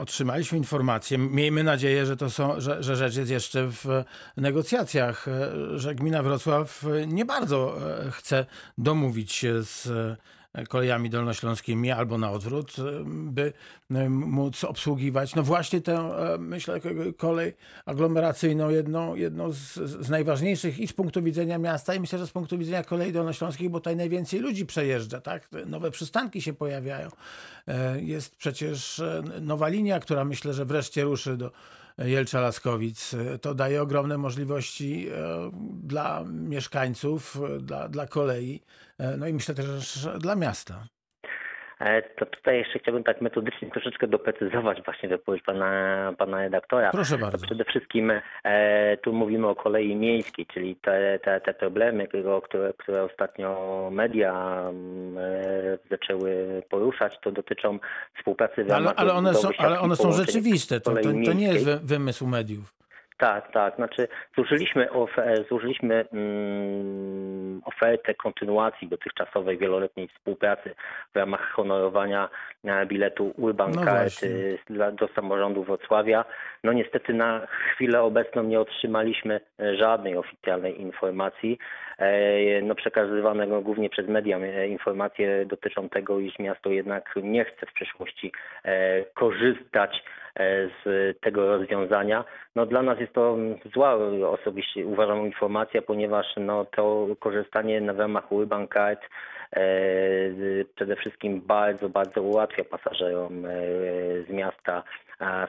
Otrzymaliśmy 0.00 0.58
informację, 0.58 1.18
miejmy 1.18 1.64
nadzieję, 1.64 2.06
że, 2.06 2.16
to 2.16 2.30
są, 2.30 2.60
że, 2.60 2.82
że 2.82 2.96
rzecz 2.96 3.16
jest 3.16 3.30
jeszcze 3.30 3.66
w 3.66 4.04
negocjacjach, 4.36 5.28
e, 5.28 5.78
że 5.78 5.94
gmina 5.94 6.22
Wrocław 6.22 6.84
e, 6.84 7.06
nie 7.06 7.24
bardzo 7.24 7.76
e, 8.06 8.10
chce 8.10 8.46
domówić 8.78 9.32
się 9.32 9.62
z 9.62 9.86
e, 9.86 10.16
kolejami 10.68 11.10
dolnośląskimi 11.10 11.90
albo 11.90 12.18
na 12.18 12.30
odwrót, 12.30 12.76
e, 12.78 12.82
by 13.06 13.52
e, 13.90 14.08
móc 14.08 14.64
obsługiwać 14.64 15.34
no 15.34 15.42
właśnie 15.42 15.80
tę, 15.80 15.94
e, 15.94 16.38
myślę, 16.38 16.80
kolej 17.16 17.54
aglomeracyjną, 17.86 18.70
jedną, 18.70 19.14
jedną 19.14 19.52
z, 19.52 19.74
z 19.74 20.08
najważniejszych 20.08 20.78
i 20.78 20.88
z 20.88 20.92
punktu 20.92 21.22
widzenia 21.22 21.58
miasta 21.58 21.94
i 21.94 22.00
myślę, 22.00 22.18
że 22.18 22.26
z 22.26 22.30
punktu 22.30 22.58
widzenia 22.58 22.84
kolei 22.84 23.12
dolnośląskich, 23.12 23.70
bo 23.70 23.80
tutaj 23.80 23.96
najwięcej 23.96 24.40
ludzi 24.40 24.66
przejeżdża, 24.66 25.20
tak? 25.20 25.48
Nowe 25.66 25.90
przystanki 25.90 26.42
się 26.42 26.52
pojawiają. 26.52 27.08
Jest 27.96 28.36
przecież 28.36 29.02
nowa 29.40 29.68
linia, 29.68 30.00
która 30.00 30.24
myślę, 30.24 30.54
że 30.54 30.64
wreszcie 30.64 31.02
ruszy 31.02 31.36
do 31.36 31.50
Jelcza-Laskowic. 31.98 33.16
To 33.40 33.54
daje 33.54 33.82
ogromne 33.82 34.18
możliwości 34.18 35.08
e, 35.08 35.50
dla 35.82 36.24
mieszkańców, 36.24 37.38
e, 37.56 37.58
dla, 37.58 37.88
dla 37.88 38.06
kolei, 38.06 38.62
e, 38.98 39.16
no 39.16 39.26
i 39.26 39.32
myślę 39.32 39.54
też 39.54 40.08
dla 40.18 40.36
miasta. 40.36 40.86
E, 41.82 42.02
To 42.02 42.26
tutaj 42.26 42.58
jeszcze 42.58 42.78
chciałbym 42.78 43.04
tak 43.04 43.20
metodycznie 43.20 43.70
troszeczkę 43.70 44.06
doprecyzować 44.06 44.82
właśnie 44.84 45.08
wypowiedź 45.08 45.42
pana, 45.42 46.12
pana 46.18 46.38
redaktora. 46.38 46.90
Proszę 46.90 47.18
To 47.18 47.24
bardzo. 47.24 47.46
przede 47.46 47.64
wszystkim 47.64 48.12
e, 48.44 48.96
tu 48.96 49.12
mówimy 49.12 49.48
o 49.48 49.54
kolei 49.54 49.96
miejskiej, 49.96 50.46
czyli 50.46 50.76
te, 50.76 51.18
te, 51.18 51.40
te 51.40 51.54
problemy, 51.54 52.08
które, 52.44 52.72
które 52.78 53.02
ostatnio 53.04 53.88
media 53.92 54.60
mm, 54.68 55.18
e, 55.18 55.78
zaczęły 55.90 56.62
poruszać, 56.70 57.18
to 57.22 57.32
dotyczą 57.32 57.78
współpracy 58.18 58.64
w 58.64 58.70
Ale, 58.70 58.78
ramach 58.78 58.94
ale, 58.96 59.12
one, 59.12 59.34
są, 59.34 59.48
ale 59.58 59.80
one 59.80 59.96
są 59.96 60.12
rzeczywiste, 60.12 60.80
to, 60.80 60.94
to, 60.94 61.02
to 61.02 61.32
nie 61.32 61.52
jest 61.52 61.86
wymysł 61.86 62.26
mediów. 62.26 62.81
Tak, 63.22 63.52
tak. 63.52 63.76
Znaczy 63.76 64.08
złożyliśmy, 64.34 64.86
ofe- 64.86 65.48
złożyliśmy 65.48 66.04
mm, 66.12 67.60
ofertę 67.64 68.14
kontynuacji 68.14 68.88
dotychczasowej 68.88 69.58
wieloletniej 69.58 70.08
współpracy 70.08 70.74
w 71.14 71.16
ramach 71.16 71.50
honorowania 71.52 72.28
e, 72.64 72.86
biletu 72.86 73.32
Urban 73.36 73.70
No 73.74 73.84
Card 73.84 74.22
y, 74.22 74.58
dla- 74.70 74.92
do 74.92 75.08
samorządu 75.08 75.64
Wrocławia. 75.64 76.24
No 76.64 76.72
niestety 76.72 77.14
na 77.14 77.46
chwilę 77.46 78.02
obecną 78.02 78.42
nie 78.42 78.60
otrzymaliśmy 78.60 79.40
e, 79.60 79.76
żadnej 79.76 80.16
oficjalnej 80.16 80.80
informacji. 80.80 81.58
E, 82.02 82.62
No 82.62 82.74
przekazywanego 82.74 83.60
głównie 83.60 83.90
przez 83.90 84.08
media 84.08 84.38
e, 84.38 84.68
informacje 84.68 85.46
dotyczą 85.46 85.88
tego, 85.88 86.18
iż 86.20 86.38
miasto 86.38 86.70
jednak 86.70 87.14
nie 87.22 87.44
chce 87.44 87.66
w 87.66 87.72
przyszłości 87.72 88.32
e, 88.64 89.04
korzystać 89.04 90.04
z 90.84 90.84
tego 91.20 91.46
rozwiązania. 91.46 92.24
No 92.56 92.66
dla 92.66 92.82
nas 92.82 93.00
jest 93.00 93.12
to 93.12 93.36
zła 93.74 93.94
osobiście 94.30 94.86
uważam 94.86 95.26
informacja, 95.26 95.82
ponieważ 95.82 96.26
no 96.36 96.64
to 96.64 97.06
korzystanie 97.20 97.80
na 97.80 97.92
ramach 97.92 98.32
Urban 98.32 98.68
przede 100.74 100.96
wszystkim 100.96 101.40
bardzo, 101.40 101.88
bardzo 101.88 102.22
ułatwia 102.22 102.64
pasażerom 102.64 103.42
z 104.28 104.30
miasta 104.30 104.82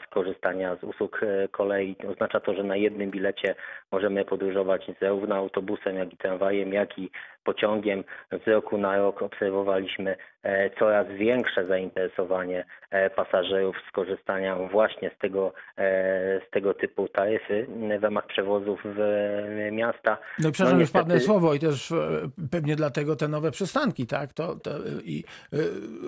skorzystania 0.07 0.75
z 0.75 0.83
usług 0.83 1.19
e, 1.23 1.47
kolei. 1.47 1.95
Oznacza 2.11 2.39
to, 2.39 2.53
że 2.53 2.63
na 2.63 2.75
jednym 2.75 3.11
bilecie 3.11 3.55
możemy 3.91 4.25
podróżować 4.25 4.91
zarówno 5.01 5.35
autobusem, 5.35 5.95
jak 5.97 6.13
i 6.13 6.17
tramwajem, 6.17 6.73
jak 6.73 6.97
i 6.99 7.09
pociągiem. 7.43 8.03
Z 8.45 8.47
roku 8.47 8.77
na 8.77 8.97
rok 8.97 9.21
obserwowaliśmy 9.21 10.15
e, 10.43 10.69
coraz 10.79 11.07
większe 11.07 11.65
zainteresowanie 11.67 12.65
e, 12.91 13.09
pasażerów 13.09 13.75
skorzystaniem 13.89 14.69
właśnie 14.69 15.11
z 15.17 15.19
tego, 15.21 15.53
z 16.47 16.49
tego 16.51 16.73
typu 16.73 17.07
taryfy 17.07 17.67
w 17.99 18.03
ramach 18.03 18.27
przewozów 18.27 18.79
w 18.85 18.99
miasta. 19.71 20.17
No 20.39 20.49
i 20.49 20.51
przepraszam, 20.51 20.77
No 20.77 20.81
już 20.81 20.91
padnę 20.91 21.13
niestety- 21.15 21.25
słowo 21.25 21.53
i 21.53 21.59
też 21.59 21.93
pewnie 22.51 22.75
dlatego 22.75 23.15
te 23.15 23.27
nowe 23.27 23.51
przystanki, 23.51 24.07
tak? 24.07 24.33
To, 24.33 24.55
to, 24.55 24.71
I 25.03 25.23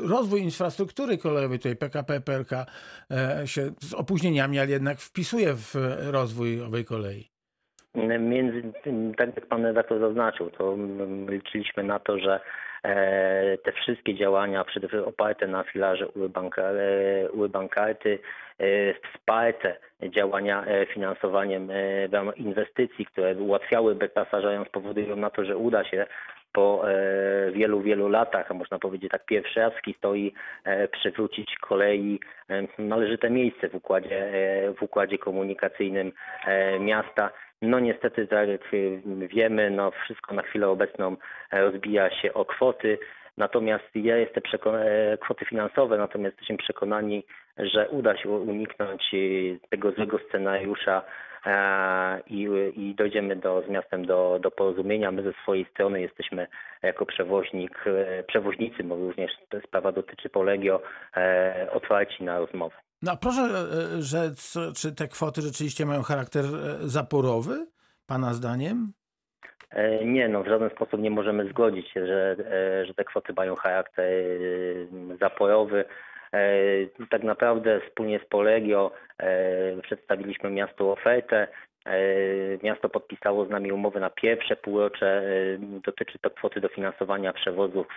rozwój 0.10 0.42
infrastruktury 0.42 1.18
kolejowej, 1.18 1.60
tutaj 1.60 1.76
PKP, 1.76 2.22
PLK 2.22 2.52
się 3.56 3.62
z 3.80 3.94
opóźnieniami, 3.94 4.60
ale 4.60 4.70
jednak 4.70 4.98
wpisuje 4.98 5.54
w 5.54 5.76
e, 5.76 6.12
rozwój 6.12 6.62
owej 6.62 6.86
kolei. 6.86 7.30
Między, 8.20 8.74
tak 9.18 9.36
jak 9.36 9.46
pan 9.46 9.66
redaktor 9.66 10.00
zaznaczył, 10.00 10.50
to 10.50 10.78
liczyliśmy 11.30 11.84
na 11.84 12.00
to, 12.00 12.20
że 12.20 12.40
e, 12.84 13.58
te 13.58 13.72
wszystkie 13.72 14.16
działania 14.16 14.64
przede 14.64 14.88
wszystkim 14.88 15.10
oparte 15.10 15.48
na 15.48 15.64
filarze 15.64 16.08
Urban, 16.08 16.50
e, 16.58 17.32
Urban 17.32 17.70
Karty, 17.70 18.20
e, 18.60 18.66
wsparte 18.94 19.76
działania 20.16 20.66
e, 20.66 20.86
finansowaniem 20.86 21.70
e, 21.72 22.34
inwestycji, 22.36 23.06
które 23.06 23.36
ułatwiałyby 23.36 24.10
pasażerom, 24.10 24.66
spowodują 24.66 25.16
na 25.16 25.30
to, 25.30 25.46
że 25.46 25.58
uda 25.58 25.84
się 25.84 26.06
po 26.56 26.90
e, 26.90 27.52
wielu, 27.52 27.82
wielu 27.82 28.10
latach, 28.10 28.52
a 28.52 28.54
można 28.54 28.80
powiedzieć 28.80 29.12
tak 29.12 29.26
pierwszy 29.26 29.60
raz 29.60 29.74
historii, 29.86 30.34
e, 30.64 30.88
przywrócić 30.88 31.56
kolei 31.56 32.20
e, 32.50 32.64
należyte 32.82 33.30
miejsce 33.30 33.70
w 33.70 33.76
układzie, 33.76 34.32
w 34.78 34.84
układzie 34.84 35.18
komunikacyjnym 35.18 36.12
miasta. 36.80 37.30
No 37.62 37.80
niestety, 37.80 38.28
tak 38.28 38.50
jak 38.50 38.62
wiemy, 39.30 39.70
no 39.70 39.92
wszystko 39.92 40.36
na 40.36 40.42
chwilę 40.42 40.68
obecną 40.68 41.18
rozbija 41.52 42.10
się 42.10 42.34
o 42.34 42.46
kwoty. 42.46 42.98
Natomiast 43.38 43.90
ja 43.96 44.18
jestem 44.18 44.44
przekonany, 44.44 45.18
kwoty 45.22 45.46
finansowe, 45.46 45.98
natomiast 45.98 46.36
jesteśmy 46.36 46.58
przekonani, 46.58 47.24
że 47.58 47.90
uda 47.90 48.18
się 48.18 48.30
uniknąć 48.30 49.16
tego 49.70 49.92
złego 49.92 50.20
scenariusza 50.30 51.02
i, 52.28 52.48
i 52.76 52.96
dojdziemy 52.96 53.36
do, 53.36 53.64
z 53.68 53.70
miastem 53.70 54.06
do, 54.06 54.40
do 54.42 54.52
porozumienia. 54.52 55.12
My 55.12 55.24
ze 55.24 55.34
swojej 55.34 55.66
strony 55.66 56.02
jesteśmy 56.02 56.48
jako 56.82 57.06
przewoźnik, 57.06 57.84
e, 57.88 58.24
przewoźnicy, 58.24 58.84
bo 58.84 58.96
również 58.96 59.32
sprawa 59.68 59.92
dotyczy 59.92 60.30
Polegio, 60.30 60.82
e, 61.18 61.68
otwarci 61.72 62.24
na 62.24 62.40
rozmowę. 62.40 62.76
No 63.02 63.18
proszę 63.18 63.42
e, 63.42 64.02
rzec, 64.02 64.54
czy 64.82 64.96
te 64.96 65.08
kwoty 65.08 65.42
rzeczywiście 65.42 65.86
mają 65.86 66.02
charakter 66.02 66.46
e, 66.46 66.78
zaporowy, 66.82 67.68
pana 68.08 68.34
zdaniem? 68.34 68.94
E, 69.70 70.06
Nie, 70.06 70.30
no 70.30 70.44
w 70.44 70.48
żaden 70.48 70.70
sposób 70.70 71.00
nie 71.02 71.12
możemy 71.12 71.50
zgodzić 71.50 71.90
się, 71.92 72.08
że, 72.08 72.36
e, 72.40 72.86
że 72.86 72.94
te 72.94 73.04
kwoty 73.04 73.34
mają 73.38 73.56
charakter 73.56 74.06
e, 74.06 75.18
zaporowy. 75.22 75.86
E, 76.36 77.08
Tak 77.10 77.24
naprawdę 77.24 77.82
wspólnie 77.82 78.20
z 78.20 78.26
Polegio 78.26 78.92
e, 79.20 79.82
przedstawiliśmy 79.82 80.50
miastu 80.50 80.92
ofertę. 80.92 81.48
E, 81.86 81.98
Miasto 82.64 82.90
podpisało 82.90 83.46
z 83.46 83.50
nami 83.50 83.72
umowę 83.72 84.00
na 84.00 84.10
pierwsze 84.10 84.56
półrocze. 84.56 85.22
Dotyczy 85.60 86.20
to 86.20 86.30
kwoty 86.30 86.62
dofinansowania 86.62 87.34
przewozów 87.34 87.88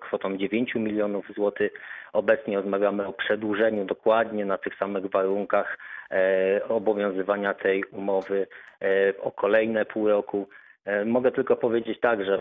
kwotą 0.00 0.36
9 0.36 0.74
milionów 0.74 1.26
złotych. 1.34 1.72
Obecnie 2.12 2.56
rozmawiamy 2.56 3.06
o 3.06 3.12
przedłużeniu 3.12 3.84
dokładnie 3.84 4.44
na 4.44 4.58
tych 4.58 4.74
samych 4.78 5.10
warunkach 5.10 5.78
obowiązywania 6.68 7.54
tej 7.54 7.84
umowy 7.84 8.46
o 9.20 9.32
kolejne 9.32 9.84
pół 9.84 10.08
roku. 10.08 10.48
E, 10.84 11.04
Mogę 11.04 11.32
tylko 11.32 11.56
powiedzieć 11.56 12.00
tak, 12.00 12.24
że 12.24 12.38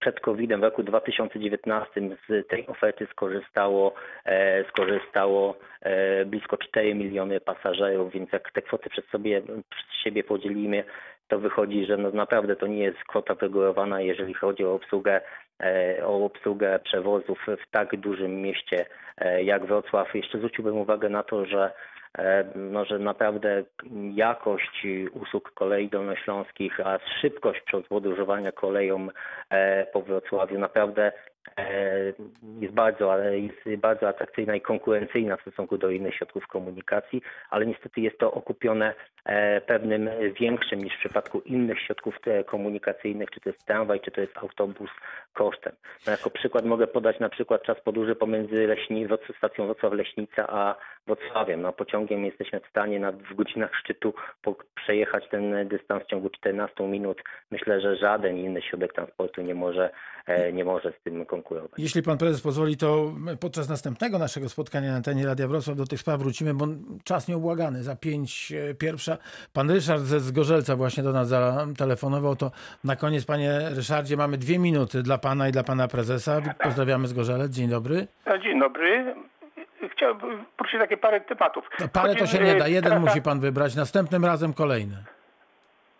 przed 0.00 0.20
COVID-em 0.20 0.60
w 0.60 0.64
roku 0.64 0.82
2019 0.82 2.00
z 2.28 2.48
tej 2.48 2.66
oferty 2.66 3.06
skorzystało, 3.10 3.94
e, 4.24 4.64
skorzystało 4.64 5.56
e, 5.80 6.24
blisko 6.24 6.56
4 6.56 6.94
miliony 6.94 7.40
pasażerów, 7.40 8.12
więc 8.12 8.32
jak 8.32 8.52
te 8.52 8.62
kwoty 8.62 8.90
przed, 8.90 9.06
sobie, 9.06 9.42
przed 9.42 9.92
siebie 10.04 10.24
podzielimy, 10.24 10.84
to 11.28 11.38
wychodzi, 11.38 11.86
że 11.86 11.96
no 11.96 12.10
naprawdę 12.10 12.56
to 12.56 12.66
nie 12.66 12.84
jest 12.84 12.98
kwota 12.98 13.34
wygórowana, 13.34 14.00
jeżeli 14.00 14.34
chodzi 14.34 14.64
o 14.64 14.74
obsługę, 14.74 15.20
o 16.04 16.24
obsługę 16.24 16.78
przewozów 16.84 17.46
w 17.46 17.70
tak 17.70 17.96
dużym 17.96 18.42
mieście 18.42 18.86
jak 19.44 19.66
Wrocław. 19.66 20.14
Jeszcze 20.14 20.38
zwróciłbym 20.38 20.76
uwagę 20.76 21.08
na 21.08 21.22
to, 21.22 21.46
że 21.46 21.72
e, 22.18 22.44
że 22.84 22.98
naprawdę 22.98 23.64
jakość 24.14 24.86
usług 25.12 25.50
kolei 25.50 25.88
dolnośląskich, 25.88 26.80
a 26.80 26.98
szybkość 27.20 27.60
podróżowania 27.88 28.52
koleją 28.52 29.08
e, 29.50 29.86
po 29.86 30.02
Wrocławiu. 30.02 30.58
Naprawdę 30.58 31.12
jest 32.60 32.74
bardzo, 32.74 33.12
ale 33.12 33.38
jest 33.38 33.76
bardzo 33.78 34.08
atrakcyjna 34.08 34.56
i 34.56 34.60
konkurencyjna 34.60 35.36
w 35.36 35.40
stosunku 35.40 35.78
do 35.78 35.90
innych 35.90 36.14
środków 36.14 36.46
komunikacji, 36.46 37.22
ale 37.50 37.66
niestety 37.66 38.00
jest 38.00 38.18
to 38.18 38.32
okupione 38.32 38.94
e, 39.24 39.60
pewnym 39.60 40.10
większym 40.40 40.84
niż 40.84 40.94
w 40.94 40.98
przypadku 40.98 41.40
innych 41.40 41.80
środków 41.80 42.20
te- 42.20 42.44
komunikacyjnych, 42.44 43.30
czy 43.30 43.40
to 43.40 43.48
jest 43.48 43.66
tramwaj, 43.66 44.00
czy 44.00 44.10
to 44.10 44.20
jest 44.20 44.36
autobus 44.36 44.90
kosztem. 45.32 45.72
No 46.06 46.12
jako 46.12 46.30
przykład 46.30 46.64
mogę 46.64 46.86
podać 46.86 47.20
na 47.20 47.28
przykład 47.28 47.62
czas 47.62 47.80
podróży 47.80 48.14
pomiędzy 48.14 48.66
Leśni, 48.66 49.06
stacją 49.38 49.66
Wrocław-Leśnica 49.66 50.44
a 50.48 50.74
Wrocławiem. 51.06 51.62
No, 51.62 51.72
pociągiem 51.72 52.24
jesteśmy 52.24 52.60
w 52.60 52.66
stanie 52.66 53.00
na, 53.00 53.12
w 53.12 53.34
godzinach 53.34 53.74
szczytu 53.74 54.14
po, 54.42 54.56
przejechać 54.74 55.28
ten 55.28 55.68
dystans 55.68 56.04
w 56.04 56.06
ciągu 56.06 56.30
14 56.30 56.84
minut. 56.84 57.22
Myślę, 57.50 57.80
że 57.80 57.96
żaden 57.96 58.38
inny 58.38 58.62
środek 58.62 58.92
transportu 58.92 59.42
nie 59.42 59.54
może, 59.54 59.84
e, 59.84 60.17
nie 60.52 60.64
może 60.64 60.92
z 60.92 61.02
tym 61.04 61.26
konkurować. 61.26 61.70
Jeśli 61.78 62.02
pan 62.02 62.18
prezes 62.18 62.40
pozwoli, 62.40 62.76
to 62.76 63.12
podczas 63.40 63.68
następnego 63.68 64.18
naszego 64.18 64.48
spotkania 64.48 64.90
na 64.90 64.96
antenie 64.96 65.26
Radia 65.26 65.48
Wrocław 65.48 65.76
do 65.76 65.86
tych 65.86 66.00
spraw 66.00 66.20
wrócimy, 66.20 66.54
bo 66.54 66.66
czas 67.04 67.28
nieubłagany. 67.28 67.82
Za 67.82 67.96
pięć 67.96 68.52
e, 68.52 68.74
pierwsza. 68.74 69.18
Pan 69.52 69.70
Ryszard 69.70 70.02
ze 70.02 70.20
Zgorzelca 70.20 70.76
właśnie 70.76 71.02
do 71.02 71.12
nas 71.12 71.28
zatelefonował. 71.28 72.36
To 72.36 72.50
na 72.84 72.96
koniec, 72.96 73.24
panie 73.24 73.60
Ryszardzie, 73.70 74.16
mamy 74.16 74.38
dwie 74.38 74.58
minuty 74.58 75.02
dla 75.02 75.18
pana 75.18 75.48
i 75.48 75.52
dla 75.52 75.64
pana 75.64 75.88
prezesa. 75.88 76.40
Pozdrawiamy 76.62 77.08
Zgorzelec. 77.08 77.52
Dzień 77.52 77.68
dobry. 77.68 78.06
No, 78.26 78.38
Dzień 78.38 78.60
dobry. 78.60 79.14
Chciałbym 79.92 80.44
poruszyć 80.56 80.80
takie 80.80 80.96
parę 80.96 81.20
tematów. 81.20 81.64
No, 81.80 81.88
parę 81.88 82.14
to 82.16 82.26
się 82.26 82.38
nie 82.38 82.52
e, 82.54 82.58
da. 82.58 82.68
Jeden 82.68 82.92
trasa- 82.92 83.00
musi 83.00 83.22
pan 83.22 83.40
wybrać, 83.40 83.74
następnym 83.74 84.24
razem 84.24 84.52
kolejny. 84.52 85.04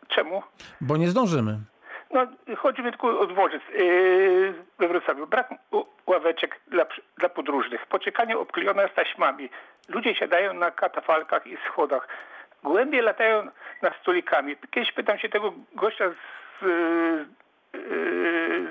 Czemu? 0.09 0.43
Bo 0.81 0.97
nie 0.97 1.09
zdążymy. 1.09 1.59
No, 2.11 2.27
chodzi 2.57 2.83
mi 2.83 2.91
tylko 2.91 3.21
o 3.21 3.27
dworzec 3.27 3.63
yy, 3.79 4.55
we 4.79 4.89
Wrocławiu. 4.89 5.27
Brak 5.27 5.49
ławeczek 6.07 6.61
dla, 6.67 6.87
dla 7.19 7.29
podróżnych. 7.29 7.87
Pociekanie 7.87 8.39
obklejone 8.39 8.89
taśmami. 8.89 9.51
Ludzie 9.89 10.15
siadają 10.15 10.55
na 10.55 10.71
katafalkach 10.71 11.47
i 11.47 11.57
schodach. 11.57 12.09
Głębie 12.63 13.03
latają 13.03 13.49
nad 13.83 13.97
stolikami. 13.97 14.57
Kiedyś 14.71 14.93
pytam 14.93 15.19
się 15.19 15.29
tego 15.29 15.53
gościa 15.75 16.11
z... 16.11 16.65
Yy, 17.75 18.69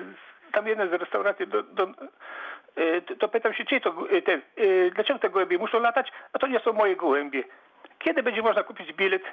tam 0.51 0.67
jeden 0.67 0.89
z 0.89 0.93
restauracji 0.93 1.47
do, 1.47 1.63
do, 1.63 1.87
yy, 2.77 3.01
to- 3.01 3.27
pytam 3.29 3.53
się, 3.53 3.65
czy 3.65 3.81
to, 3.81 4.07
yy, 4.11 4.21
te, 4.21 4.41
yy, 4.57 4.91
dlaczego 4.91 5.19
te 5.19 5.29
gołębie 5.29 5.57
muszą 5.57 5.79
latać, 5.79 6.11
a 6.33 6.39
to 6.39 6.47
nie 6.47 6.59
są 6.59 6.73
moje 6.73 6.95
gołębie. 6.95 7.43
Kiedy 7.99 8.23
będzie 8.23 8.41
można 8.41 8.63
kupić 8.63 8.93
bilet 8.93 9.23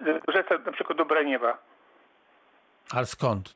z 0.00 0.24
Gorzeca 0.24 0.58
na 0.66 0.72
przykład 0.72 0.98
do 0.98 1.04
Braniewa? 1.04 1.58
Ale 2.92 3.06
skąd? 3.06 3.54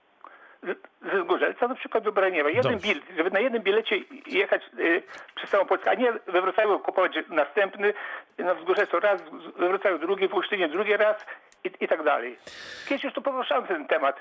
z- 0.63 1.11
ze 1.13 1.23
Zgorzelca 1.25 1.69
na 1.69 1.75
przykład 1.75 2.05
do 2.05 2.13
Braniewa. 2.13 2.49
Jeden 2.51 2.73
Dobrze. 2.73 2.89
bilet, 2.89 3.05
żeby 3.17 3.31
na 3.31 3.41
jednym 3.41 3.63
bilecie 3.63 3.97
jechać 4.27 4.63
y, 4.79 5.03
przez 5.35 5.51
całą 5.51 5.67
Polskę, 5.67 5.91
a 5.91 5.95
nie 5.95 6.13
we 6.13 6.41
Wrocławiu 6.43 6.79
kupować 6.79 7.13
następny, 7.29 7.95
no 8.39 8.55
w 8.55 8.61
Zgorzelcu 8.63 9.01
raz, 9.01 9.23
we 9.59 9.69
Wrocławiu 9.69 9.99
drugi, 9.99 10.29
w 10.29 10.35
Olsztynie 10.35 10.69
drugi 10.69 10.97
raz 10.97 11.27
i, 11.65 11.71
i 11.81 11.89
tak 11.89 12.05
dalej. 12.05 12.39
Kiedyś 12.89 13.05
już 13.05 13.13
tu 13.15 13.23
poruszałem 13.23 13.67
ten 13.67 13.87
temat. 13.87 14.17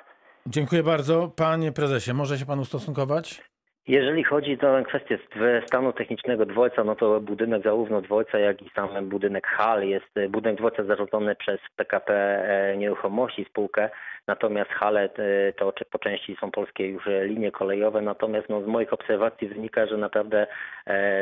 Dziękuję 0.46 0.84
bardzo. 0.84 1.28
Panie 1.36 1.72
prezesie, 1.72 2.14
może 2.14 2.38
się 2.38 2.46
pan 2.46 2.60
ustosunkować? 2.60 3.42
Jeżeli 3.88 4.24
chodzi 4.24 4.58
o 4.62 4.84
kwestię 4.84 5.18
st- 5.18 5.68
stanu 5.68 5.94
technicznego 5.94 6.46
dworca, 6.46 6.84
no 6.84 6.96
to 6.96 7.20
budynek 7.22 7.64
zarówno 7.64 8.02
dworca, 8.02 8.40
jak 8.40 8.62
i 8.62 8.70
sam 8.70 9.10
budynek 9.10 9.48
hal 9.48 9.88
jest 9.88 10.18
e, 10.18 10.30
budynek 10.30 10.58
dworca 10.58 10.84
zarządzany 10.84 11.36
przez 11.36 11.60
PKP 11.76 12.14
e, 12.14 12.78
Nieruchomości 12.78 13.46
spółkę, 13.46 13.90
natomiast 14.28 14.72
hale 14.72 15.04
e, 15.04 15.54
to 15.54 15.74
po 15.92 16.00
części 16.00 16.38
są 16.42 16.52
polskie 16.52 16.88
już 16.88 17.04
linie 17.22 17.52
kolejowe, 17.52 18.02
natomiast 18.02 18.50
no, 18.50 18.62
z 18.62 18.68
moich 18.68 18.94
obserwacji 18.94 19.48
wynika, 19.48 19.86
że 19.86 19.98
naprawdę 19.98 20.48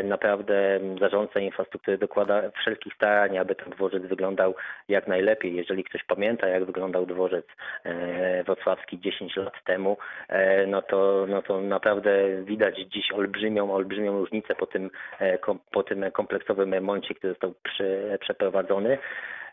naprawdę 0.03 0.80
zarządca 0.99 1.39
infrastruktury 1.39 1.97
dokłada 1.97 2.41
wszelkich 2.61 2.93
starań, 2.93 3.38
aby 3.38 3.55
ten 3.55 3.70
dworzec 3.70 4.03
wyglądał 4.03 4.55
jak 4.89 5.07
najlepiej. 5.07 5.55
Jeżeli 5.55 5.84
ktoś 5.84 6.03
pamięta, 6.03 6.47
jak 6.47 6.66
wyglądał 6.66 7.05
dworzec 7.05 7.45
wrocławski 8.45 8.99
10 8.99 9.36
lat 9.36 9.63
temu, 9.63 9.97
no 10.68 10.82
to, 10.82 11.26
no 11.30 11.41
to 11.41 11.61
naprawdę 11.61 12.11
widać 12.43 12.55
dziś 12.88 13.12
olbrzymią, 13.12 13.74
olbrzymią 13.74 14.20
różnicę 14.20 14.56
po 14.56 14.66
tym, 14.66 14.89
e, 15.20 15.38
po 15.72 15.84
tym 15.84 16.06
kompleksowym 16.12 16.74
remoncie, 16.74 17.16
który 17.16 17.34
został 17.34 17.53
przy, 17.64 18.18
przeprowadzony. 18.22 18.97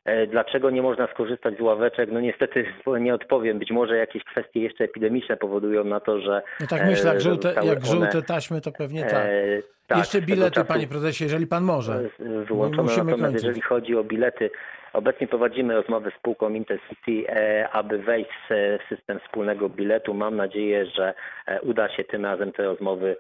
E, 0.05 0.27
Dlaczego 0.27 0.71
nie 0.71 0.83
można 0.83 1.07
skorzystać 1.07 1.57
z 1.57 1.61
ławeczek? 1.61 2.09
No 2.13 2.21
niestety 2.21 2.65
nie 3.01 3.15
odpowiem. 3.15 3.59
Być 3.59 3.71
może 3.71 3.97
jakieś 3.97 4.25
kwestie 4.25 4.61
jeszcze 4.61 4.85
epidemiczne 4.85 5.37
powodują 5.37 5.85
na 5.85 6.01
to, 6.01 6.21
że 6.21 6.43
No 6.61 6.67
tak 6.67 6.87
myślę, 6.87 7.09
jak 7.09 7.17
e, 7.17 7.21
żółte, 7.21 7.49
jak 7.49 7.65
one, 7.79 7.87
żółte 7.87 8.23
taśmy, 8.23 8.61
to 8.61 8.73
pewnie 8.73 9.03
tak. 9.05 9.13
e, 9.27 9.63
tak, 9.87 9.99
Jeszcze 9.99 10.19
z 10.19 10.21
tego 10.21 10.27
bilety, 10.37 10.61
czasu- 10.61 10.65
panie 10.69 10.87
prezesie, 10.87 11.25
jeżeli 11.25 11.47
pan 11.47 11.65
może. 11.65 12.01
wyłączone. 12.45 12.83
Musimy 12.83 13.05
Natomiast 13.05 13.23
kończyć. 13.23 13.43
jeżeli 13.45 13.61
chodzi 13.61 13.97
o 13.97 14.05
bilety, 14.05 14.51
obecnie 14.93 15.27
prowadzimy 15.27 15.75
rozmowy 15.75 16.11
z 16.11 16.19
spółką 16.19 16.51
Intercity, 16.51 17.29
e, 17.29 17.69
aby 17.73 17.99
wejść 17.99 18.31
w 18.51 18.89
system 18.89 19.21
wspólnego 19.21 19.69
biletu. 19.69 20.15
Mam 20.15 20.37
nadzieję, 20.37 20.87
że 20.87 21.15
e, 21.47 21.61
uda 21.61 21.89
się 21.89 22.05
tym 22.05 22.25
razem 22.25 22.53
te 22.53 22.65
rozmowy 22.65 23.17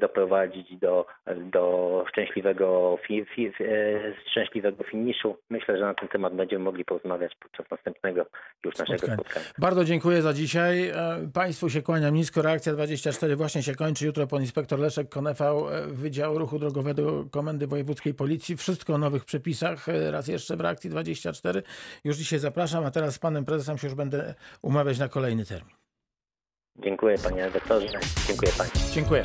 doprowadzić 0.00 0.76
do, 0.76 1.06
do 1.52 2.04
szczęśliwego, 2.08 2.98
fi, 3.06 3.24
fi, 3.34 3.46
e, 3.46 3.52
szczęśliwego 4.30 4.84
finiszu. 4.84 5.36
Myślę, 5.50 5.78
że 5.78 5.84
na 5.84 5.94
ten 5.94 6.08
temat 6.08 6.34
będziemy 6.34 6.64
mogli 6.64 6.84
porozmawiać 6.84 7.32
podczas 7.40 7.70
następnego 7.70 8.26
już 8.64 8.76
naszego 8.78 8.98
Spotkanie. 8.98 9.16
spotkania. 9.16 9.46
Bardzo 9.58 9.84
dziękuję 9.84 10.22
za 10.22 10.32
dzisiaj. 10.32 10.88
E, 10.88 10.94
Państwu 11.34 11.70
się 11.70 11.82
kłaniam 11.82 12.14
nisko. 12.14 12.42
Reakcja 12.42 12.72
24 12.72 13.36
właśnie 13.36 13.62
się 13.62 13.74
kończy. 13.74 14.06
Jutro 14.06 14.26
pan 14.26 14.40
inspektor 14.40 14.78
Leszek 14.78 15.08
Konefał, 15.08 15.74
e, 15.74 15.86
Wydział 15.86 16.38
Ruchu 16.38 16.58
Drogowego 16.58 17.24
Komendy 17.30 17.66
Wojewódzkiej 17.66 18.14
Policji. 18.14 18.56
Wszystko 18.56 18.94
o 18.94 18.98
nowych 18.98 19.24
przepisach. 19.24 19.88
E, 19.88 20.10
Raz 20.10 20.28
jeszcze 20.28 20.56
w 20.56 20.60
Reakcji 20.60 20.90
24. 20.90 21.62
Już 22.04 22.16
dzisiaj 22.16 22.38
zapraszam, 22.38 22.84
a 22.84 22.90
teraz 22.90 23.14
z 23.14 23.18
panem 23.18 23.44
prezesem 23.44 23.78
się 23.78 23.86
już 23.86 23.96
będę 23.96 24.34
umawiać 24.62 24.98
na 24.98 25.08
kolejny 25.08 25.44
termin. 25.44 25.77
Dziękuję 26.78 27.18
panie 27.18 27.44
redaktorze. 27.44 27.86
Dziękuję 28.28 28.52
państwu. 28.58 28.94
Dziękuję. 28.94 29.24